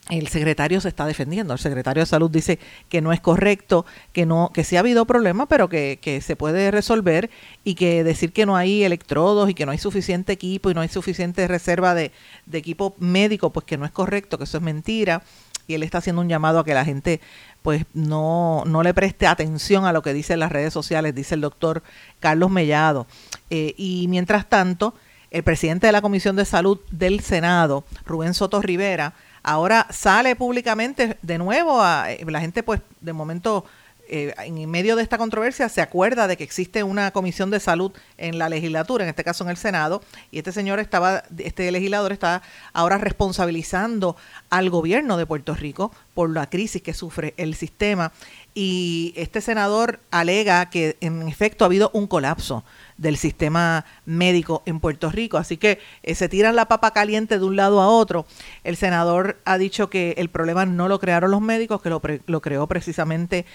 el 0.10 0.28
secretario 0.28 0.82
se 0.82 0.90
está 0.90 1.06
defendiendo. 1.06 1.54
El 1.54 1.60
secretario 1.60 2.02
de 2.02 2.08
salud 2.08 2.30
dice 2.30 2.60
que 2.90 3.02
no 3.02 3.14
es 3.14 3.22
correcto, 3.22 3.86
que 4.12 4.26
no, 4.26 4.52
que 4.54 4.64
sí 4.64 4.76
ha 4.76 4.82
habido 4.82 5.06
problemas, 5.06 5.48
pero 5.50 5.70
que, 5.70 5.98
que, 6.02 6.20
se 6.20 6.36
puede 6.36 6.72
resolver 6.72 7.30
y 7.64 7.76
que 7.76 8.04
decir 8.04 8.34
que 8.34 8.46
no 8.46 8.58
hay 8.58 8.84
electrodos 8.84 9.50
y 9.50 9.54
que 9.54 9.66
no 9.66 9.72
hay 9.72 9.78
suficiente 9.78 10.34
equipo 10.34 10.70
y 10.70 10.74
no 10.74 10.82
hay 10.82 10.90
suficiente 10.90 11.48
reserva 11.48 11.96
de, 11.96 12.12
de 12.46 12.58
equipo 12.58 12.96
médico, 13.00 13.52
pues 13.52 13.66
que 13.66 13.78
no 13.78 13.86
es 13.86 13.92
correcto, 13.92 14.38
que 14.38 14.44
eso 14.44 14.58
es 14.58 14.64
mentira. 14.64 15.24
Y 15.68 15.76
él 15.76 15.84
está 15.84 16.00
haciendo 16.00 16.22
un 16.22 16.28
llamado 16.28 16.60
a 16.60 16.66
que 16.66 16.74
la 16.74 16.84
gente 16.84 17.22
pues 17.62 17.86
no, 17.94 18.64
no 18.66 18.84
le 18.84 18.94
preste 18.94 19.26
atención 19.26 19.86
a 19.86 19.94
lo 19.94 20.02
que 20.02 20.14
dicen 20.14 20.40
las 20.40 20.52
redes 20.52 20.74
sociales, 20.74 21.16
dice 21.16 21.36
el 21.36 21.42
doctor 21.42 21.82
Carlos 22.20 22.52
Mellado. 22.52 23.08
Eh, 23.50 23.74
y 23.78 24.08
mientras 24.10 24.50
tanto, 24.50 24.94
el 25.32 25.44
presidente 25.44 25.88
de 25.88 25.94
la 25.94 26.02
Comisión 26.02 26.36
de 26.36 26.44
Salud 26.44 26.80
del 26.92 27.22
Senado, 27.22 27.86
Rubén 28.06 28.34
Soto 28.34 28.62
Rivera, 28.62 29.14
ahora 29.44 29.88
sale 29.92 30.36
públicamente 30.36 31.18
de 31.22 31.38
nuevo, 31.38 31.82
a, 31.82 32.12
eh, 32.12 32.26
la 32.28 32.42
gente 32.42 32.64
pues 32.64 32.82
de 33.02 33.14
momento 33.14 33.66
eh, 34.10 34.34
en 34.38 34.70
medio 34.70 34.98
de 34.98 35.04
esta 35.04 35.18
controversia 35.18 35.70
se 35.70 35.82
acuerda 35.82 36.28
de 36.28 36.36
que 36.36 36.44
existe 36.44 36.84
una 36.84 37.12
comisión 37.12 37.50
de 37.50 37.62
salud 37.62 37.92
en 38.18 38.38
la 38.38 38.50
legislatura, 38.50 39.06
en 39.06 39.10
este 39.10 39.24
caso 39.24 39.44
en 39.46 39.50
el 39.50 39.58
Senado, 39.58 40.02
y 40.30 40.40
este 40.40 40.52
señor 40.52 40.80
estaba, 40.80 41.24
este 41.38 41.72
legislador 41.72 42.12
está 42.12 42.42
ahora 42.74 42.98
responsabilizando 42.98 44.18
al 44.50 44.70
gobierno 44.70 45.16
de 45.16 45.26
Puerto 45.26 45.56
Rico 45.56 45.92
por 46.14 46.30
la 46.30 46.50
crisis 46.50 46.82
que 46.82 46.94
sufre 46.94 47.34
el 47.38 47.56
sistema. 47.56 48.12
Y 48.56 49.14
este 49.16 49.42
senador 49.42 50.00
alega 50.12 50.70
que 50.70 50.98
en 51.02 51.28
efecto 51.28 51.66
ha 51.66 51.68
habido 51.68 51.90
un 51.94 52.06
colapso 52.06 52.64
del 52.98 53.18
sistema 53.18 53.86
médico 54.06 54.62
en 54.68 54.80
Puerto 54.80 55.10
Rico. 55.10 55.38
Así 55.38 55.58
que 55.58 55.80
eh, 56.04 56.14
se 56.14 56.30
tiran 56.30 56.56
la 56.56 56.68
papa 56.68 56.92
caliente 56.92 57.40
de 57.40 57.46
un 57.46 57.56
lado 57.56 57.82
a 57.82 57.88
otro. 57.88 58.28
El 58.64 58.78
senador 58.78 59.40
ha 59.46 59.58
dicho 59.58 59.90
que 59.90 60.14
el 60.18 60.30
problema 60.30 60.66
no 60.66 60.88
lo 60.88 61.00
crearon 61.00 61.32
los 61.32 61.42
médicos, 61.42 61.82
que 61.82 61.90
lo, 61.90 62.02
lo 62.28 62.42
creó 62.42 62.68
precisamente 62.68 63.46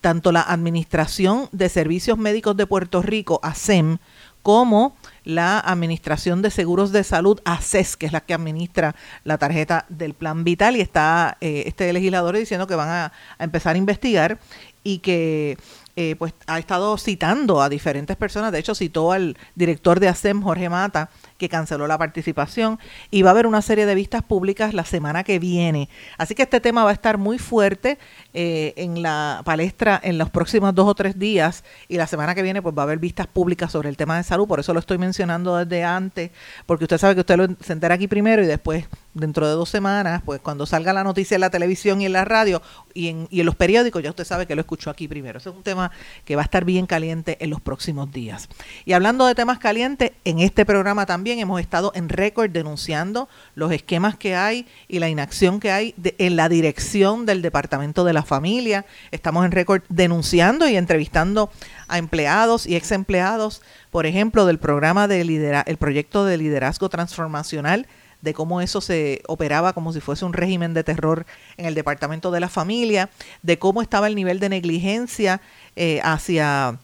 tanto 0.00 0.32
la 0.32 0.42
Administración 0.42 1.48
de 1.52 1.68
Servicios 1.68 2.18
Médicos 2.18 2.56
de 2.56 2.66
Puerto 2.66 3.00
Rico, 3.00 3.38
ASEM, 3.44 3.98
como 4.42 4.96
la 5.24 5.58
Administración 5.58 6.42
de 6.42 6.50
Seguros 6.50 6.92
de 6.92 7.04
Salud, 7.04 7.40
ACES, 7.44 7.96
que 7.96 8.06
es 8.06 8.12
la 8.12 8.20
que 8.20 8.34
administra 8.34 8.94
la 9.24 9.38
tarjeta 9.38 9.86
del 9.88 10.14
Plan 10.14 10.44
Vital, 10.44 10.76
y 10.76 10.80
está 10.80 11.36
eh, 11.40 11.64
este 11.66 11.92
legislador 11.92 12.36
diciendo 12.36 12.66
que 12.66 12.74
van 12.74 12.88
a, 12.88 13.12
empezar 13.38 13.74
a 13.74 13.78
investigar 13.78 14.38
y 14.84 14.98
que 14.98 15.56
eh, 15.94 16.16
pues 16.18 16.34
ha 16.46 16.58
estado 16.58 16.96
citando 16.96 17.60
a 17.60 17.68
diferentes 17.68 18.16
personas, 18.16 18.50
de 18.50 18.58
hecho 18.58 18.74
citó 18.74 19.12
al 19.12 19.36
director 19.54 20.00
de 20.00 20.08
ASEM, 20.08 20.42
Jorge 20.42 20.68
Mata, 20.68 21.10
que 21.42 21.48
canceló 21.48 21.88
la 21.88 21.98
participación 21.98 22.78
y 23.10 23.22
va 23.22 23.30
a 23.30 23.32
haber 23.32 23.48
una 23.48 23.62
serie 23.62 23.84
de 23.84 23.96
vistas 23.96 24.22
públicas 24.22 24.74
la 24.74 24.84
semana 24.84 25.24
que 25.24 25.40
viene. 25.40 25.88
Así 26.16 26.36
que 26.36 26.42
este 26.44 26.60
tema 26.60 26.84
va 26.84 26.90
a 26.90 26.92
estar 26.92 27.18
muy 27.18 27.36
fuerte 27.36 27.98
eh, 28.32 28.74
en 28.76 29.02
la 29.02 29.42
palestra 29.44 30.00
en 30.04 30.18
los 30.18 30.30
próximos 30.30 30.72
dos 30.72 30.86
o 30.86 30.94
tres 30.94 31.18
días 31.18 31.64
y 31.88 31.96
la 31.96 32.06
semana 32.06 32.36
que 32.36 32.42
viene 32.42 32.62
pues 32.62 32.78
va 32.78 32.82
a 32.82 32.84
haber 32.84 33.00
vistas 33.00 33.26
públicas 33.26 33.72
sobre 33.72 33.88
el 33.88 33.96
tema 33.96 34.16
de 34.16 34.22
salud, 34.22 34.46
por 34.46 34.60
eso 34.60 34.72
lo 34.72 34.78
estoy 34.78 34.98
mencionando 34.98 35.56
desde 35.56 35.82
antes, 35.82 36.30
porque 36.64 36.84
usted 36.84 36.98
sabe 36.98 37.14
que 37.14 37.22
usted 37.22 37.36
lo 37.36 37.48
se 37.60 37.72
entera 37.72 37.96
aquí 37.96 38.06
primero 38.06 38.44
y 38.44 38.46
después 38.46 38.86
dentro 39.14 39.48
de 39.48 39.54
dos 39.54 39.68
semanas, 39.68 40.22
pues 40.24 40.40
cuando 40.40 40.64
salga 40.64 40.92
la 40.92 41.02
noticia 41.02 41.34
en 41.34 41.40
la 41.40 41.50
televisión 41.50 42.00
y 42.00 42.06
en 42.06 42.12
la 42.12 42.24
radio 42.24 42.62
y 42.94 43.08
en, 43.08 43.26
y 43.30 43.40
en 43.40 43.46
los 43.46 43.56
periódicos, 43.56 44.02
ya 44.02 44.10
usted 44.10 44.24
sabe 44.24 44.46
que 44.46 44.54
lo 44.54 44.60
escuchó 44.60 44.90
aquí 44.90 45.08
primero. 45.08 45.38
Ese 45.38 45.50
es 45.50 45.56
un 45.56 45.62
tema 45.62 45.90
que 46.24 46.36
va 46.36 46.42
a 46.42 46.44
estar 46.44 46.64
bien 46.64 46.86
caliente 46.86 47.36
en 47.40 47.50
los 47.50 47.60
próximos 47.60 48.12
días. 48.12 48.48
Y 48.84 48.92
hablando 48.92 49.26
de 49.26 49.34
temas 49.34 49.58
calientes, 49.58 50.12
en 50.24 50.38
este 50.38 50.64
programa 50.64 51.06
también 51.06 51.31
hemos 51.38 51.60
estado 51.60 51.92
en 51.94 52.08
récord 52.08 52.50
denunciando 52.50 53.28
los 53.54 53.72
esquemas 53.72 54.16
que 54.16 54.34
hay 54.34 54.66
y 54.88 54.98
la 54.98 55.08
inacción 55.08 55.60
que 55.60 55.70
hay 55.70 55.94
en 56.18 56.36
la 56.36 56.48
dirección 56.48 57.26
del 57.26 57.42
Departamento 57.42 58.04
de 58.04 58.12
la 58.12 58.22
Familia. 58.22 58.84
Estamos 59.10 59.44
en 59.44 59.52
récord 59.52 59.82
denunciando 59.88 60.68
y 60.68 60.76
entrevistando 60.76 61.50
a 61.88 61.98
empleados 61.98 62.66
y 62.66 62.76
ex 62.76 62.92
empleados, 62.92 63.62
por 63.90 64.06
ejemplo, 64.06 64.46
del 64.46 64.58
programa 64.58 65.08
de 65.08 65.76
proyecto 65.78 66.24
de 66.24 66.38
liderazgo 66.38 66.88
transformacional 66.88 67.86
de 68.22 68.34
cómo 68.34 68.60
eso 68.60 68.80
se 68.80 69.20
operaba 69.26 69.72
como 69.72 69.92
si 69.92 70.00
fuese 70.00 70.24
un 70.24 70.32
régimen 70.32 70.74
de 70.74 70.84
terror 70.84 71.26
en 71.56 71.66
el 71.66 71.74
Departamento 71.74 72.30
de 72.30 72.40
la 72.40 72.48
Familia, 72.48 73.10
de 73.42 73.58
cómo 73.58 73.82
estaba 73.82 74.06
el 74.06 74.14
nivel 74.14 74.38
de 74.38 74.48
negligencia 74.48 75.40
eh, 75.76 76.00
hacia 76.04 76.78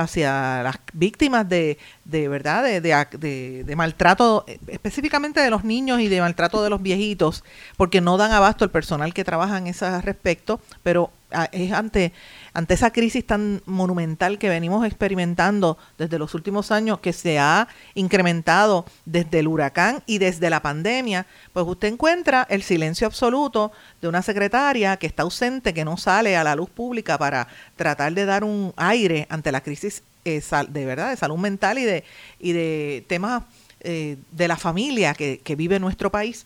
hacia 0.00 0.62
las 0.62 0.76
víctimas 0.92 1.48
de, 1.48 1.78
de 2.04 2.28
verdad 2.28 2.64
de, 2.64 2.80
de, 2.80 3.64
de, 3.64 3.76
maltrato 3.76 4.44
específicamente 4.66 5.40
de 5.40 5.50
los 5.50 5.64
niños 5.64 6.00
y 6.00 6.08
de 6.08 6.20
maltrato 6.20 6.62
de 6.62 6.70
los 6.70 6.82
viejitos 6.82 7.44
porque 7.76 8.00
no 8.00 8.16
dan 8.16 8.32
abasto 8.32 8.64
el 8.64 8.70
personal 8.70 9.14
que 9.14 9.24
trabaja 9.24 9.58
en 9.58 9.66
ese 9.66 10.00
respecto 10.00 10.60
pero 10.82 11.10
ah, 11.32 11.48
es 11.52 11.72
ante 11.72 12.12
ante 12.52 12.74
esa 12.74 12.92
crisis 12.92 13.26
tan 13.26 13.62
monumental 13.66 14.38
que 14.38 14.48
venimos 14.48 14.86
experimentando 14.86 15.78
desde 15.98 16.18
los 16.18 16.34
últimos 16.34 16.70
años, 16.70 17.00
que 17.00 17.12
se 17.12 17.38
ha 17.38 17.68
incrementado 17.94 18.84
desde 19.04 19.40
el 19.40 19.48
huracán 19.48 20.02
y 20.06 20.18
desde 20.18 20.50
la 20.50 20.62
pandemia, 20.62 21.26
pues 21.52 21.66
usted 21.66 21.88
encuentra 21.88 22.46
el 22.50 22.62
silencio 22.62 23.06
absoluto 23.06 23.72
de 24.00 24.08
una 24.08 24.22
secretaria 24.22 24.96
que 24.96 25.06
está 25.06 25.22
ausente, 25.22 25.74
que 25.74 25.84
no 25.84 25.96
sale 25.96 26.36
a 26.36 26.44
la 26.44 26.56
luz 26.56 26.70
pública 26.70 27.18
para 27.18 27.48
tratar 27.76 28.12
de 28.12 28.24
dar 28.24 28.44
un 28.44 28.72
aire 28.76 29.26
ante 29.30 29.52
la 29.52 29.60
crisis 29.60 30.02
eh, 30.24 30.42
de 30.68 30.84
verdad 30.84 31.10
de 31.10 31.16
salud 31.16 31.38
mental 31.38 31.78
y 31.78 31.84
de, 31.84 32.04
y 32.38 32.52
de 32.52 33.04
temas 33.08 33.42
eh, 33.80 34.18
de 34.32 34.48
la 34.48 34.58
familia 34.58 35.14
que, 35.14 35.40
que 35.42 35.56
vive 35.56 35.80
nuestro 35.80 36.10
país. 36.10 36.44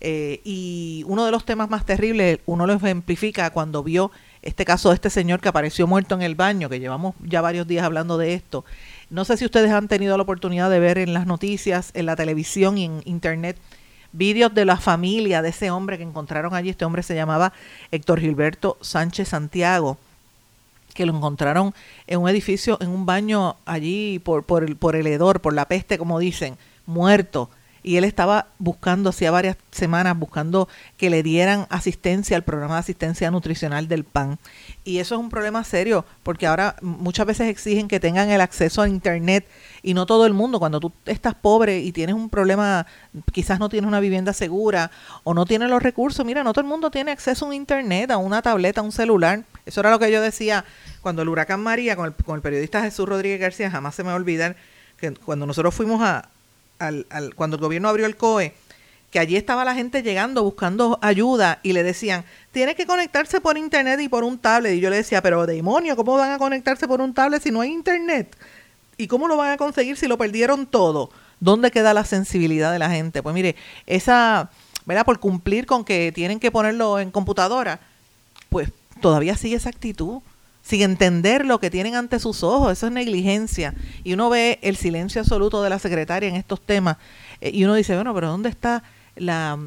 Eh, 0.00 0.40
y 0.44 1.04
uno 1.06 1.26
de 1.26 1.30
los 1.30 1.44
temas 1.44 1.68
más 1.68 1.84
terribles, 1.84 2.40
uno 2.46 2.66
lo 2.66 2.72
ejemplifica 2.72 3.50
cuando 3.50 3.82
vio 3.82 4.10
este 4.42 4.64
caso 4.64 4.88
de 4.88 4.94
este 4.94 5.10
señor 5.10 5.40
que 5.40 5.48
apareció 5.48 5.86
muerto 5.86 6.14
en 6.14 6.22
el 6.22 6.34
baño, 6.34 6.68
que 6.68 6.80
llevamos 6.80 7.14
ya 7.22 7.40
varios 7.40 7.66
días 7.66 7.84
hablando 7.84 8.18
de 8.18 8.34
esto. 8.34 8.64
No 9.10 9.24
sé 9.24 9.36
si 9.36 9.44
ustedes 9.44 9.70
han 9.70 9.88
tenido 9.88 10.16
la 10.16 10.22
oportunidad 10.22 10.70
de 10.70 10.80
ver 10.80 10.98
en 10.98 11.12
las 11.12 11.26
noticias, 11.26 11.90
en 11.94 12.06
la 12.06 12.16
televisión 12.16 12.78
y 12.78 12.84
en 12.84 13.02
internet 13.04 13.58
vídeos 14.12 14.52
de 14.54 14.64
la 14.64 14.76
familia 14.76 15.42
de 15.42 15.50
ese 15.50 15.70
hombre 15.70 15.98
que 15.98 16.04
encontraron 16.04 16.54
allí. 16.54 16.70
Este 16.70 16.84
hombre 16.84 17.02
se 17.02 17.14
llamaba 17.14 17.52
Héctor 17.90 18.20
Gilberto 18.20 18.76
Sánchez 18.80 19.28
Santiago, 19.28 19.98
que 20.94 21.06
lo 21.06 21.14
encontraron 21.14 21.74
en 22.06 22.20
un 22.20 22.28
edificio, 22.28 22.78
en 22.80 22.90
un 22.90 23.06
baño 23.06 23.56
allí 23.66 24.18
por, 24.18 24.44
por, 24.44 24.64
el, 24.64 24.76
por 24.76 24.96
el 24.96 25.06
hedor, 25.06 25.40
por 25.40 25.54
la 25.54 25.66
peste, 25.66 25.98
como 25.98 26.18
dicen, 26.18 26.56
muerto 26.86 27.50
y 27.82 27.96
él 27.96 28.04
estaba 28.04 28.46
buscando, 28.58 29.10
hacía 29.10 29.30
varias 29.30 29.56
semanas, 29.70 30.16
buscando 30.18 30.68
que 30.96 31.10
le 31.10 31.22
dieran 31.22 31.66
asistencia 31.70 32.36
al 32.36 32.44
programa 32.44 32.74
de 32.74 32.80
asistencia 32.80 33.30
nutricional 33.30 33.88
del 33.88 34.04
PAN. 34.04 34.38
Y 34.84 34.98
eso 34.98 35.14
es 35.14 35.20
un 35.20 35.30
problema 35.30 35.64
serio, 35.64 36.04
porque 36.22 36.46
ahora 36.46 36.76
muchas 36.80 37.26
veces 37.26 37.48
exigen 37.48 37.88
que 37.88 38.00
tengan 38.00 38.30
el 38.30 38.40
acceso 38.40 38.82
a 38.82 38.88
Internet 38.88 39.46
y 39.82 39.94
no 39.94 40.06
todo 40.06 40.26
el 40.26 40.32
mundo. 40.32 40.58
Cuando 40.58 40.80
tú 40.80 40.92
estás 41.06 41.34
pobre 41.34 41.80
y 41.80 41.92
tienes 41.92 42.14
un 42.14 42.30
problema, 42.30 42.86
quizás 43.32 43.58
no 43.58 43.68
tienes 43.68 43.88
una 43.88 44.00
vivienda 44.00 44.32
segura 44.32 44.90
o 45.24 45.34
no 45.34 45.44
tienes 45.44 45.68
los 45.70 45.82
recursos, 45.82 46.24
mira, 46.24 46.44
no 46.44 46.52
todo 46.52 46.62
el 46.62 46.68
mundo 46.68 46.90
tiene 46.90 47.10
acceso 47.10 47.44
a 47.44 47.48
un 47.48 47.54
Internet, 47.54 48.10
a 48.10 48.16
una 48.18 48.42
tableta, 48.42 48.80
a 48.80 48.84
un 48.84 48.92
celular. 48.92 49.44
Eso 49.66 49.80
era 49.80 49.90
lo 49.90 49.98
que 49.98 50.12
yo 50.12 50.20
decía 50.20 50.64
cuando 51.00 51.22
el 51.22 51.28
huracán 51.28 51.60
María, 51.62 51.96
con 51.96 52.06
el, 52.06 52.14
con 52.14 52.36
el 52.36 52.42
periodista 52.42 52.82
Jesús 52.82 53.08
Rodríguez 53.08 53.40
García, 53.40 53.70
jamás 53.70 53.94
se 53.94 54.04
me 54.04 54.10
va 54.10 54.20
olvidar 54.20 54.56
que 54.96 55.12
cuando 55.14 55.46
nosotros 55.46 55.74
fuimos 55.74 56.02
a, 56.02 56.28
al, 56.80 57.06
al, 57.10 57.34
cuando 57.36 57.56
el 57.56 57.62
gobierno 57.62 57.88
abrió 57.88 58.06
el 58.06 58.16
COE, 58.16 58.54
que 59.10 59.18
allí 59.18 59.36
estaba 59.36 59.64
la 59.64 59.74
gente 59.74 60.02
llegando 60.02 60.42
buscando 60.42 60.98
ayuda 61.02 61.58
y 61.62 61.72
le 61.72 61.82
decían, 61.82 62.24
tiene 62.52 62.74
que 62.74 62.86
conectarse 62.86 63.40
por 63.40 63.58
internet 63.58 64.00
y 64.00 64.08
por 64.08 64.24
un 64.24 64.38
tablet. 64.38 64.74
Y 64.74 64.80
yo 64.80 64.90
le 64.90 64.96
decía, 64.96 65.20
pero 65.22 65.46
demonio, 65.46 65.96
¿cómo 65.96 66.16
van 66.16 66.32
a 66.32 66.38
conectarse 66.38 66.86
por 66.86 67.00
un 67.00 67.12
tablet 67.12 67.42
si 67.42 67.50
no 67.50 67.60
hay 67.60 67.70
internet? 67.70 68.36
¿Y 68.96 69.08
cómo 69.08 69.28
lo 69.28 69.36
van 69.36 69.52
a 69.52 69.56
conseguir 69.56 69.96
si 69.96 70.06
lo 70.06 70.16
perdieron 70.16 70.66
todo? 70.66 71.10
¿Dónde 71.40 71.70
queda 71.70 71.94
la 71.94 72.04
sensibilidad 72.04 72.72
de 72.72 72.78
la 72.78 72.90
gente? 72.90 73.22
Pues 73.22 73.34
mire, 73.34 73.56
esa, 73.86 74.50
¿verdad? 74.84 75.04
Por 75.04 75.18
cumplir 75.18 75.66
con 75.66 75.84
que 75.84 76.12
tienen 76.12 76.38
que 76.38 76.50
ponerlo 76.50 76.98
en 76.98 77.10
computadora, 77.10 77.80
pues 78.48 78.70
todavía 79.00 79.36
sigue 79.36 79.56
esa 79.56 79.70
actitud 79.70 80.20
sin 80.70 80.82
entender 80.82 81.44
lo 81.44 81.58
que 81.58 81.68
tienen 81.68 81.96
ante 81.96 82.20
sus 82.20 82.44
ojos. 82.44 82.72
Eso 82.72 82.86
es 82.86 82.92
negligencia. 82.92 83.74
Y 84.04 84.12
uno 84.12 84.30
ve 84.30 84.60
el 84.62 84.76
silencio 84.76 85.20
absoluto 85.20 85.64
de 85.64 85.68
la 85.68 85.80
secretaria 85.80 86.28
en 86.28 86.36
estos 86.36 86.60
temas 86.60 86.96
eh, 87.40 87.50
y 87.52 87.64
uno 87.64 87.74
dice, 87.74 87.96
bueno, 87.96 88.14
pero 88.14 88.28
¿dónde 88.28 88.48
está 88.48 88.84
la... 89.16 89.58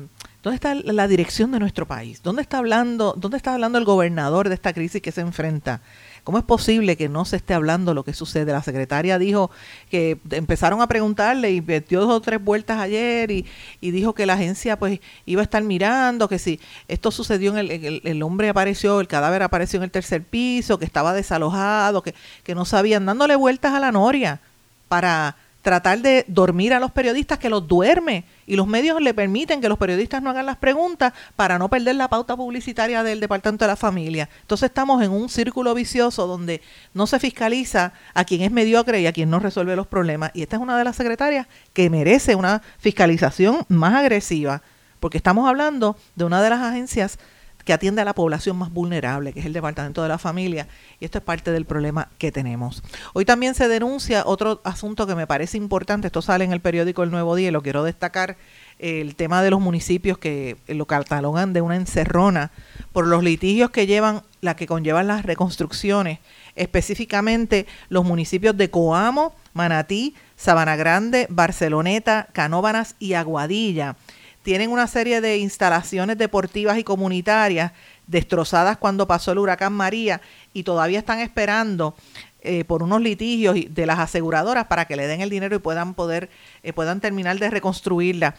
¿Dónde 0.41 0.55
está 0.55 0.75
la 0.75 1.07
dirección 1.07 1.53
de 1.53 1.59
nuestro 1.59 1.87
país? 1.87 2.21
¿Dónde 2.21 2.41
está 2.41 2.57
hablando, 2.57 3.15
dónde 3.17 3.37
está 3.37 3.53
hablando 3.53 3.77
el 3.77 3.85
gobernador 3.85 4.49
de 4.49 4.55
esta 4.55 4.73
crisis 4.73 5.01
que 5.01 5.13
se 5.13 5.21
enfrenta? 5.21 5.79
¿Cómo 6.23 6.37
es 6.37 6.45
posible 6.45 6.95
que 6.95 7.09
no 7.09 7.25
se 7.25 7.35
esté 7.35 7.53
hablando 7.53 7.93
lo 7.93 8.03
que 8.03 8.13
sucede? 8.13 8.53
La 8.53 8.63
secretaria 8.63 9.19
dijo 9.19 9.51
que 9.89 10.17
empezaron 10.31 10.81
a 10.81 10.87
preguntarle 10.87 11.51
y 11.51 11.61
metió 11.61 11.99
dos 11.99 12.11
o 12.11 12.21
tres 12.21 12.41
vueltas 12.41 12.79
ayer 12.79 13.29
y, 13.29 13.45
dijo 13.81 14.13
que 14.13 14.25
la 14.25 14.35
agencia 14.35 14.79
pues 14.79 15.01
iba 15.25 15.41
a 15.41 15.43
estar 15.43 15.61
mirando, 15.63 16.29
que 16.29 16.39
si 16.39 16.61
esto 16.87 17.11
sucedió 17.11 17.51
en 17.51 17.57
el, 17.57 18.01
el, 18.03 18.23
hombre 18.23 18.47
apareció, 18.47 19.01
el 19.01 19.07
cadáver 19.09 19.43
apareció 19.43 19.77
en 19.77 19.83
el 19.83 19.91
tercer 19.91 20.23
piso, 20.23 20.79
que 20.79 20.85
estaba 20.85 21.13
desalojado, 21.13 22.01
que, 22.01 22.15
que 22.43 22.55
no 22.55 22.63
sabían, 22.63 23.05
dándole 23.05 23.35
vueltas 23.35 23.73
a 23.73 23.79
la 23.81 23.91
noria 23.91 24.39
para 24.87 25.35
tratar 25.61 25.99
de 25.99 26.23
dormir 26.27 26.73
a 26.73 26.79
los 26.79 26.91
periodistas 26.91 27.37
que 27.37 27.49
los 27.49 27.67
duerme 27.67 28.23
y 28.45 28.55
los 28.55 28.67
medios 28.67 29.01
le 29.01 29.13
permiten 29.13 29.61
que 29.61 29.69
los 29.69 29.77
periodistas 29.77 30.21
no 30.21 30.29
hagan 30.29 30.45
las 30.45 30.57
preguntas 30.57 31.13
para 31.35 31.57
no 31.57 31.69
perder 31.69 31.95
la 31.95 32.07
pauta 32.07 32.35
publicitaria 32.35 33.03
del 33.03 33.19
Departamento 33.19 33.65
de 33.65 33.69
la 33.69 33.75
Familia. 33.75 34.29
Entonces 34.41 34.69
estamos 34.69 35.01
en 35.03 35.11
un 35.11 35.29
círculo 35.29 35.73
vicioso 35.73 36.27
donde 36.27 36.61
no 36.93 37.07
se 37.07 37.19
fiscaliza 37.19 37.93
a 38.13 38.25
quien 38.25 38.41
es 38.41 38.51
mediocre 38.51 39.01
y 39.01 39.07
a 39.07 39.13
quien 39.13 39.29
no 39.29 39.39
resuelve 39.39 39.75
los 39.75 39.87
problemas. 39.87 40.31
Y 40.33 40.41
esta 40.41 40.57
es 40.57 40.61
una 40.61 40.77
de 40.77 40.83
las 40.83 40.95
secretarias 40.95 41.47
que 41.73 41.89
merece 41.89 42.35
una 42.35 42.61
fiscalización 42.79 43.65
más 43.69 43.93
agresiva, 43.95 44.61
porque 44.99 45.17
estamos 45.17 45.47
hablando 45.47 45.97
de 46.15 46.25
una 46.25 46.41
de 46.41 46.49
las 46.49 46.61
agencias 46.61 47.19
que 47.65 47.73
atiende 47.73 48.01
a 48.01 48.05
la 48.05 48.13
población 48.13 48.57
más 48.57 48.71
vulnerable, 48.71 49.33
que 49.33 49.39
es 49.39 49.45
el 49.45 49.53
Departamento 49.53 50.01
de 50.03 50.09
la 50.09 50.17
Familia, 50.17 50.67
y 50.99 51.05
esto 51.05 51.19
es 51.19 51.23
parte 51.23 51.51
del 51.51 51.65
problema 51.65 52.09
que 52.17 52.31
tenemos. 52.31 52.83
Hoy 53.13 53.25
también 53.25 53.55
se 53.55 53.67
denuncia 53.67 54.23
otro 54.25 54.61
asunto 54.63 55.07
que 55.07 55.15
me 55.15 55.27
parece 55.27 55.57
importante, 55.57 56.07
esto 56.07 56.21
sale 56.21 56.43
en 56.43 56.51
el 56.53 56.59
periódico 56.59 57.03
El 57.03 57.11
Nuevo 57.11 57.35
Día, 57.35 57.49
y 57.49 57.51
lo 57.51 57.61
quiero 57.61 57.83
destacar, 57.83 58.37
el 58.79 59.15
tema 59.15 59.41
de 59.41 59.51
los 59.51 59.61
municipios 59.61 60.17
que 60.17 60.57
lo 60.67 60.85
catalogan 60.85 61.53
de 61.53 61.61
una 61.61 61.75
encerrona 61.75 62.51
por 62.91 63.07
los 63.07 63.23
litigios 63.23 63.69
que 63.69 63.87
llevan, 63.87 64.23
la 64.41 64.55
que 64.55 64.67
conllevan 64.67 65.07
las 65.07 65.23
reconstrucciones, 65.23 66.19
específicamente 66.55 67.65
los 67.89 68.03
municipios 68.03 68.57
de 68.57 68.69
Coamo, 68.69 69.35
Manatí, 69.53 70.15
Sabana 70.35 70.75
Grande, 70.75 71.27
Barceloneta, 71.29 72.27
Canóbanas 72.33 72.95
y 72.99 73.13
Aguadilla 73.13 73.95
tienen 74.43 74.69
una 74.71 74.87
serie 74.87 75.21
de 75.21 75.37
instalaciones 75.37 76.17
deportivas 76.17 76.77
y 76.77 76.83
comunitarias 76.83 77.71
destrozadas 78.05 78.77
cuando 78.77 79.07
pasó 79.07 79.31
el 79.31 79.39
huracán 79.39 79.73
María 79.73 80.21
y 80.53 80.63
todavía 80.63 80.99
están 80.99 81.19
esperando 81.19 81.95
eh, 82.41 82.65
por 82.65 82.83
unos 82.83 83.01
litigios 83.01 83.55
de 83.69 83.85
las 83.85 83.99
aseguradoras 83.99 84.67
para 84.67 84.85
que 84.85 84.97
le 84.97 85.07
den 85.07 85.21
el 85.21 85.29
dinero 85.29 85.55
y 85.55 85.59
puedan 85.59 85.93
poder 85.93 86.29
eh, 86.61 86.73
puedan 86.73 86.99
terminar 86.99 87.39
de 87.39 87.49
reconstruirla 87.49 88.35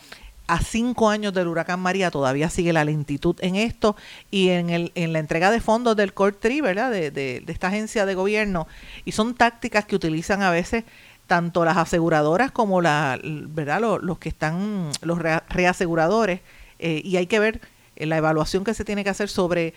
a 0.46 0.60
cinco 0.60 1.08
años 1.08 1.32
del 1.32 1.48
huracán 1.48 1.80
María 1.80 2.10
todavía 2.10 2.50
sigue 2.50 2.74
la 2.74 2.84
lentitud 2.84 3.36
en 3.40 3.56
esto 3.56 3.96
y 4.30 4.50
en, 4.50 4.68
el, 4.68 4.92
en 4.94 5.14
la 5.14 5.20
entrega 5.20 5.50
de 5.50 5.60
fondos 5.60 5.96
del 5.96 6.12
Court 6.12 6.38
Tree, 6.38 6.60
¿verdad? 6.60 6.90
De, 6.90 7.10
de, 7.10 7.40
de, 7.40 7.52
esta 7.52 7.68
agencia 7.68 8.04
de 8.04 8.14
gobierno. 8.14 8.66
Y 9.06 9.12
son 9.12 9.34
tácticas 9.34 9.86
que 9.86 9.96
utilizan 9.96 10.42
a 10.42 10.50
veces 10.50 10.84
tanto 11.26 11.64
las 11.64 11.76
aseguradoras 11.76 12.50
como 12.50 12.80
la, 12.80 13.18
¿verdad? 13.22 13.80
Los, 14.00 14.18
que 14.18 14.28
están, 14.28 14.90
los 15.02 15.18
reaseguradores, 15.18 16.40
eh, 16.78 17.00
y 17.04 17.16
hay 17.16 17.26
que 17.26 17.38
ver 17.38 17.60
eh, 17.96 18.06
la 18.06 18.16
evaluación 18.16 18.64
que 18.64 18.74
se 18.74 18.84
tiene 18.84 19.04
que 19.04 19.10
hacer 19.10 19.28
sobre 19.28 19.74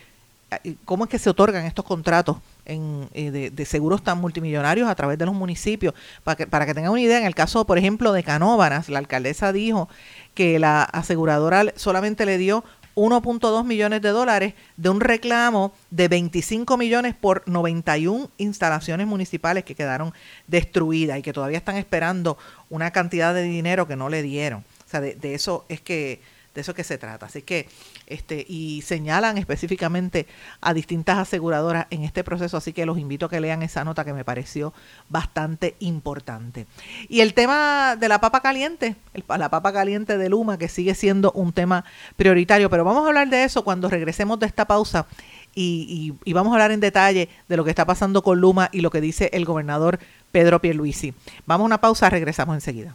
eh, 0.64 0.74
cómo 0.84 1.04
es 1.04 1.10
que 1.10 1.18
se 1.18 1.30
otorgan 1.30 1.64
estos 1.64 1.84
contratos 1.84 2.38
en, 2.64 3.08
de, 3.12 3.64
seguros 3.64 4.02
tan 4.02 4.18
multimillonarios 4.18 4.88
a 4.88 4.94
través 4.94 5.16
de 5.16 5.24
los 5.24 5.34
municipios. 5.34 5.94
Para 6.22 6.36
que, 6.36 6.46
para 6.46 6.66
que 6.66 6.74
tengan 6.74 6.92
una 6.92 7.00
idea, 7.00 7.18
en 7.18 7.24
el 7.24 7.34
caso, 7.34 7.64
por 7.64 7.78
ejemplo, 7.78 8.12
de 8.12 8.22
Canóvanas, 8.22 8.90
la 8.90 8.98
alcaldesa 8.98 9.52
dijo 9.52 9.88
que 10.34 10.58
la 10.58 10.82
aseguradora 10.82 11.64
solamente 11.76 12.26
le 12.26 12.36
dio 12.36 12.62
1.2 12.98 13.64
millones 13.64 14.02
de 14.02 14.08
dólares 14.08 14.54
de 14.76 14.90
un 14.90 15.00
reclamo 15.00 15.72
de 15.90 16.08
25 16.08 16.76
millones 16.76 17.14
por 17.14 17.42
91 17.46 18.28
instalaciones 18.38 19.06
municipales 19.06 19.64
que 19.64 19.76
quedaron 19.76 20.12
destruidas 20.48 21.18
y 21.18 21.22
que 21.22 21.32
todavía 21.32 21.58
están 21.58 21.76
esperando 21.76 22.36
una 22.70 22.90
cantidad 22.90 23.32
de 23.34 23.44
dinero 23.44 23.86
que 23.86 23.94
no 23.94 24.08
le 24.08 24.22
dieron. 24.22 24.64
O 24.86 24.90
sea, 24.90 25.00
de, 25.00 25.14
de 25.14 25.34
eso 25.34 25.64
es 25.68 25.80
que 25.80 26.20
de 26.54 26.60
eso 26.60 26.74
que 26.74 26.84
se 26.84 26.98
trata. 26.98 27.26
Así 27.26 27.42
que, 27.42 27.68
este, 28.06 28.44
y 28.48 28.82
señalan 28.82 29.38
específicamente 29.38 30.26
a 30.60 30.74
distintas 30.74 31.18
aseguradoras 31.18 31.86
en 31.90 32.04
este 32.04 32.24
proceso, 32.24 32.56
así 32.56 32.72
que 32.72 32.86
los 32.86 32.98
invito 32.98 33.26
a 33.26 33.30
que 33.30 33.40
lean 33.40 33.62
esa 33.62 33.84
nota 33.84 34.04
que 34.04 34.12
me 34.12 34.24
pareció 34.24 34.72
bastante 35.08 35.76
importante. 35.80 36.66
Y 37.08 37.20
el 37.20 37.34
tema 37.34 37.96
de 37.96 38.08
la 38.08 38.20
papa 38.20 38.40
caliente, 38.40 38.96
la 39.28 39.50
papa 39.50 39.72
caliente 39.72 40.18
de 40.18 40.28
Luma, 40.28 40.58
que 40.58 40.68
sigue 40.68 40.94
siendo 40.94 41.32
un 41.32 41.52
tema 41.52 41.84
prioritario, 42.16 42.70
pero 42.70 42.84
vamos 42.84 43.04
a 43.04 43.08
hablar 43.08 43.28
de 43.28 43.44
eso 43.44 43.64
cuando 43.64 43.88
regresemos 43.88 44.38
de 44.38 44.46
esta 44.46 44.66
pausa. 44.66 45.06
Y, 45.54 46.14
y, 46.24 46.32
vamos 46.34 46.52
a 46.52 46.54
hablar 46.54 46.70
en 46.70 46.78
detalle 46.78 47.28
de 47.48 47.56
lo 47.56 47.64
que 47.64 47.70
está 47.70 47.84
pasando 47.84 48.22
con 48.22 48.40
Luma 48.40 48.68
y 48.70 48.80
lo 48.80 48.90
que 48.90 49.00
dice 49.00 49.30
el 49.32 49.44
gobernador 49.44 49.98
Pedro 50.30 50.60
Pierluisi. 50.60 51.14
Vamos 51.46 51.64
a 51.64 51.66
una 51.66 51.80
pausa, 51.80 52.08
regresamos 52.10 52.54
enseguida. 52.54 52.94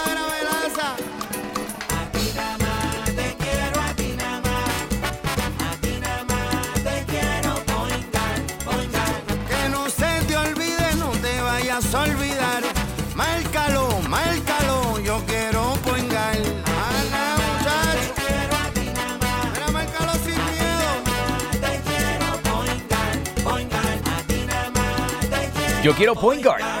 olvidar 11.79 12.63
Márcalo, 13.15 13.87
márcalo, 14.09 14.99
yo 14.99 15.21
quiero 15.25 15.73
poingar. 15.85 16.35
Ana, 16.35 17.35
muchacho. 17.37 18.13
Quiero 18.15 18.55
a 18.55 18.69
ti 18.73 18.91
nada 18.93 19.17
más. 19.19 19.53
Mira, 19.53 19.71
márcalo 19.71 20.13
sin 20.13 20.35
miedo. 20.51 20.89
Te 21.51 21.81
quiero 21.87 22.27
poingar, 22.49 23.43
poingar. 23.43 23.99
A 24.05 24.23
ti 24.27 24.45
nada 24.47 24.69
más. 24.71 25.29
Te 25.29 25.49
quiero 25.55 25.83
Yo 25.83 25.95
quiero 25.95 26.15
poingar. 26.15 26.80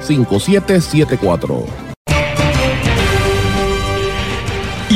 5774 0.00 1.84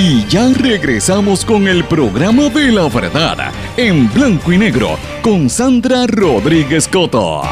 Y 0.01 0.24
ya 0.28 0.49
regresamos 0.55 1.44
con 1.44 1.66
el 1.66 1.84
programa 1.84 2.49
de 2.51 2.70
la 2.70 2.88
verdad, 2.88 3.53
en 3.76 4.09
blanco 4.12 4.53
y 4.53 4.59
negro, 4.59 4.96
con 5.22 5.51
Sandra 5.51 6.07
Rodríguez 6.07 6.86
Coto. 6.86 7.42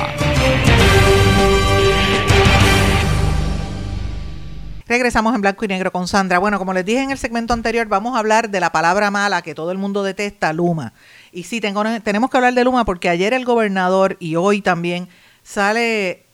Regresamos 4.87 5.35
en 5.35 5.41
blanco 5.41 5.65
y 5.65 5.69
negro 5.69 5.91
con 5.91 6.07
Sandra. 6.07 6.39
Bueno, 6.39 6.59
como 6.59 6.73
les 6.73 6.85
dije 6.85 7.03
en 7.03 7.11
el 7.11 7.19
segmento 7.19 7.53
anterior, 7.53 7.89
vamos 7.89 8.15
a 8.15 8.21
hablar 8.21 8.49
de 8.49 8.61
la 8.61 8.71
palabra 8.71 9.11
mala 9.11 9.43
que 9.43 9.53
todo 9.53 9.73
el 9.73 9.79
mundo 9.79 10.05
detesta, 10.05 10.53
Luma. 10.53 10.93
Y 11.33 11.43
sí, 11.43 11.61
tengo, 11.61 11.83
tenemos 12.01 12.31
que 12.31 12.37
hablar 12.37 12.55
de 12.55 12.63
Luma 12.63 12.85
porque 12.85 13.09
ayer 13.09 13.35
el 13.35 13.45
gobernador 13.45 14.17
y 14.21 14.37
hoy 14.37 14.63
también 14.63 15.09
sale 15.43 16.26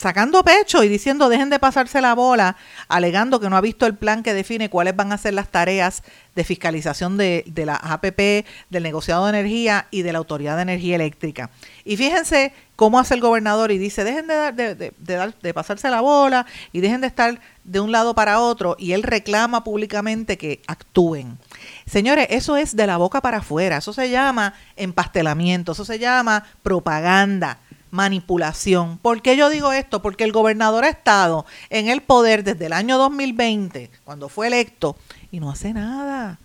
sacando 0.00 0.42
pecho 0.42 0.82
y 0.82 0.88
diciendo 0.88 1.28
dejen 1.28 1.50
de 1.50 1.58
pasarse 1.58 2.00
la 2.00 2.14
bola, 2.14 2.56
alegando 2.88 3.38
que 3.38 3.50
no 3.50 3.56
ha 3.56 3.60
visto 3.60 3.86
el 3.86 3.94
plan 3.94 4.22
que 4.22 4.32
define 4.32 4.70
cuáles 4.70 4.96
van 4.96 5.12
a 5.12 5.18
ser 5.18 5.34
las 5.34 5.48
tareas 5.48 6.02
de 6.34 6.42
fiscalización 6.42 7.18
de, 7.18 7.44
de 7.46 7.66
la 7.66 7.76
APP, 7.76 8.46
del 8.70 8.82
negociado 8.82 9.26
de 9.26 9.38
energía 9.38 9.86
y 9.90 10.02
de 10.02 10.12
la 10.12 10.18
Autoridad 10.18 10.56
de 10.56 10.62
Energía 10.62 10.94
Eléctrica. 10.96 11.50
Y 11.84 11.98
fíjense 11.98 12.52
cómo 12.76 12.98
hace 12.98 13.12
el 13.12 13.20
gobernador 13.20 13.72
y 13.72 13.78
dice 13.78 14.04
dejen 14.04 14.26
de, 14.26 14.34
dar, 14.34 14.54
de, 14.54 14.74
de, 14.74 15.54
pasarse 15.54 15.90
la 15.90 16.00
bola 16.00 16.46
y 16.72 16.80
dejen 16.80 17.02
de 17.02 17.08
estar 17.08 17.38
de 17.64 17.80
un 17.80 17.92
lado 17.92 18.14
para 18.14 18.40
otro 18.40 18.76
y 18.78 18.92
él 18.92 19.02
reclama 19.02 19.64
públicamente 19.64 20.38
que 20.38 20.62
actúen. 20.66 21.36
Señores, 21.84 22.26
eso 22.30 22.56
es 22.56 22.74
de 22.74 22.86
la 22.86 22.96
boca 22.96 23.20
para 23.20 23.38
afuera, 23.38 23.76
eso 23.76 23.92
se 23.92 24.08
llama 24.08 24.54
empastelamiento, 24.76 25.72
eso 25.72 25.84
se 25.84 25.98
llama 25.98 26.44
propaganda 26.62 27.58
manipulación. 27.90 28.98
¿Por 28.98 29.22
qué 29.22 29.36
yo 29.36 29.48
digo 29.48 29.72
esto? 29.72 30.02
Porque 30.02 30.24
el 30.24 30.32
gobernador 30.32 30.84
ha 30.84 30.88
estado 30.90 31.46
en 31.70 31.88
el 31.88 32.02
poder 32.02 32.44
desde 32.44 32.66
el 32.66 32.72
año 32.72 32.98
2020, 32.98 33.90
cuando 34.04 34.28
fue 34.28 34.48
electo, 34.48 34.96
y 35.30 35.40
no 35.40 35.50
hace 35.50 35.72
nada. 35.72 36.38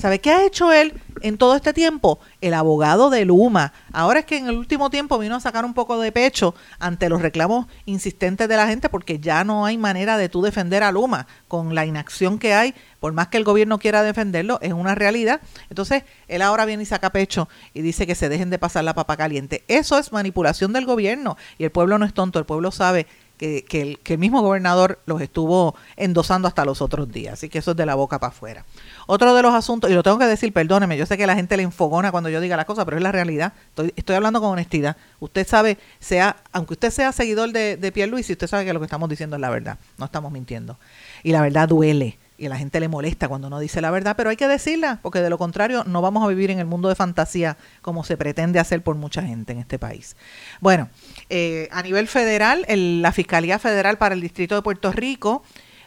¿Sabe 0.00 0.18
qué 0.18 0.30
ha 0.30 0.46
hecho 0.46 0.72
él 0.72 0.94
en 1.20 1.36
todo 1.36 1.54
este 1.54 1.74
tiempo? 1.74 2.20
El 2.40 2.54
abogado 2.54 3.10
de 3.10 3.26
Luma. 3.26 3.74
Ahora 3.92 4.20
es 4.20 4.24
que 4.24 4.38
en 4.38 4.48
el 4.48 4.56
último 4.56 4.88
tiempo 4.88 5.18
vino 5.18 5.36
a 5.36 5.40
sacar 5.40 5.66
un 5.66 5.74
poco 5.74 6.00
de 6.00 6.10
pecho 6.10 6.54
ante 6.78 7.10
los 7.10 7.20
reclamos 7.20 7.66
insistentes 7.84 8.48
de 8.48 8.56
la 8.56 8.66
gente 8.66 8.88
porque 8.88 9.18
ya 9.18 9.44
no 9.44 9.66
hay 9.66 9.76
manera 9.76 10.16
de 10.16 10.30
tú 10.30 10.40
defender 10.40 10.82
a 10.84 10.90
Luma 10.90 11.26
con 11.48 11.74
la 11.74 11.84
inacción 11.84 12.38
que 12.38 12.54
hay, 12.54 12.74
por 12.98 13.12
más 13.12 13.28
que 13.28 13.36
el 13.36 13.44
gobierno 13.44 13.78
quiera 13.78 14.02
defenderlo, 14.02 14.58
es 14.62 14.72
una 14.72 14.94
realidad. 14.94 15.42
Entonces, 15.68 16.04
él 16.28 16.40
ahora 16.40 16.64
viene 16.64 16.84
y 16.84 16.86
saca 16.86 17.12
pecho 17.12 17.50
y 17.74 17.82
dice 17.82 18.06
que 18.06 18.14
se 18.14 18.30
dejen 18.30 18.48
de 18.48 18.58
pasar 18.58 18.84
la 18.84 18.94
papa 18.94 19.18
caliente. 19.18 19.64
Eso 19.68 19.98
es 19.98 20.12
manipulación 20.12 20.72
del 20.72 20.86
gobierno 20.86 21.36
y 21.58 21.64
el 21.64 21.72
pueblo 21.72 21.98
no 21.98 22.06
es 22.06 22.14
tonto, 22.14 22.38
el 22.38 22.46
pueblo 22.46 22.70
sabe 22.70 23.06
que, 23.40 23.64
que, 23.64 23.80
el, 23.80 23.98
que, 24.00 24.12
el, 24.12 24.18
mismo 24.18 24.42
gobernador 24.42 24.98
los 25.06 25.22
estuvo 25.22 25.74
endosando 25.96 26.46
hasta 26.46 26.66
los 26.66 26.82
otros 26.82 27.10
días. 27.10 27.32
Así 27.32 27.48
que 27.48 27.60
eso 27.60 27.70
es 27.70 27.76
de 27.78 27.86
la 27.86 27.94
boca 27.94 28.18
para 28.18 28.28
afuera. 28.32 28.66
Otro 29.06 29.34
de 29.34 29.40
los 29.40 29.54
asuntos, 29.54 29.90
y 29.90 29.94
lo 29.94 30.02
tengo 30.02 30.18
que 30.18 30.26
decir, 30.26 30.52
perdóneme, 30.52 30.98
yo 30.98 31.06
sé 31.06 31.16
que 31.16 31.26
la 31.26 31.34
gente 31.34 31.56
le 31.56 31.62
enfogona 31.62 32.10
cuando 32.10 32.28
yo 32.28 32.38
diga 32.42 32.58
las 32.58 32.66
cosas, 32.66 32.84
pero 32.84 32.98
es 32.98 33.02
la 33.02 33.12
realidad. 33.12 33.54
Estoy, 33.70 33.94
estoy 33.96 34.14
hablando 34.14 34.42
con 34.42 34.50
honestidad. 34.50 34.98
Usted 35.20 35.48
sabe, 35.48 35.78
sea, 36.00 36.36
aunque 36.52 36.74
usted 36.74 36.90
sea 36.90 37.12
seguidor 37.12 37.50
de, 37.52 37.78
de 37.78 37.92
Pierre 37.92 38.10
Luis, 38.10 38.28
usted 38.28 38.46
sabe 38.46 38.66
que 38.66 38.74
lo 38.74 38.80
que 38.80 38.84
estamos 38.84 39.08
diciendo 39.08 39.36
es 39.36 39.40
la 39.40 39.48
verdad. 39.48 39.78
No 39.96 40.04
estamos 40.04 40.30
mintiendo. 40.30 40.76
Y 41.22 41.32
la 41.32 41.40
verdad 41.40 41.66
duele 41.66 42.18
y 42.40 42.48
la 42.48 42.56
gente 42.56 42.80
le 42.80 42.88
molesta 42.88 43.28
cuando 43.28 43.50
no 43.50 43.60
dice 43.60 43.82
la 43.82 43.90
verdad, 43.90 44.16
pero 44.16 44.30
hay 44.30 44.36
que 44.36 44.48
decirla, 44.48 44.98
porque 45.02 45.20
de 45.20 45.28
lo 45.28 45.36
contrario 45.36 45.84
no 45.86 46.00
vamos 46.00 46.24
a 46.24 46.26
vivir 46.26 46.50
en 46.50 46.58
el 46.58 46.64
mundo 46.64 46.88
de 46.88 46.94
fantasía 46.94 47.58
como 47.82 48.02
se 48.02 48.16
pretende 48.16 48.58
hacer 48.58 48.82
por 48.82 48.96
mucha 48.96 49.22
gente 49.22 49.52
en 49.52 49.58
este 49.58 49.78
país. 49.78 50.16
Bueno, 50.58 50.88
eh, 51.28 51.68
a 51.70 51.82
nivel 51.82 52.08
federal, 52.08 52.64
el, 52.66 53.02
la 53.02 53.12
Fiscalía 53.12 53.58
Federal 53.58 53.98
para 53.98 54.14
el 54.14 54.22
Distrito 54.22 54.54
de 54.54 54.62
Puerto 54.62 54.90
Rico 54.90 55.42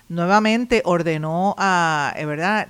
nuevamente 0.10 0.84
ordenó 0.86 1.56
a, 1.58 2.14
eh, 2.18 2.26
¿verdad?, 2.26 2.68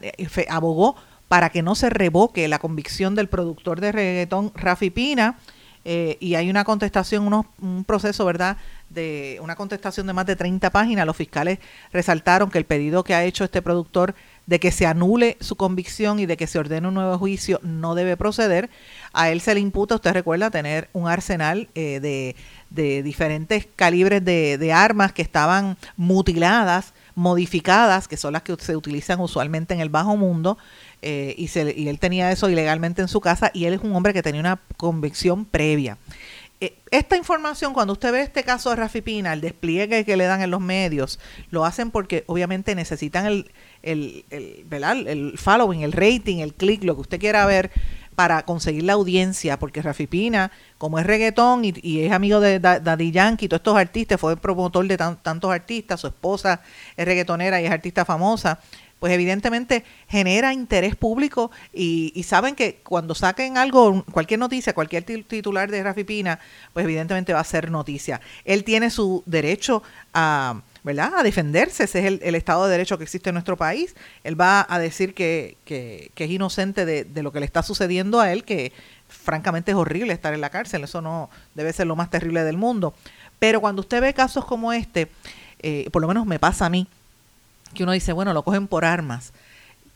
abogó 0.48 0.96
para 1.28 1.50
que 1.50 1.62
no 1.62 1.76
se 1.76 1.90
revoque 1.90 2.48
la 2.48 2.60
convicción 2.60 3.16
del 3.16 3.28
productor 3.28 3.82
de 3.82 3.92
reggaetón 3.92 4.54
Rafi 4.56 4.92
Pina, 4.92 5.40
eh, 5.86 6.18
y 6.20 6.36
hay 6.36 6.50
una 6.50 6.64
contestación, 6.64 7.28
unos, 7.28 7.46
un 7.62 7.84
proceso, 7.84 8.26
¿verdad?, 8.26 8.58
de 8.90 9.40
una 9.42 9.56
contestación 9.56 10.08
de 10.08 10.14
más 10.14 10.26
de 10.26 10.36
30 10.36 10.70
páginas. 10.70 11.06
Los 11.06 11.18
fiscales 11.18 11.60
resaltaron 11.92 12.50
que 12.50 12.60
el 12.60 12.66
pedido 12.66 13.04
que 13.04 13.16
ha 13.16 13.24
hecho 13.24 13.44
este 13.44 13.62
productor 13.62 14.16
de 14.46 14.60
que 14.60 14.72
se 14.72 14.86
anule 14.86 15.38
su 15.40 15.56
convicción 15.56 16.20
y 16.20 16.26
de 16.26 16.38
que 16.38 16.48
se 16.48 16.60
ordene 16.60 16.88
un 16.88 16.94
nuevo 16.94 17.18
juicio 17.18 17.60
no 17.64 17.96
debe 17.96 18.18
proceder. 18.18 18.70
A 19.14 19.30
él 19.30 19.42
se 19.42 19.54
le 19.54 19.62
imputa, 19.62 19.96
usted 19.96 20.14
recuerda, 20.14 20.52
tener 20.52 20.90
un 20.94 21.08
arsenal 21.08 21.70
eh, 21.76 22.00
de, 22.02 22.36
de, 22.70 23.04
diferentes 23.04 23.68
calibres 23.76 24.24
de, 24.24 24.58
de 24.58 24.74
armas 24.74 25.14
que 25.14 25.22
estaban 25.22 25.78
mutiladas, 25.96 26.94
modificadas, 27.16 28.08
que 28.08 28.18
son 28.18 28.34
las 28.34 28.44
que 28.44 28.56
se 28.60 28.76
utilizan 28.76 29.20
usualmente 29.22 29.74
en 29.74 29.80
el 29.80 29.90
bajo 29.90 30.18
mundo, 30.18 30.58
eh, 31.04 31.36
y, 31.38 31.50
se, 31.50 31.74
y 31.78 31.88
él 31.90 32.00
tenía 32.00 32.32
eso 32.32 32.50
ilegalmente 32.50 33.02
en 33.02 33.08
su 33.08 33.22
casa, 33.22 33.52
y 33.54 33.66
él 33.66 33.74
es 33.74 33.82
un 33.82 33.96
hombre 33.96 34.14
que 34.14 34.24
tenía 34.24 34.42
una 34.42 34.60
convicción 34.78 35.46
previa. 35.46 35.98
Esta 36.92 37.18
información, 37.18 37.74
cuando 37.74 37.92
usted 37.92 38.14
ve 38.14 38.22
este 38.22 38.44
caso 38.44 38.70
de 38.70 38.78
Rafi 38.78 39.02
Pina, 39.02 39.34
el 39.34 39.42
despliegue 39.42 40.06
que 40.06 40.16
le 40.16 40.24
dan 40.24 40.42
en 40.42 40.50
los 40.50 40.62
medios, 40.62 41.20
lo 41.50 41.66
hacen 41.66 41.92
porque 41.92 42.24
obviamente 42.28 42.74
necesitan 42.74 43.26
el, 43.26 43.52
el, 43.82 44.24
el, 44.30 45.08
el 45.08 45.38
following, 45.38 45.82
el 45.82 45.92
rating, 45.92 46.38
el 46.38 46.54
click, 46.54 46.86
lo 46.86 46.96
que 46.96 47.02
usted 47.02 47.20
quiera 47.20 47.46
ver 47.46 47.70
para 48.16 48.44
conseguir 48.44 48.84
la 48.84 48.94
audiencia, 48.94 49.60
porque 49.60 49.82
Rafi 49.82 50.08
Pina, 50.08 50.52
como 50.78 51.00
es 51.00 51.06
reggaetón 51.06 51.66
y, 51.66 51.74
y 51.82 52.02
es 52.02 52.14
amigo 52.14 52.40
de 52.40 52.60
Daddy 52.60 53.12
Yankee, 53.12 53.50
todos 53.50 53.60
estos 53.60 53.76
artistas, 53.76 54.22
fue 54.22 54.38
promotor 54.38 54.88
de 54.88 54.96
tan, 54.96 55.22
tantos 55.22 55.52
artistas, 55.52 56.00
su 56.00 56.08
esposa 56.08 56.62
es 56.96 57.06
reggaetonera 57.06 57.60
y 57.60 57.66
es 57.66 57.72
artista 57.72 58.06
famosa, 58.06 58.60
pues 59.04 59.12
evidentemente 59.12 59.84
genera 60.08 60.54
interés 60.54 60.96
público 60.96 61.52
y, 61.74 62.14
y, 62.16 62.24
saben 62.24 62.56
que 62.56 62.80
cuando 62.84 63.14
saquen 63.14 63.58
algo, 63.58 64.06
cualquier 64.14 64.40
noticia, 64.40 64.72
cualquier 64.72 65.04
titular 65.04 65.70
de 65.70 65.84
Rafi 65.84 66.06
Pina, 66.06 66.40
pues 66.72 66.86
evidentemente 66.86 67.34
va 67.34 67.42
a 67.42 67.44
ser 67.44 67.70
noticia. 67.70 68.22
Él 68.46 68.64
tiene 68.64 68.90
su 68.90 69.22
derecho 69.26 69.84
a... 70.14 70.62
¿verdad? 70.86 71.16
A 71.18 71.24
defenderse, 71.24 71.84
ese 71.84 72.00
es 72.00 72.22
el, 72.22 72.36
Estado 72.36 72.64
de 72.64 72.72
Derecho 72.72 72.98
que 72.98 73.04
existe 73.04 73.30
en 73.30 73.34
nuestro 73.34 73.58
país. 73.58 73.94
Él 74.24 74.40
va 74.40 74.66
a 74.70 74.80
decir 74.80 75.14
que, 75.14 75.58
que, 75.66 76.12
que 76.16 76.24
es 76.24 76.32
inocente 76.32 76.86
de, 76.86 77.04
de, 77.04 77.24
lo 77.24 77.34
que 77.34 77.42
le 77.42 77.46
está 77.46 77.62
sucediendo 77.62 78.22
a 78.22 78.32
él, 78.32 78.46
que 78.46 78.72
francamente 79.10 79.72
es 79.72 79.78
horrible 79.78 80.14
estar 80.14 80.34
en 80.34 80.40
la 80.40 80.50
cárcel, 80.50 80.86
eso 80.86 81.02
no 81.02 81.30
debe 81.56 81.74
ser 81.74 81.88
lo 81.88 81.98
más 81.98 82.10
terrible 82.10 82.46
del 82.46 82.56
mundo. 82.56 82.94
Pero 83.38 83.60
cuando 83.60 83.82
usted 83.82 84.02
ve 84.02 84.14
casos 84.14 84.46
como 84.46 84.72
este, 84.72 85.10
eh, 85.60 85.90
por 85.92 86.02
lo 86.02 86.08
menos 86.08 86.26
me 86.26 86.40
pasa 86.40 86.68
a 86.68 86.70
mí, 86.70 86.88
que 87.74 87.84
uno 87.84 87.92
dice, 87.92 88.14
bueno, 88.14 88.34
lo 88.34 88.44
cogen 88.44 88.68
por 88.68 88.86
armas. 88.86 89.34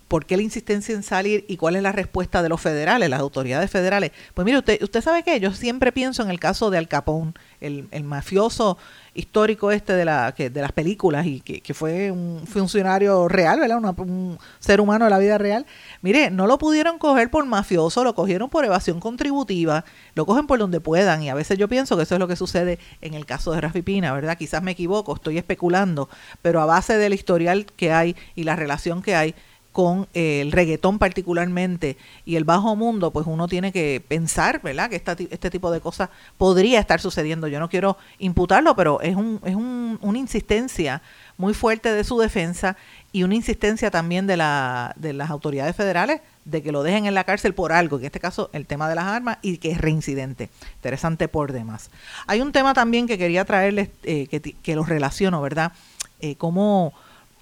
¿Por 0.07 0.25
qué 0.25 0.37
la 0.37 0.43
insistencia 0.43 0.95
en 0.95 1.03
salir 1.03 1.45
y 1.47 1.57
cuál 1.57 1.75
es 1.75 1.83
la 1.83 1.91
respuesta 1.91 2.41
de 2.41 2.49
los 2.49 2.61
federales, 2.61 3.09
las 3.09 3.19
autoridades 3.19 3.69
federales? 3.69 4.11
Pues 4.33 4.45
mire, 4.45 4.59
usted, 4.59 4.81
usted 4.81 5.01
sabe 5.01 5.23
que 5.23 5.39
yo 5.39 5.51
siempre 5.53 5.91
pienso 5.91 6.23
en 6.23 6.29
el 6.29 6.39
caso 6.39 6.69
de 6.69 6.77
Al 6.77 6.87
Capone, 6.87 7.33
el, 7.59 7.87
el 7.91 8.03
mafioso 8.03 8.77
histórico 9.17 9.71
este 9.71 9.93
de, 9.93 10.05
la, 10.05 10.31
que, 10.37 10.51
de 10.51 10.61
las 10.61 10.71
películas 10.71 11.25
y 11.25 11.41
que, 11.41 11.73
fue 11.73 12.11
un 12.11 12.43
funcionario 12.45 13.27
real, 13.27 13.59
¿verdad? 13.59 13.77
Una, 13.79 13.89
un 13.97 14.37
ser 14.59 14.79
humano 14.79 15.05
de 15.05 15.11
la 15.11 15.17
vida 15.17 15.39
real. 15.39 15.65
Mire, 16.01 16.29
no 16.29 16.45
lo 16.45 16.59
pudieron 16.59 16.99
coger 16.99 17.31
por 17.31 17.43
mafioso, 17.45 18.03
lo 18.03 18.13
cogieron 18.13 18.49
por 18.49 18.63
evasión 18.63 18.99
contributiva, 18.99 19.85
lo 20.13 20.27
cogen 20.27 20.45
por 20.45 20.59
donde 20.59 20.79
puedan 20.79 21.23
y 21.23 21.29
a 21.29 21.33
veces 21.33 21.57
yo 21.57 21.67
pienso 21.67 21.97
que 21.97 22.03
eso 22.03 22.15
es 22.15 22.19
lo 22.19 22.27
que 22.27 22.35
sucede 22.35 22.77
en 23.01 23.15
el 23.15 23.25
caso 23.25 23.51
de 23.51 23.61
Rafi 23.61 23.81
Pina, 23.81 24.13
¿verdad? 24.13 24.37
Quizás 24.37 24.61
me 24.61 24.71
equivoco, 24.71 25.15
estoy 25.15 25.39
especulando, 25.39 26.09
pero 26.43 26.61
a 26.61 26.65
base 26.65 26.97
del 26.97 27.13
historial 27.13 27.65
que 27.65 27.91
hay 27.91 28.15
y 28.35 28.43
la 28.43 28.55
relación 28.55 29.01
que 29.01 29.15
hay, 29.15 29.33
con 29.77 30.07
el 30.15 30.51
reggaetón 30.51 30.97
particularmente 30.97 31.97
y 32.25 32.35
el 32.37 32.45
bajo 32.45 32.75
mundo, 32.75 33.11
pues 33.11 33.27
uno 33.27 33.47
tiene 33.47 33.71
que 33.71 34.03
pensar, 34.07 34.59
¿verdad? 34.63 34.89
Que 34.89 34.95
esta, 34.95 35.11
este 35.11 35.51
tipo 35.51 35.69
de 35.69 35.81
cosas 35.81 36.09
podría 36.35 36.79
estar 36.79 36.99
sucediendo. 36.99 37.47
Yo 37.47 37.59
no 37.59 37.69
quiero 37.69 37.95
imputarlo, 38.17 38.75
pero 38.75 38.99
es, 39.01 39.15
un, 39.15 39.39
es 39.45 39.53
un, 39.53 39.99
una 40.01 40.17
insistencia 40.17 41.03
muy 41.37 41.53
fuerte 41.53 41.91
de 41.91 42.03
su 42.03 42.17
defensa 42.17 42.75
y 43.11 43.21
una 43.21 43.35
insistencia 43.35 43.91
también 43.91 44.25
de, 44.25 44.37
la, 44.37 44.95
de 44.95 45.13
las 45.13 45.29
autoridades 45.29 45.75
federales 45.75 46.21
de 46.43 46.63
que 46.63 46.71
lo 46.71 46.81
dejen 46.81 47.05
en 47.05 47.13
la 47.13 47.23
cárcel 47.23 47.53
por 47.53 47.71
algo, 47.71 47.99
en 47.99 48.05
este 48.05 48.19
caso 48.19 48.49
el 48.53 48.65
tema 48.65 48.89
de 48.89 48.95
las 48.95 49.05
armas 49.05 49.37
y 49.43 49.59
que 49.59 49.69
es 49.69 49.77
reincidente. 49.77 50.49
Interesante 50.77 51.27
por 51.27 51.51
demás. 51.51 51.91
Hay 52.25 52.41
un 52.41 52.51
tema 52.51 52.73
también 52.73 53.05
que 53.05 53.19
quería 53.19 53.45
traerles, 53.45 53.89
eh, 54.01 54.25
que, 54.25 54.41
que 54.41 54.75
lo 54.75 54.83
relaciono, 54.83 55.39
¿verdad? 55.39 55.71
Eh, 56.19 56.35
cómo 56.35 56.95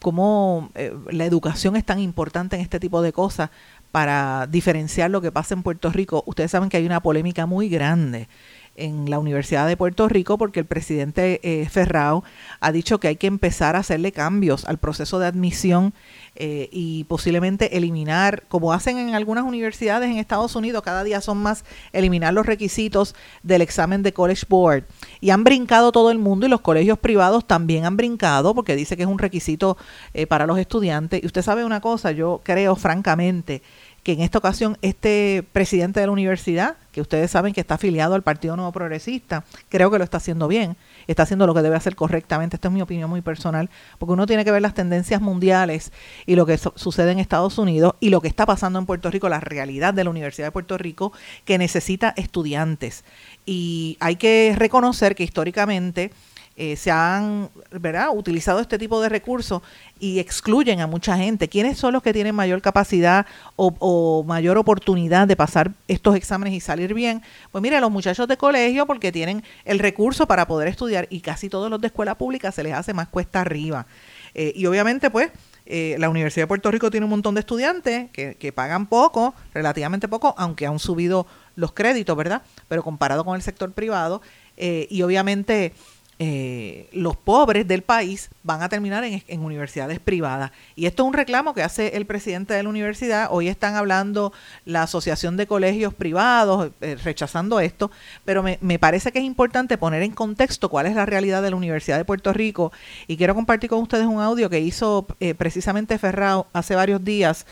cómo 0.06 0.70
eh, 0.76 0.94
la 1.10 1.26
educación 1.26 1.76
es 1.76 1.84
tan 1.84 1.98
importante 1.98 2.56
en 2.56 2.62
este 2.62 2.80
tipo 2.80 3.02
de 3.02 3.12
cosas 3.12 3.50
para 3.90 4.46
diferenciar 4.46 5.10
lo 5.10 5.20
que 5.20 5.32
pasa 5.32 5.56
en 5.56 5.64
Puerto 5.64 5.90
Rico. 5.90 6.24
Ustedes 6.28 6.52
saben 6.52 6.70
que 6.70 6.78
hay 6.78 6.86
una 6.86 7.02
polémica 7.02 7.48
muy 7.48 7.70
grande 7.70 8.28
en 8.76 9.10
la 9.10 9.20
Universidad 9.20 9.68
de 9.68 9.78
Puerto 9.78 10.08
Rico 10.08 10.38
porque 10.38 10.60
el 10.60 10.66
presidente 10.66 11.40
eh, 11.44 11.68
Ferrao 11.70 12.24
ha 12.60 12.72
dicho 12.72 13.00
que 13.00 13.08
hay 13.08 13.16
que 13.16 13.28
empezar 13.28 13.76
a 13.76 13.80
hacerle 13.80 14.12
cambios 14.12 14.66
al 14.66 14.78
proceso 14.78 15.20
de 15.20 15.28
admisión 15.28 15.94
eh, 16.36 16.68
y 16.72 17.06
posiblemente 17.06 17.78
eliminar, 17.78 18.44
como 18.50 18.74
hacen 18.74 18.98
en 18.98 19.16
algunas 19.16 19.46
universidades 19.46 20.10
en 20.10 20.18
Estados 20.18 20.56
Unidos, 20.56 20.84
cada 20.84 21.04
día 21.04 21.22
son 21.22 21.38
más, 21.38 21.64
eliminar 21.94 22.34
los 22.34 22.46
requisitos 22.46 23.16
del 23.44 23.62
examen 23.62 24.04
de 24.04 24.12
College 24.12 24.46
Board. 24.50 24.84
Y 25.22 25.30
han 25.30 25.46
brincado 25.46 25.94
todo 25.94 26.12
el 26.12 26.18
mundo 26.18 26.46
y 26.46 26.50
los 26.50 26.62
colegios 26.62 27.00
privados 27.00 27.46
también 27.46 27.86
han 27.86 27.96
brincado 27.96 28.54
porque 28.54 28.76
dice 28.76 28.98
que 28.98 29.04
es 29.04 29.10
un 29.10 29.20
requisito 29.20 29.78
eh, 30.14 30.28
para 30.28 30.46
los 30.46 30.60
estudiantes. 30.60 31.24
Y 31.24 31.26
usted 31.26 31.42
sabe 31.42 31.64
una 31.64 31.80
cosa, 31.80 32.12
yo 32.12 32.42
creo 32.44 32.76
francamente 32.76 33.62
que 34.06 34.12
en 34.12 34.22
esta 34.22 34.38
ocasión 34.38 34.78
este 34.84 35.44
presidente 35.52 36.00
de 36.00 36.06
la 36.06 36.12
universidad, 36.12 36.78
que 36.92 37.02
ustedes 37.02 37.32
saben 37.32 37.54
que 37.54 37.62
está 37.62 37.74
afiliado 37.74 38.14
al 38.14 38.22
Partido 38.22 38.56
Nuevo 38.56 38.72
Progresista, 38.72 39.44
creo 39.68 39.90
que 39.90 39.98
lo 39.98 40.04
está 40.04 40.18
haciendo 40.18 40.48
bien, 40.48 40.78
está 41.08 41.24
haciendo 41.24 41.48
lo 41.48 41.56
que 41.56 41.64
debe 41.64 41.76
hacer 41.76 41.96
correctamente. 41.96 42.56
Esto 42.56 42.68
es 42.68 42.74
mi 42.76 42.84
opinión 42.84 43.10
muy 43.10 43.22
personal, 43.22 43.68
porque 43.98 44.14
uno 44.14 44.28
tiene 44.28 44.46
que 44.46 44.52
ver 44.52 44.62
las 44.62 44.76
tendencias 44.76 45.22
mundiales 45.22 45.92
y 46.28 46.36
lo 46.36 46.46
que 46.46 46.60
sucede 46.60 47.14
en 47.14 47.18
Estados 47.18 47.58
Unidos 47.58 47.96
y 48.00 48.10
lo 48.10 48.22
que 48.22 48.28
está 48.28 48.46
pasando 48.46 48.78
en 48.78 48.86
Puerto 48.86 49.10
Rico, 49.10 49.28
la 49.28 49.40
realidad 49.40 49.96
de 49.96 50.04
la 50.04 50.12
Universidad 50.12 50.46
de 50.46 50.52
Puerto 50.52 50.78
Rico, 50.78 51.12
que 51.44 51.58
necesita 51.58 52.14
estudiantes. 52.16 53.06
Y 53.44 53.98
hay 54.00 54.18
que 54.18 54.54
reconocer 54.56 55.16
que 55.16 55.24
históricamente 55.24 56.12
eh, 56.58 56.78
se 56.78 56.90
han 56.90 57.50
¿verdad? 57.70 58.08
utilizado 58.14 58.62
este 58.62 58.78
tipo 58.78 59.02
de 59.02 59.10
recursos 59.10 59.62
y 60.00 60.20
excluyen 60.20 60.80
a 60.80 60.88
mucha 60.88 61.18
gente. 61.18 61.50
¿Quiénes 61.50 61.78
son 61.78 61.92
los 61.92 62.02
que 62.02 62.14
tienen 62.14 62.34
mayor 62.34 62.62
capacidad 62.62 63.26
o, 63.58 64.24
mayor 64.26 64.58
oportunidad 64.58 65.28
de 65.28 65.36
pasar 65.36 65.72
estos 65.90 66.16
exámenes 66.16 66.54
y 66.54 66.62
salir 66.62 66.94
bien? 66.94 67.22
Pues 67.52 67.62
mire, 67.62 67.82
los 67.82 67.92
muchachos 67.92 68.30
de 68.30 68.38
colegio 68.38 68.86
porque 68.86 69.12
tienen 69.12 69.44
el 69.66 69.80
recurso 69.80 70.28
para 70.28 70.48
poder 70.48 70.70
estudiar 70.70 71.08
y 71.10 71.20
casi 71.20 71.50
todos 71.50 71.70
los 71.70 71.82
de 71.82 71.88
escuela 71.88 72.16
pública 72.16 72.54
se 72.54 72.64
les 72.64 72.74
hace 72.74 72.94
más 72.94 73.10
cuesta 73.10 73.42
arriba. 73.42 73.86
Eh, 74.34 74.54
y 74.56 74.66
obviamente 74.66 75.10
pues 75.10 75.32
eh, 75.66 75.98
la 76.00 76.10
Universidad 76.10 76.44
de 76.44 76.48
Puerto 76.48 76.72
Rico 76.72 76.90
tiene 76.90 77.06
un 77.06 77.10
montón 77.10 77.36
de 77.36 77.42
estudiantes 77.42 78.10
que, 78.12 78.36
que 78.36 78.54
pagan 78.54 78.86
poco, 78.86 79.36
relativamente 79.54 80.08
poco, 80.08 80.34
aunque 80.38 80.68
han 80.68 80.80
subido 80.80 81.28
los 81.58 81.74
créditos, 81.74 82.16
¿verdad? 82.16 82.44
Pero 82.70 82.82
comparado 82.82 83.26
con 83.26 83.36
el 83.36 83.42
sector 83.42 83.74
privado. 83.74 84.22
y 84.58 85.02
obviamente 85.02 85.74
eh, 86.18 86.88
los 86.94 87.18
pobres 87.18 87.68
del 87.68 87.82
país 87.82 88.30
van 88.42 88.62
a 88.62 88.70
terminar 88.70 89.04
en, 89.04 89.40
universidades 89.42 90.00
privadas. 90.00 90.52
Y 90.74 90.86
esto 90.86 91.04
es 91.04 91.08
un 91.08 91.14
reclamo 91.14 91.54
que 91.54 91.62
hace 91.62 91.98
el 91.98 92.06
presidente 92.06 92.54
de 92.54 92.64
la 92.64 92.70
universidad. 92.70 93.28
Hoy 93.32 93.50
están 93.50 93.76
hablando 93.76 94.32
la 94.64 94.84
Asociación 94.84 95.36
de 95.36 95.46
Colegios 95.46 95.94
Privados, 95.94 96.72
eh, 96.80 96.96
rechazando 97.04 97.60
esto, 97.60 97.92
pero 98.24 98.44
me, 98.44 98.58
me, 98.62 98.80
parece 98.80 99.12
que 99.12 99.20
es 99.20 99.26
importante 99.26 99.78
poner 99.78 100.04
en 100.04 100.12
contexto 100.12 100.70
cuál 100.70 100.86
es 100.86 100.96
la 100.96 101.06
realidad 101.06 101.44
de 101.44 101.50
la 101.50 101.58
Universidad 101.58 101.98
de 101.98 102.06
Puerto 102.06 102.32
Rico. 102.32 102.72
Y 103.08 103.18
quiero 103.18 103.36
compartir 103.36 103.70
con 103.70 103.82
ustedes 103.82 104.06
un 104.06 104.22
audio 104.22 104.50
que 104.50 104.62
hizo 104.62 105.06
eh, 105.20 105.34
precisamente 105.34 106.00
Ferrao 106.00 106.48
hace 106.54 106.76
varios 106.76 107.04
días. 107.04 107.46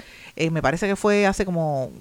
me 0.51 0.61
parece 0.61 0.87
que 0.87 0.95
fue 0.95 1.27
hace 1.27 1.43
como, 1.43 1.91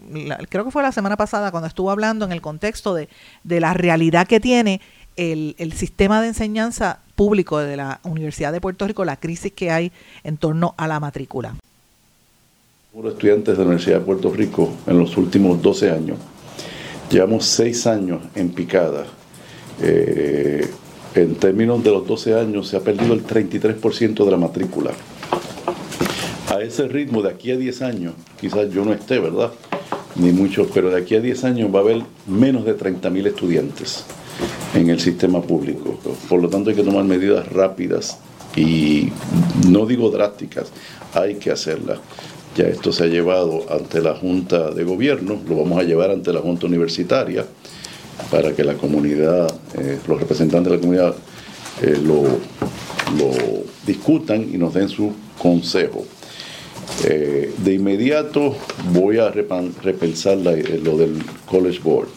creo 0.49 0.65
que 0.65 0.71
fue 0.71 0.83
la 0.85 0.93
semana 0.93 1.17
pasada, 1.17 1.51
cuando 1.51 1.67
estuvo 1.67 1.91
hablando 1.91 2.25
en 2.25 2.31
el 2.31 2.41
contexto 2.41 2.95
de, 2.95 3.09
de 3.43 3.59
la 3.59 3.75
realidad 3.75 4.29
que 4.29 4.39
tiene 4.39 4.81
el, 5.17 5.55
el 5.59 5.73
sistema 5.73 6.21
de 6.23 6.29
enseñanza 6.29 7.01
público 7.15 7.59
de 7.59 7.77
la 7.77 8.01
Universidad 8.05 8.53
de 8.53 8.61
Puerto 8.61 8.87
Rico, 8.87 9.05
la 9.05 9.17
crisis 9.17 9.53
que 9.53 9.71
hay 9.71 9.93
en 10.25 10.37
torno 10.37 10.75
a 10.77 10.89
la 10.89 11.01
matrícula. 11.01 11.55
Los 12.95 13.13
estudiantes 13.13 13.57
de 13.57 13.63
la 13.63 13.69
Universidad 13.69 14.01
de 14.01 14.05
Puerto 14.05 14.33
Rico 14.33 14.75
en 14.87 14.99
los 14.99 15.17
últimos 15.17 15.63
12 15.63 15.91
años. 15.91 16.19
Llevamos 17.11 17.45
6 17.47 17.87
años 17.87 18.23
en 18.35 18.51
picada. 18.51 19.07
Eh, 19.81 20.69
en 21.15 21.35
términos 21.37 21.83
de 21.85 21.91
los 21.91 22.07
12 22.07 22.35
años 22.39 22.69
se 22.69 22.77
ha 22.77 22.81
perdido 22.81 23.15
el 23.15 23.25
33% 23.25 24.25
de 24.25 24.31
la 24.31 24.37
matrícula. 24.37 24.93
A 26.49 26.61
ese 26.61 26.89
ritmo, 26.89 27.23
de 27.23 27.31
aquí 27.31 27.51
a 27.51 27.57
10 27.57 27.83
años, 27.83 28.15
quizás 28.41 28.71
yo 28.71 28.85
no 28.85 28.93
esté, 28.93 29.19
¿verdad? 29.19 29.53
Ni 30.17 30.33
mucho, 30.33 30.69
pero 30.73 30.91
de 30.91 31.01
aquí 31.01 31.15
a 31.15 31.21
10 31.21 31.45
años 31.45 31.75
va 31.75 31.79
a 31.79 31.83
haber 31.83 32.03
menos 32.27 32.65
de 32.65 32.77
30.000 32.77 33.27
estudiantes 33.27 34.05
en 34.75 34.91
el 34.91 35.01
sistema 35.01 35.43
público. 35.43 35.99
Por 36.29 36.41
lo 36.41 36.49
tanto 36.49 36.71
hay 36.71 36.77
que 36.77 36.83
tomar 36.83 37.05
medidas 37.05 37.47
rápidas 37.49 38.19
y 38.57 39.09
no 39.69 39.87
digo 39.87 40.11
drásticas, 40.11 40.69
hay 41.15 41.37
que 41.37 41.51
hacerlas. 41.51 41.99
Ya 42.57 42.65
esto 42.65 42.93
se 42.93 43.05
ha 43.05 43.07
llevado 43.07 43.65
ante 43.71 44.01
la 44.03 44.15
Junta 44.15 44.71
de 44.71 44.85
Gobierno, 44.85 45.39
lo 45.49 45.57
vamos 45.57 45.79
a 45.79 45.85
llevar 45.85 46.11
ante 46.11 46.33
la 46.33 46.41
Junta 46.41 46.67
Universitaria 46.67 47.47
para 48.31 48.53
que 48.53 48.63
la 48.63 48.75
comunidad, 48.75 49.53
eh, 49.75 49.99
los 50.07 50.21
representantes 50.21 50.71
de 50.71 50.77
la 50.77 50.81
comunidad 50.81 51.15
eh, 51.81 51.99
lo, 52.05 52.23
discutan 53.87 54.49
y 54.53 54.59
nos 54.59 54.73
den 54.75 54.89
su 54.89 55.13
consejo. 55.39 56.07
Eh, 57.05 57.53
de 57.59 57.75
inmediato 57.75 58.57
voy 58.93 59.19
a 59.19 59.31
repensar 59.31 60.39
lo 60.39 60.97
del 60.97 61.19
College 61.47 61.81
Board 61.83 62.09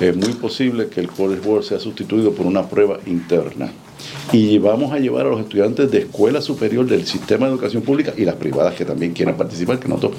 es 0.00 0.16
muy 0.16 0.32
posible 0.34 0.88
que 0.88 1.00
el 1.00 1.08
College 1.08 1.40
Board 1.46 1.64
sea 1.64 1.78
sustituido 1.78 2.32
por 2.32 2.46
una 2.46 2.68
prueba 2.68 2.98
interna. 3.06 3.70
Y 4.32 4.58
vamos 4.58 4.92
a 4.92 4.98
llevar 4.98 5.26
a 5.26 5.30
los 5.30 5.40
estudiantes 5.40 5.90
de 5.90 5.98
escuela 5.98 6.40
superior 6.40 6.86
del 6.86 7.06
sistema 7.06 7.46
de 7.46 7.52
educación 7.52 7.82
pública 7.82 8.12
y 8.16 8.24
las 8.24 8.36
privadas 8.36 8.74
que 8.74 8.84
también 8.84 9.12
quieran 9.12 9.36
participar, 9.36 9.78
que 9.78 9.88
nosotros, 9.88 10.14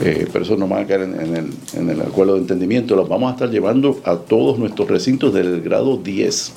eh, 0.00 0.28
pero 0.32 0.44
eso 0.44 0.56
no 0.56 0.68
van 0.68 0.84
a 0.84 0.86
caer 0.86 1.02
en, 1.02 1.36
el, 1.36 1.50
en 1.74 1.90
el 1.90 2.00
acuerdo 2.02 2.34
de 2.34 2.40
entendimiento, 2.40 2.94
los 2.94 3.08
vamos 3.08 3.30
a 3.30 3.34
estar 3.34 3.50
llevando 3.50 4.00
a 4.04 4.16
todos 4.16 4.58
nuestros 4.58 4.88
recintos 4.88 5.32
del 5.34 5.60
grado 5.60 5.96
10. 5.96 6.52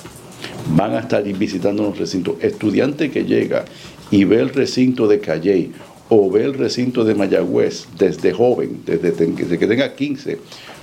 Van 0.76 0.94
a 0.94 1.00
estar 1.00 1.22
visitando 1.24 1.82
los 1.82 1.98
recintos. 1.98 2.36
Estudiante 2.40 3.10
que 3.10 3.24
llega 3.24 3.64
y 4.10 4.24
ve 4.24 4.40
el 4.40 4.50
recinto 4.50 5.08
de 5.08 5.20
Calley 5.20 5.72
o 6.10 6.28
ve 6.28 6.44
el 6.44 6.54
recinto 6.54 7.04
de 7.04 7.14
Mayagüez 7.14 7.86
desde 7.96 8.32
joven, 8.32 8.82
desde, 8.84 9.12
que 9.34 9.66
tenga 9.66 9.94
15 9.94 10.38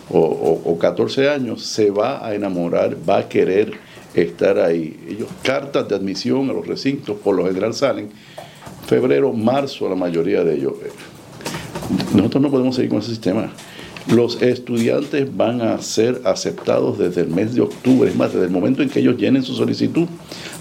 o, 0.09 0.78
14 0.80 1.30
años, 1.30 1.63
se 1.63 1.91
va 1.91 2.25
a 2.25 2.34
enamorar, 2.34 2.95
va 3.07 3.19
a 3.19 3.30
querer 3.30 3.73
estar 4.13 4.57
ahí. 4.57 4.97
Ellos, 5.07 5.28
cartas 5.43 5.88
de 5.89 5.95
admisión 5.95 6.49
a 6.49 6.53
los 6.53 6.65
recintos, 6.65 7.17
por 7.17 7.36
lo 7.36 7.45
general 7.45 7.73
salen 7.73 8.09
febrero, 8.88 9.34
marzo, 9.34 9.89
la 9.89 9.95
mayoría 9.95 10.45
de 10.45 10.55
ellos. 10.55 10.73
Nosotros 12.15 12.41
no 12.41 12.49
podemos 12.49 12.75
seguir 12.75 12.89
con 12.89 12.99
ese 12.99 13.09
sistema. 13.09 13.51
Los 14.14 14.41
estudiantes 14.41 15.36
van 15.36 15.62
a 15.62 15.82
ser 15.82 16.22
aceptados 16.24 16.97
desde 16.97 17.22
el 17.22 17.28
mes 17.28 17.55
de 17.55 17.62
octubre, 17.62 18.10
es 18.10 18.16
más, 18.16 18.32
desde 18.32 18.45
el 18.45 18.51
momento 18.51 18.82
en 18.82 18.89
que 18.89 18.99
ellos 18.99 19.18
llenen 19.18 19.43
su 19.43 19.53
solicitud, 19.53 20.08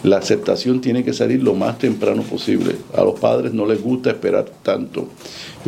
la 0.02 0.18
aceptación 0.18 0.80
tiene 0.80 1.04
que 1.04 1.12
salir 1.12 1.42
lo 1.42 1.54
más 1.54 1.78
temprano 1.78 2.22
posible. 2.22 2.74
A 2.94 3.02
los 3.02 3.18
padres 3.20 3.52
no 3.52 3.64
les 3.66 3.80
gusta 3.80 4.10
esperar 4.10 4.46
tanto. 4.62 5.08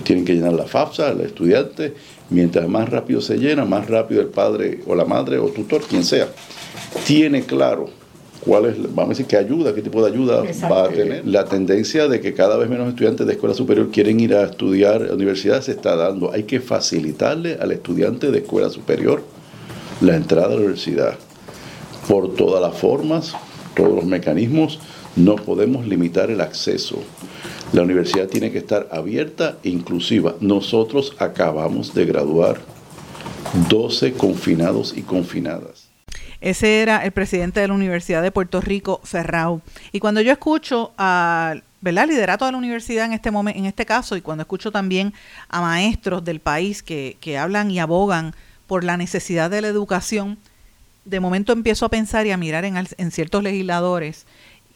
Tienen 0.03 0.25
que 0.25 0.35
llenar 0.35 0.55
la 0.55 0.67
FAFSA, 0.67 1.11
el 1.13 1.21
estudiante, 1.21 1.95
Mientras 2.31 2.69
más 2.69 2.91
rápido 2.91 3.21
se 3.21 3.39
llena, 3.39 3.65
más 3.65 3.89
rápido 3.89 4.21
el 4.21 4.29
padre 4.29 4.81
o 4.87 4.95
la 4.95 5.07
madre 5.07 5.39
o 5.39 5.49
tutor, 5.49 5.81
quien 5.83 6.05
sea, 6.05 6.29
tiene 7.07 7.43
claro 7.43 7.89
cuál 8.49 8.65
es, 8.65 8.77
vamos 8.95 9.05
a 9.05 9.09
decir, 9.11 9.27
qué 9.27 9.37
ayuda, 9.37 9.75
qué 9.75 9.83
tipo 9.83 10.03
de 10.03 10.11
ayuda 10.11 10.43
va 10.71 10.85
a 10.85 10.89
tener. 10.89 11.27
La 11.27 11.45
tendencia 11.45 12.09
de 12.09 12.19
que 12.23 12.33
cada 12.33 12.57
vez 12.57 12.71
menos 12.71 12.89
estudiantes 12.89 13.27
de 13.27 13.35
escuela 13.35 13.55
superior 13.55 13.91
quieren 13.91 14.19
ir 14.21 14.35
a 14.35 14.45
estudiar 14.45 15.03
a 15.03 15.07
la 15.07 15.15
universidad 15.15 15.61
se 15.61 15.73
está 15.73 15.97
dando. 15.97 16.33
Hay 16.33 16.45
que 16.45 16.59
facilitarle 16.59 17.59
al 17.61 17.73
estudiante 17.73 18.31
de 18.31 18.39
escuela 18.39 18.71
superior 18.71 19.23
la 20.01 20.17
entrada 20.17 20.47
a 20.47 20.51
la 20.53 20.57
universidad 20.57 21.19
por 22.09 22.35
todas 22.37 22.63
las 22.63 22.75
formas, 22.75 23.35
todos 23.77 23.95
los 23.95 24.07
mecanismos. 24.07 24.81
No 25.15 25.37
podemos 25.37 25.87
limitar 25.87 26.31
el 26.31 26.41
acceso. 26.41 26.97
La 27.75 27.83
universidad 27.83 28.29
tiene 28.29 28.51
que 28.51 28.59
estar 28.59 28.89
abierta 28.91 29.59
e 29.63 29.69
inclusiva. 29.69 30.37
Nosotros 30.41 31.15
acabamos 31.19 31.93
de 31.93 32.07
graduar 32.07 32.61
12 33.69 34.15
confinados 34.15 34.97
y 34.97 35.03
confinadas. 35.03 35.88
Ese 36.41 36.83
era 36.83 37.05
el 37.05 37.13
presidente 37.13 37.61
de 37.61 37.69
la 37.69 37.75
Universidad 37.75 38.23
de 38.23 38.31
Puerto 38.31 38.61
Rico, 38.61 39.01
Ferrao. 39.03 39.61
Y 39.91 39.99
cuando 39.99 40.21
yo 40.21 40.31
escucho 40.31 40.93
al 40.97 41.65
liderato 41.83 42.45
de 42.45 42.53
la 42.53 42.59
universidad 42.59 43.07
en 43.07 43.13
este 43.13 43.31
momento, 43.31 43.59
en 43.59 43.67
este 43.67 43.85
caso, 43.85 44.17
y 44.17 44.21
cuando 44.21 44.43
escucho 44.43 44.71
también 44.71 45.13
a 45.49 45.61
maestros 45.61 46.25
del 46.25 46.41
país 46.41 46.83
que, 46.83 47.17
que 47.21 47.39
hablan 47.39 47.71
y 47.71 47.81
abogan 47.81 48.35
por 48.69 48.85
la 48.85 48.97
necesidad 48.97 49.51
de 49.51 49.63
la 49.63 49.69
educación, 49.69 50.39
de 51.05 51.21
momento 51.21 51.53
empiezo 51.53 51.87
a 51.87 51.89
pensar 51.89 52.27
y 52.27 52.31
a 52.31 52.37
mirar 52.37 52.65
en, 52.65 52.77
en 52.77 53.11
ciertos 53.11 53.43
legisladores 53.43 54.27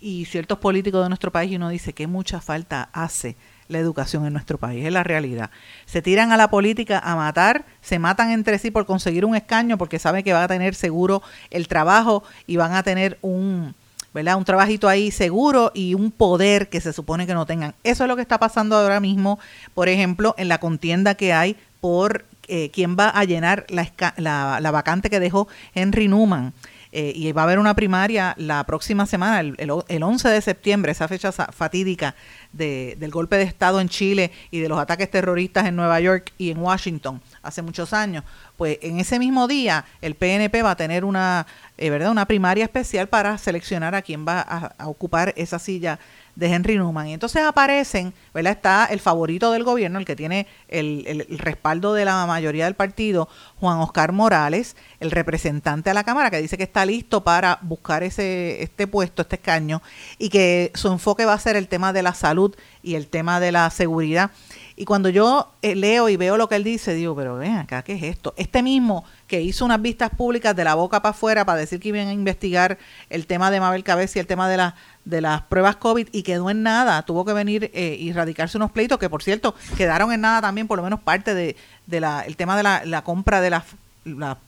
y 0.01 0.25
ciertos 0.25 0.59
políticos 0.59 1.05
de 1.05 1.11
nuestro 1.11 1.31
país 1.31 1.53
y 1.53 1.57
uno 1.57 1.69
dice 1.69 1.93
que 1.93 2.09
mucha 2.09 2.41
falta 2.41 2.89
hace 2.93 3.37
la 3.69 3.79
educación 3.79 4.27
en 4.27 4.33
nuestro 4.33 4.59
país, 4.59 4.85
es 4.85 4.93
la 4.93 5.03
realidad. 5.03 5.51
Se 5.87 6.03
tiran 6.03 6.33
a 6.33 6.37
la 6.37 6.51
política 6.51 6.99
a 6.99 7.17
matar, 7.17 7.65
se 7.81 7.99
matan 7.99 8.31
entre 8.31 8.59
sí 8.59 8.71
por 8.71 8.87
conseguir 8.87 9.25
un 9.25 9.35
escaño 9.35 9.79
porque 9.79 9.99
saben 9.99 10.25
que 10.25 10.33
van 10.33 10.43
a 10.43 10.49
tener 10.49 10.75
seguro 10.75 11.23
el 11.51 11.69
trabajo 11.69 12.23
y 12.47 12.57
van 12.57 12.75
a 12.75 12.83
tener 12.83 13.19
un, 13.23 13.75
¿verdad? 14.13 14.37
Un 14.37 14.45
trabajito 14.45 14.89
ahí 14.89 15.11
seguro 15.11 15.73
y 15.75 15.95
un 15.95 16.11
poder 16.11 16.69
que 16.69 16.81
se 16.81 16.93
supone 16.93 17.27
que 17.27 17.35
no 17.35 17.47
tengan. 17.47 17.75
Eso 17.85 18.05
es 18.05 18.09
lo 18.09 18.17
que 18.17 18.23
está 18.23 18.39
pasando 18.39 18.77
ahora 18.77 19.01
mismo, 19.01 19.39
por 19.75 19.89
ejemplo, 19.89 20.35
en 20.39 20.49
la 20.49 20.59
contienda 20.59 21.15
que 21.15 21.33
hay 21.33 21.57
por 21.81 22.25
eh, 22.49 22.71
quién 22.73 22.97
va 22.99 23.09
a 23.09 23.25
llenar 23.25 23.67
la, 23.69 23.91
la, 24.17 24.61
la 24.61 24.71
vacante 24.71 25.11
que 25.11 25.21
dejó 25.21 25.49
Henry 25.75 26.09
Newman. 26.09 26.53
Eh, 26.95 27.11
y 27.17 27.33
va 27.33 27.41
a 27.41 27.45
haber 27.45 27.59
una 27.59 27.75
primaria 27.75 28.35
la 28.37 28.65
próxima 28.65 29.07
semana, 29.07 29.41
el, 29.41 29.57
el, 29.89 30.03
11 30.03 30.29
de 30.29 30.43
septiembre, 30.43 30.93
esa 30.93 31.09
fecha 31.09 31.33
fatídica 31.33 32.15
de, 32.53 32.97
del 33.01 33.11
golpe 33.11 33.37
de 33.39 33.45
Estado 33.45 33.81
en 33.81 33.89
Chile 33.89 34.31
y 34.51 34.61
de 34.61 34.69
los 34.69 34.79
ataques 34.79 35.11
terroristas 35.11 35.65
en 35.67 35.75
Nueva 35.75 35.99
York 36.01 36.35
y 36.37 36.51
en 36.51 36.59
Washington 36.59 37.23
hace 37.43 37.63
muchos 37.63 37.95
años, 37.95 38.25
pues 38.59 38.79
en 38.83 39.01
ese 39.01 39.19
mismo 39.19 39.49
día 39.49 39.87
el 40.03 40.17
PNP 40.17 40.63
va 40.63 40.73
a 40.73 40.77
tener 40.77 41.07
una, 41.07 41.47
eh, 41.79 41.89
¿verdad? 41.89 42.11
una 42.11 42.27
primaria 42.27 42.65
especial 42.65 43.09
para 43.09 43.39
seleccionar 43.39 43.95
a 43.95 44.03
quién 44.03 44.27
va 44.27 44.41
a, 44.43 44.87
ocupar 44.87 45.33
esa 45.37 45.59
silla 45.59 45.99
de 46.35 46.47
Henry 46.47 46.77
Newman. 46.77 47.09
Y 47.09 47.13
entonces 47.15 47.43
aparecen, 47.43 48.15
¿verdad? 48.33 48.53
Está 48.53 48.87
el 48.87 49.01
favorito 49.01 49.53
del 49.53 49.65
gobierno, 49.65 49.99
el 49.99 50.05
que 50.05 50.17
tiene 50.17 50.47
el, 50.69 51.05
el- 51.07 51.39
respaldo 51.39 51.93
de 51.95 52.05
la 52.05 52.25
mayoría 52.27 52.65
del 52.65 52.75
partido, 52.75 53.29
Juan 53.61 53.79
Oscar 53.79 54.13
Morales, 54.13 54.77
el 55.01 55.11
representante 55.11 55.91
a 55.91 55.95
la 55.95 56.05
Cámara, 56.05 56.31
que 56.31 56.41
dice 56.41 56.57
que 56.57 56.63
está 56.63 56.87
listo 56.87 57.23
para 57.23 57.59
buscar 57.63 58.03
ese 58.03 58.63
este 58.63 58.87
puesto, 58.87 59.23
este 59.23 59.37
escaño, 59.37 59.83
y 60.19 60.29
que 60.31 60.71
su 60.75 60.89
enfoque 60.89 61.25
va 61.25 61.35
a 61.35 61.39
ser 61.39 61.57
el 61.57 61.69
tema 61.69 61.93
de 61.93 62.03
la 62.03 62.15
salud 62.15 62.55
y 62.83 62.95
el 62.95 63.09
tema 63.09 63.39
de 63.41 63.53
la 63.53 63.69
seguridad. 63.71 64.31
Y 64.75 64.85
cuando 64.87 65.11
yo 65.11 65.53
eh, 65.61 65.75
leo 65.75 66.09
y 66.09 66.17
veo 66.17 66.37
lo 66.37 66.49
que 66.49 66.57
él 66.57 66.65
dice, 66.65 66.95
digo, 66.95 67.15
pero 67.15 67.37
ven 67.37 67.57
acá, 67.57 67.83
¿qué 67.83 67.93
es 67.93 68.03
esto? 68.05 68.33
Este 68.37 68.63
mismo 68.63 69.05
que 69.33 69.41
hizo 69.41 69.65
unas 69.65 69.81
vistas 69.81 70.11
públicas 70.11 70.55
de 70.55 70.63
la 70.63 70.75
boca 70.75 71.01
para 71.01 71.13
afuera 71.13 71.47
para 71.47 71.59
decir 71.59 71.81
que 71.81 71.89
iban 71.89 72.07
a 72.07 72.13
investigar 72.13 72.77
el 73.09 73.27
tema 73.27 73.51
de 73.51 73.61
Mabel 73.61 73.83
Cabeza 73.83 74.19
y 74.19 74.21
el 74.21 74.27
tema 74.27 74.47
de, 74.47 74.59
la, 74.59 74.75
de 75.07 75.23
las 75.23 75.41
pruebas 75.41 75.77
COVID 75.77 76.09
y 76.13 76.23
quedó 76.23 76.51
en 76.51 76.63
nada. 76.63 77.01
Tuvo 77.01 77.25
que 77.25 77.33
venir 77.33 77.71
eh, 77.73 77.97
y 77.99 78.13
radicarse 78.13 78.59
unos 78.59 78.73
pleitos 78.73 78.99
que, 78.99 79.09
por 79.09 79.23
cierto, 79.23 79.55
quedaron 79.79 80.13
en 80.13 80.21
nada 80.21 80.43
también, 80.43 80.69
por 80.69 80.77
lo 80.77 80.83
menos 80.83 81.01
parte 81.01 81.35
de, 81.35 81.57
de 81.87 82.01
la, 82.01 82.21
el 82.27 82.37
tema 82.37 82.59
de 82.59 82.63
la, 82.63 82.83
la 82.85 83.05
compra 83.05 83.41
de 83.41 83.49
las 83.49 83.65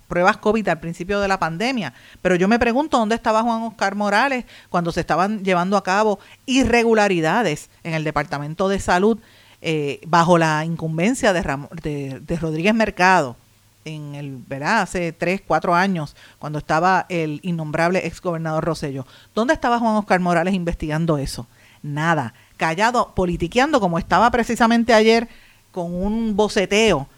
pruebas 0.07 0.37
COVID 0.37 0.69
al 0.69 0.81
principio 0.81 1.19
de 1.19 1.29
la 1.29 1.39
pandemia. 1.39 1.95
Pero 2.21 2.35
yo 2.35 2.47
me 2.47 2.59
pregunto 2.59 2.99
dónde 2.99 3.15
estaba 3.15 3.41
Juan 3.43 3.63
Oscar 3.63 3.95
Morales 3.95 4.45
cuando 4.69 4.93
se 4.93 5.01
estaban 5.01 5.43
llevando 5.45 5.79
a 5.79 5.83
cabo 5.83 6.19
irregularidades 6.45 7.71
en 7.85 7.95
el 7.95 8.05
Departamento 8.05 8.69
de 8.69 8.81
Salud 8.81 9.19
eh, 9.63 10.03
bajo 10.07 10.37
la 10.37 10.63
incumbencia 10.67 11.33
de, 11.33 11.43
Ram- 11.43 11.71
de 11.71 12.37
Rodríguez 12.37 12.75
Mercado 12.75 13.37
en 13.85 14.15
el, 14.15 14.39
¿verdad? 14.47 14.83
Hace 14.83 15.13
tres, 15.13 15.43
cuatro 15.47 15.75
años, 15.75 16.17
cuando 16.39 16.59
estaba 16.59 17.07
el 17.09 17.41
innombrable 17.43 18.07
exgobernador 18.07 18.65
Rosello. 18.65 19.07
¿Dónde 19.35 19.55
estaba 19.55 19.79
Juan 19.79 19.97
Oscar 19.97 20.21
Morales 20.21 20.55
investigando 20.55 21.19
eso? 21.19 21.47
Nada. 21.83 22.35
Callado, 22.57 23.15
politiqueando, 23.15 23.81
como 23.81 23.99
estaba 23.99 24.31
precisamente 24.31 24.95
ayer 24.95 25.29
con 25.71 25.95
un 25.95 26.37
boceteo 26.37 27.09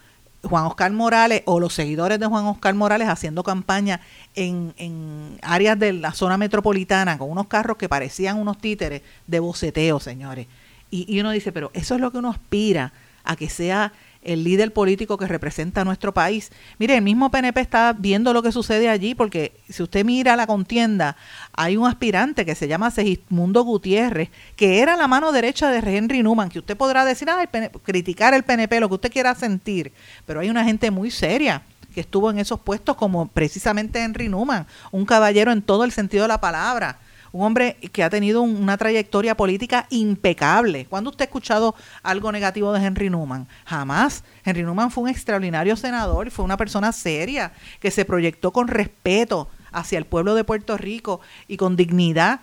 Juan 0.42 0.64
Oscar 0.64 0.92
Morales 0.92 1.42
o 1.44 1.60
los 1.60 1.74
seguidores 1.74 2.18
de 2.18 2.26
Juan 2.26 2.46
Oscar 2.46 2.74
Morales 2.74 3.08
haciendo 3.08 3.42
campaña 3.42 4.00
en, 4.34 4.74
en 4.76 5.38
áreas 5.42 5.78
de 5.78 5.92
la 5.92 6.12
zona 6.12 6.36
metropolitana 6.36 7.18
con 7.18 7.30
unos 7.30 7.46
carros 7.46 7.76
que 7.76 7.88
parecían 7.88 8.38
unos 8.38 8.58
títeres 8.58 9.02
de 9.26 9.40
boceteo, 9.40 10.00
señores. 10.00 10.46
Y, 10.90 11.12
y 11.12 11.20
uno 11.20 11.30
dice, 11.30 11.52
pero 11.52 11.70
eso 11.74 11.94
es 11.94 12.00
lo 12.00 12.10
que 12.12 12.18
uno 12.18 12.30
aspira 12.30 12.92
a 13.24 13.36
que 13.36 13.50
sea 13.50 13.92
el 14.26 14.42
líder 14.42 14.72
político 14.72 15.16
que 15.16 15.26
representa 15.26 15.80
a 15.80 15.84
nuestro 15.84 16.12
país. 16.12 16.50
Mire, 16.78 16.96
el 16.96 17.02
mismo 17.02 17.30
PNP 17.30 17.60
está 17.60 17.94
viendo 17.96 18.32
lo 18.32 18.42
que 18.42 18.52
sucede 18.52 18.88
allí, 18.88 19.14
porque 19.14 19.52
si 19.68 19.82
usted 19.82 20.04
mira 20.04 20.36
la 20.36 20.46
contienda, 20.46 21.16
hay 21.52 21.76
un 21.76 21.86
aspirante 21.86 22.44
que 22.44 22.56
se 22.56 22.68
llama 22.68 22.90
Segismundo 22.90 23.62
Gutiérrez, 23.62 24.30
que 24.56 24.80
era 24.80 24.96
la 24.96 25.06
mano 25.06 25.30
derecha 25.32 25.70
de 25.70 25.78
Henry 25.78 26.22
Newman, 26.22 26.48
que 26.48 26.58
usted 26.58 26.76
podrá 26.76 27.04
decir, 27.04 27.28
criticar 27.84 28.34
el 28.34 28.42
PNP, 28.42 28.80
lo 28.80 28.88
que 28.88 28.94
usted 28.96 29.12
quiera 29.12 29.34
sentir, 29.34 29.92
pero 30.26 30.40
hay 30.40 30.50
una 30.50 30.64
gente 30.64 30.90
muy 30.90 31.10
seria 31.10 31.62
que 31.94 32.00
estuvo 32.00 32.30
en 32.30 32.38
esos 32.38 32.60
puestos, 32.60 32.96
como 32.96 33.28
precisamente 33.28 34.02
Henry 34.02 34.28
Newman, 34.28 34.66
un 34.90 35.06
caballero 35.06 35.52
en 35.52 35.62
todo 35.62 35.84
el 35.84 35.92
sentido 35.92 36.24
de 36.24 36.28
la 36.28 36.40
palabra 36.40 36.98
un 37.36 37.44
hombre 37.44 37.76
que 37.92 38.02
ha 38.02 38.10
tenido 38.10 38.42
un- 38.42 38.56
una 38.56 38.76
trayectoria 38.76 39.36
política 39.36 39.86
impecable. 39.90 40.86
¿Cuándo 40.86 41.10
usted 41.10 41.22
ha 41.22 41.26
escuchado 41.26 41.74
algo 42.02 42.32
negativo 42.32 42.72
de 42.72 42.84
Henry 42.84 43.10
Newman? 43.10 43.46
Jamás. 43.66 44.24
Henry 44.44 44.62
Newman 44.62 44.90
fue 44.90 45.04
un 45.04 45.10
extraordinario 45.10 45.76
senador 45.76 46.30
fue 46.30 46.44
una 46.44 46.56
persona 46.56 46.92
seria 46.92 47.52
que 47.80 47.90
se 47.90 48.04
proyectó 48.04 48.52
con 48.52 48.68
respeto 48.68 49.48
hacia 49.72 49.98
el 49.98 50.06
pueblo 50.06 50.34
de 50.34 50.44
Puerto 50.44 50.76
Rico 50.76 51.20
y 51.48 51.56
con 51.56 51.76
dignidad 51.76 52.40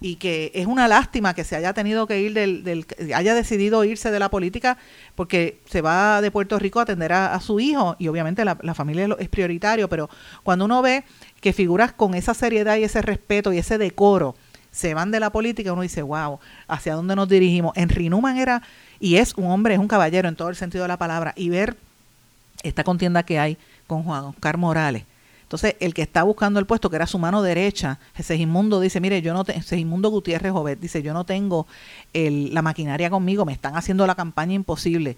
y 0.00 0.16
que 0.16 0.52
es 0.54 0.66
una 0.66 0.88
lástima 0.88 1.32
que 1.32 1.42
se 1.44 1.56
haya 1.56 1.72
tenido 1.72 2.06
que 2.06 2.20
ir 2.20 2.34
del, 2.34 2.86
haya 3.14 3.34
decidido 3.34 3.82
irse 3.84 4.10
de 4.10 4.18
la 4.18 4.28
política 4.28 4.76
porque 5.14 5.60
se 5.70 5.80
va 5.80 6.20
de 6.20 6.30
Puerto 6.30 6.58
Rico 6.58 6.80
a 6.80 6.82
atender 6.82 7.12
a, 7.14 7.40
su 7.40 7.60
hijo 7.60 7.96
y 7.98 8.08
obviamente 8.08 8.44
la, 8.44 8.58
la 8.60 8.74
familia 8.74 9.08
es 9.18 9.28
prioritario 9.28 9.88
pero 9.88 10.10
cuando 10.42 10.66
uno 10.66 10.82
ve 10.82 11.04
que 11.46 11.52
figuras 11.52 11.92
con 11.92 12.14
esa 12.14 12.34
seriedad 12.34 12.76
y 12.76 12.82
ese 12.82 13.00
respeto 13.02 13.52
y 13.52 13.58
ese 13.58 13.78
decoro 13.78 14.34
se 14.72 14.94
van 14.94 15.12
de 15.12 15.20
la 15.20 15.30
política 15.30 15.72
uno 15.72 15.82
dice 15.82 16.02
wow 16.02 16.40
hacia 16.66 16.96
dónde 16.96 17.14
nos 17.14 17.28
dirigimos 17.28 17.72
Henry 17.76 18.08
Newman 18.08 18.36
era 18.36 18.62
y 18.98 19.14
es 19.18 19.32
un 19.34 19.46
hombre 19.52 19.74
es 19.74 19.78
un 19.78 19.86
caballero 19.86 20.28
en 20.28 20.34
todo 20.34 20.48
el 20.48 20.56
sentido 20.56 20.82
de 20.82 20.88
la 20.88 20.96
palabra 20.96 21.34
y 21.36 21.48
ver 21.48 21.76
esta 22.64 22.82
contienda 22.82 23.22
que 23.22 23.38
hay 23.38 23.58
con 23.86 24.02
Juan 24.02 24.24
Oscar 24.24 24.56
Morales. 24.56 25.04
Entonces, 25.44 25.76
el 25.78 25.94
que 25.94 26.02
está 26.02 26.24
buscando 26.24 26.58
el 26.58 26.66
puesto, 26.66 26.90
que 26.90 26.96
era 26.96 27.06
su 27.06 27.20
mano 27.20 27.40
derecha, 27.40 28.00
Segismundo 28.20 28.80
dice, 28.80 28.98
mire, 28.98 29.22
yo 29.22 29.32
no 29.32 29.44
Segismundo 29.44 30.08
Gutiérrez 30.08 30.50
Jovet 30.50 30.80
dice, 30.80 31.00
yo 31.00 31.14
no 31.14 31.22
tengo 31.22 31.68
la 32.12 32.62
maquinaria 32.62 33.08
conmigo, 33.08 33.44
me 33.44 33.52
están 33.52 33.76
haciendo 33.76 34.04
la 34.08 34.16
campaña 34.16 34.54
imposible 34.54 35.16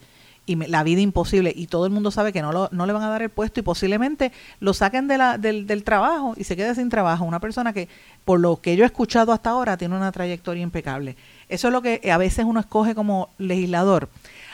y 0.48 0.56
me- 0.56 0.66
la 0.66 0.82
vida 0.82 1.00
imposible 1.00 1.52
y 1.54 1.66
todo 1.68 1.86
el 1.86 1.92
mundo 1.92 2.10
sabe 2.10 2.32
que 2.32 2.42
no, 2.42 2.50
lo- 2.52 2.68
no 2.72 2.86
le 2.86 2.92
van 2.92 3.02
a 3.02 3.08
dar 3.10 3.22
el 3.22 3.28
puesto 3.30 3.60
y 3.60 3.62
posiblemente 3.62 4.32
lo 4.58 4.74
saquen 4.74 5.06
de 5.06 5.18
la, 5.18 5.38
del, 5.38 5.66
del 5.66 5.84
trabajo 5.84 6.34
y 6.36 6.44
se 6.44 6.56
quede 6.56 6.74
sin 6.74 6.88
trabajo. 6.88 7.24
Una 7.24 7.38
persona 7.38 7.72
que, 7.72 7.88
por 8.24 8.40
lo 8.40 8.56
que 8.60 8.74
yo 8.74 8.82
he 8.82 8.86
escuchado 8.86 9.32
hasta 9.32 9.50
ahora, 9.50 9.76
tiene 9.76 9.94
una 9.96 10.10
trayectoria 10.10 10.62
impecable. 10.62 11.16
Eso 11.48 11.68
es 11.68 11.72
lo 11.72 11.82
que 11.82 12.10
a 12.10 12.18
veces 12.18 12.44
uno 12.44 12.58
escoge 12.60 12.94
como 12.94 13.28
legislador. 13.38 14.08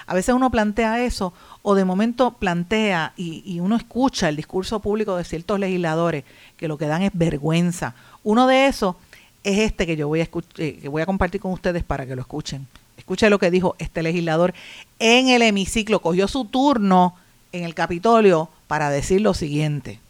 A 0.07 0.13
veces 0.15 0.35
uno 0.35 0.51
plantea 0.51 1.03
eso 1.03 1.33
o 1.63 1.75
de 1.75 1.85
momento 1.87 2.33
plantea 2.35 3.15
y, 3.17 3.43
y 3.47 3.61
uno 3.61 3.75
escucha 3.77 4.29
el 4.29 4.37
discurso 4.37 4.81
público 4.81 5.17
de 5.17 5.25
ciertos 5.25 5.59
legisladores 5.59 6.25
que 6.59 6.69
lo 6.69 6.77
que 6.77 6.87
dan 6.87 7.03
es 7.03 7.11
vergüenza. 7.15 7.95
Uno 8.23 8.47
de 8.47 8.67
esos 8.67 8.97
es 9.45 9.59
este 9.61 9.87
que 9.87 9.97
yo 9.97 10.09
voy 10.09 10.21
a, 10.21 10.29
eh, 10.59 10.79
que 10.81 10.89
voy 10.89 11.01
a 11.03 11.07
compartir 11.07 11.41
con 11.41 11.53
ustedes 11.53 11.85
para 11.85 12.05
que 12.07 12.15
lo 12.17 12.21
escuchen. 12.21 12.67
Escuche 12.97 13.29
lo 13.31 13.39
que 13.39 13.51
dijo 13.51 13.77
este 13.79 14.03
legislador 14.03 14.55
en 14.99 15.29
el 15.29 15.43
hemiciclo. 15.43 16.01
Cogió 16.01 16.29
su 16.29 16.47
turno 16.47 17.17
en 17.53 17.65
el 17.65 17.75
Capitolio 17.75 18.51
para 18.67 18.91
decir 18.91 19.21
lo 19.21 19.35
siguiente. 19.35 20.01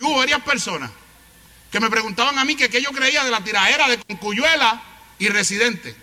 Hubo 0.00 0.16
varias 0.16 0.40
personas 0.42 0.90
que 1.70 1.80
me 1.80 1.90
preguntaban 1.90 2.38
a 2.38 2.44
mí 2.44 2.56
que 2.56 2.68
qué 2.68 2.82
yo 2.82 2.90
creía 2.90 3.24
de 3.24 3.30
la 3.30 3.44
tiraera 3.44 3.88
de 3.88 3.98
Concuyuela 3.98 4.82
y 5.18 5.28
Residente. 5.28 5.94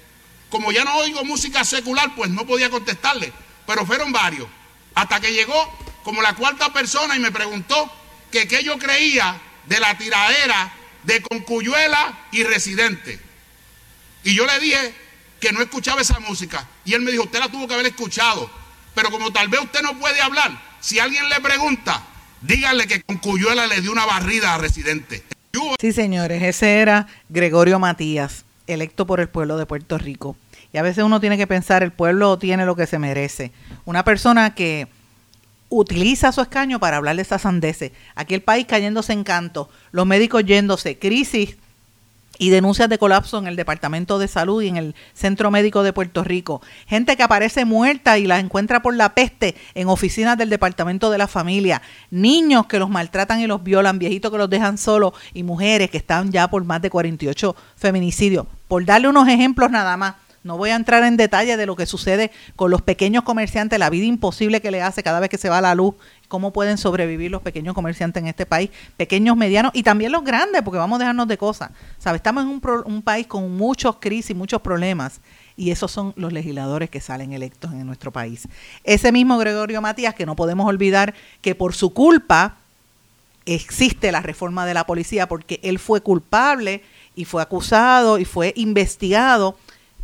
Como 0.49 0.72
ya 0.72 0.84
no 0.86 0.95
oigo 0.97 1.26
música 1.26 1.65
secular, 1.65 2.15
pues 2.15 2.30
no 2.30 2.45
podía 2.45 2.70
contestarle, 2.70 3.34
pero 3.65 3.86
fueron 3.86 4.11
varios. 4.11 4.47
Hasta 4.95 5.20
que 5.20 5.34
llegó 5.34 5.53
como 6.03 6.22
la 6.22 6.36
cuarta 6.36 6.72
persona 6.72 7.15
y 7.15 7.20
me 7.20 7.32
preguntó 7.32 7.91
que 8.32 8.47
qué 8.47 8.63
yo 8.63 8.78
creía 8.78 9.39
de 9.65 9.80
la 9.80 9.97
tiraera 9.97 10.72
de 11.03 11.22
Concuyuela 11.22 12.28
y 12.32 12.43
Residente. 12.43 13.20
Y 14.24 14.36
yo 14.36 14.45
le 14.45 14.59
dije 14.59 14.93
que 15.40 15.52
no 15.52 15.62
escuchaba 15.62 16.02
esa 16.02 16.20
música. 16.20 16.68
Y 16.86 16.94
él 16.94 17.02
me 17.02 17.12
dijo, 17.12 17.24
usted 17.24 17.40
la 17.40 17.50
tuvo 17.50 17.68
que 17.68 17.74
haber 17.74 17.88
escuchado. 17.88 18.50
Pero 18.94 19.12
como 19.12 19.32
tal 19.32 19.48
vez 19.48 19.62
usted 19.62 19.82
no 19.82 19.98
puede 20.00 20.22
hablar, 20.22 20.52
si 20.80 21.00
alguien 21.00 21.30
le 21.30 21.40
pregunta, 21.40 22.04
dígale 22.42 22.88
que 22.88 23.04
Concuyuela 23.04 23.68
le 23.68 23.82
dio 23.82 23.92
una 23.92 24.06
barrida 24.06 24.56
a 24.56 24.58
Residente. 24.58 25.24
Sí, 25.80 25.92
señores, 25.92 26.42
ese 26.44 26.80
era 26.80 27.08
Gregorio 27.30 27.80
Matías, 27.80 28.46
electo 28.68 29.06
por 29.06 29.20
el 29.20 29.30
pueblo 29.30 29.58
de 29.58 29.66
Puerto 29.66 29.98
Rico. 29.98 30.36
Y 30.74 30.78
a 30.78 30.82
veces 30.82 31.04
uno 31.04 31.20
tiene 31.20 31.38
que 31.38 31.48
pensar, 31.48 31.84
el 31.84 31.92
pueblo 31.92 32.38
tiene 32.38 32.66
lo 32.66 32.76
que 32.76 32.88
se 32.88 33.00
merece. 33.00 33.52
Una 33.86 34.04
persona 34.04 34.54
que 34.54 34.88
utiliza 35.70 36.32
su 36.32 36.42
escaño 36.42 36.80
para 36.80 36.98
hablar 36.98 37.16
de 37.16 37.22
esas 37.22 37.42
sandeces. 37.42 37.92
Aquí 38.16 38.34
el 38.34 38.42
país 38.42 38.66
cayéndose 38.68 39.14
en 39.14 39.24
canto, 39.24 39.70
los 39.92 40.06
médicos 40.06 40.44
yéndose, 40.46 40.98
crisis 40.98 41.58
y 42.40 42.50
denuncias 42.50 42.90
de 42.90 42.98
colapso 42.98 43.38
en 43.38 43.48
el 43.48 43.56
Departamento 43.56 44.20
de 44.20 44.28
Salud 44.28 44.62
y 44.62 44.68
en 44.68 44.78
el 44.78 44.96
Centro 45.14 45.52
Médico 45.52 45.84
de 45.84 45.94
Puerto 45.94 46.24
Rico. 46.24 46.62
Gente 46.88 47.16
que 47.16 47.24
aparece 47.24 47.66
muerta 47.66 48.18
y 48.18 48.28
la 48.28 48.40
encuentra 48.40 48.82
por 48.82 48.96
la 48.96 49.16
peste 49.16 49.56
en 49.76 49.88
oficinas 49.88 50.38
del 50.38 50.50
Departamento 50.50 51.10
de 51.10 51.18
la 51.18 51.28
Familia. 51.28 51.82
Niños 52.12 52.68
que 52.68 52.80
los 52.80 52.90
maltratan 52.90 53.42
y 53.42 53.48
los 53.48 53.64
violan, 53.64 54.00
viejitos 54.00 54.32
que 54.32 54.38
los 54.38 54.50
dejan 54.50 54.78
solos 54.78 55.14
y 55.34 55.44
mujeres 55.44 55.90
que 55.90 55.98
están 55.98 56.32
ya 56.32 56.48
por 56.50 56.64
más 56.64 56.82
de 56.82 56.90
48 56.90 57.56
feminicidios. 57.76 58.46
Por 58.68 58.86
darle 58.86 59.08
unos 59.10 59.28
ejemplos 59.28 59.72
nada 59.72 59.98
más. 59.98 60.16
No 60.44 60.58
voy 60.58 60.70
a 60.70 60.76
entrar 60.76 61.04
en 61.04 61.18
detalle 61.18 61.58
de 61.58 61.66
lo 61.66 61.76
que 61.76 61.86
sucede 61.86 62.32
con 62.56 62.72
los 62.72 62.82
pequeños 62.82 63.24
comerciantes, 63.24 63.78
la 63.80 63.90
vida 63.90 64.06
imposible 64.06 64.62
que 64.62 64.72
le 64.72 64.82
hace 64.82 65.04
cada 65.04 65.20
vez 65.20 65.30
que 65.30 65.38
se 65.38 65.50
va 65.50 65.60
la 65.60 65.76
luz, 65.76 65.96
cómo 66.28 66.51
pueden 66.51 66.78
sobrevivir 66.78 67.32
los 67.32 67.41
pequeños 67.41 67.73
comerciantes 67.73 68.21
en 68.21 68.28
este 68.28 68.45
país, 68.45 68.69
pequeños, 68.97 69.38
medianos 69.38 69.71
y 69.73 69.84
también 69.84 70.11
los 70.11 70.23
grandes, 70.23 70.61
porque 70.61 70.78
vamos 70.78 70.97
a 70.97 70.99
dejarnos 70.99 71.28
de 71.28 71.38
cosas. 71.38 71.71
¿Sabe? 71.97 72.17
Estamos 72.17 72.43
en 72.43 72.49
un, 72.49 72.59
pro- 72.59 72.84
un 72.86 73.01
país 73.01 73.28
con 73.28 73.55
muchos 73.55 73.97
crisis, 73.99 74.36
muchos 74.36 74.61
problemas, 74.61 75.21
y 75.55 75.71
esos 75.71 75.91
son 75.91 76.13
los 76.17 76.34
legisladores 76.34 76.89
que 76.89 77.01
salen 77.01 77.34
electos 77.34 77.71
en 77.71 77.86
nuestro 77.86 78.11
país. 78.11 78.47
Ese 78.84 79.11
mismo 79.11 79.38
Gregorio 79.38 79.82
Matías, 79.82 80.13
que 80.13 80.25
no 80.25 80.36
podemos 80.36 80.67
olvidar 80.67 81.15
que 81.41 81.55
por 81.55 81.73
su 81.73 81.93
culpa 81.93 82.57
existe 83.45 84.11
la 84.11 84.21
reforma 84.21 84.65
de 84.65 84.73
la 84.73 84.86
policía, 84.86 85.28
porque 85.28 85.59
él 85.63 85.80
fue 85.80 86.01
culpable 86.01 86.84
y 87.15 87.25
fue 87.25 87.41
acusado 87.41 88.19
y 88.19 88.25
fue 88.25 88.53
investigado 88.57 89.57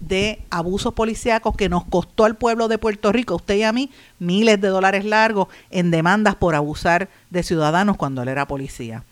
de 0.08 0.41
abusos 0.49 0.93
policíacos 0.93 1.56
que 1.56 1.70
nos 1.70 1.86
costó 1.86 2.26
al 2.26 2.36
pueblo 2.36 2.68
de 2.68 2.78
Puerto 2.78 3.12
Rico, 3.12 3.36
usted 3.36 3.56
y 3.56 3.64
a 3.64 3.72
mí, 3.72 3.89
miles 4.20 4.60
de 4.60 4.68
dólares 4.68 5.06
largos 5.06 5.47
en 5.72 5.91
demandas 5.91 6.36
por 6.36 6.56
abusar 6.56 7.10
de 7.30 7.43
ciudadanos 7.43 7.97
cuando 7.97 8.22
él 8.22 8.30
era 8.30 8.47
policía. 8.47 9.04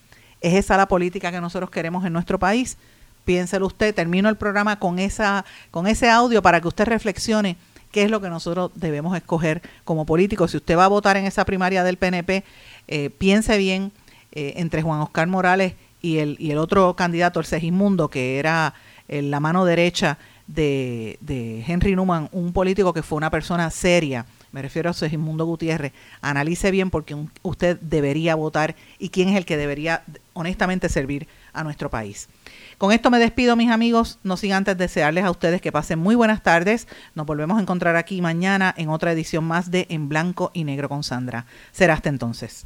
¿Es 0.41 0.55
esa 0.55 0.77
la 0.77 0.87
política 0.87 1.31
que 1.31 1.41
nosotros 1.41 1.69
queremos 1.69 2.05
en 2.05 2.13
nuestro 2.13 2.39
país? 2.39 2.77
piénselo 3.25 3.67
usted. 3.67 3.93
Termino 3.93 4.29
el 4.29 4.35
programa 4.35 4.79
con, 4.79 4.99
esa, 4.99 5.45
con 5.69 5.87
ese 5.87 6.09
audio 6.09 6.41
para 6.41 6.61
que 6.61 6.67
usted 6.67 6.85
reflexione 6.85 7.57
qué 7.91 8.03
es 8.03 8.11
lo 8.11 8.21
que 8.21 8.29
nosotros 8.29 8.71
debemos 8.75 9.15
escoger 9.15 9.61
como 9.83 10.05
políticos. 10.05 10.51
Si 10.51 10.57
usted 10.57 10.77
va 10.77 10.85
a 10.85 10.89
votar 10.89 11.17
en 11.17 11.25
esa 11.25 11.45
primaria 11.45 11.83
del 11.83 11.97
PNP, 11.97 12.43
eh, 12.87 13.09
piense 13.09 13.57
bien 13.57 13.91
eh, 14.31 14.53
entre 14.57 14.81
Juan 14.81 15.01
Oscar 15.01 15.27
Morales 15.27 15.73
y 16.01 16.17
el, 16.17 16.37
y 16.39 16.51
el 16.51 16.57
otro 16.57 16.95
candidato, 16.95 17.39
el 17.39 17.45
Segismundo, 17.45 18.09
que 18.09 18.39
era 18.39 18.73
eh, 19.07 19.21
la 19.21 19.39
mano 19.39 19.65
derecha 19.65 20.17
de, 20.47 21.17
Henry 21.67 21.95
Newman, 21.95 22.29
un 22.31 22.53
político 22.53 22.93
que 22.93 23.03
fue 23.03 23.17
una 23.17 23.29
persona 23.29 23.69
seria 23.69 24.25
me 24.51 24.61
refiero 24.61 24.89
a 24.89 24.93
Segismundo 24.93 25.45
Gutiérrez, 25.45 25.93
analice 26.21 26.71
bien 26.71 26.89
por 26.89 27.05
quién 27.05 27.31
usted 27.41 27.79
debería 27.79 28.35
votar 28.35 28.75
y 28.99 29.09
quién 29.09 29.29
es 29.29 29.37
el 29.37 29.45
que 29.45 29.57
debería 29.57 30.03
honestamente 30.33 30.89
servir 30.89 31.27
a 31.53 31.63
nuestro 31.63 31.89
país. 31.89 32.27
Con 32.77 32.91
esto 32.91 33.11
me 33.11 33.19
despido, 33.19 33.55
mis 33.55 33.69
amigos, 33.69 34.19
no 34.23 34.37
sin 34.37 34.53
antes 34.53 34.77
desearles 34.77 35.23
a 35.23 35.31
ustedes 35.31 35.61
que 35.61 35.71
pasen 35.71 35.99
muy 35.99 36.15
buenas 36.15 36.43
tardes. 36.43 36.87
Nos 37.15 37.25
volvemos 37.25 37.57
a 37.57 37.61
encontrar 37.61 37.95
aquí 37.95 38.21
mañana 38.21 38.73
en 38.75 38.89
otra 38.89 39.11
edición 39.11 39.43
más 39.43 39.71
de 39.71 39.85
En 39.89 40.09
Blanco 40.09 40.51
y 40.53 40.63
Negro 40.63 40.89
con 40.89 41.03
Sandra. 41.03 41.45
Será 41.71 41.93
hasta 41.93 42.09
entonces. 42.09 42.65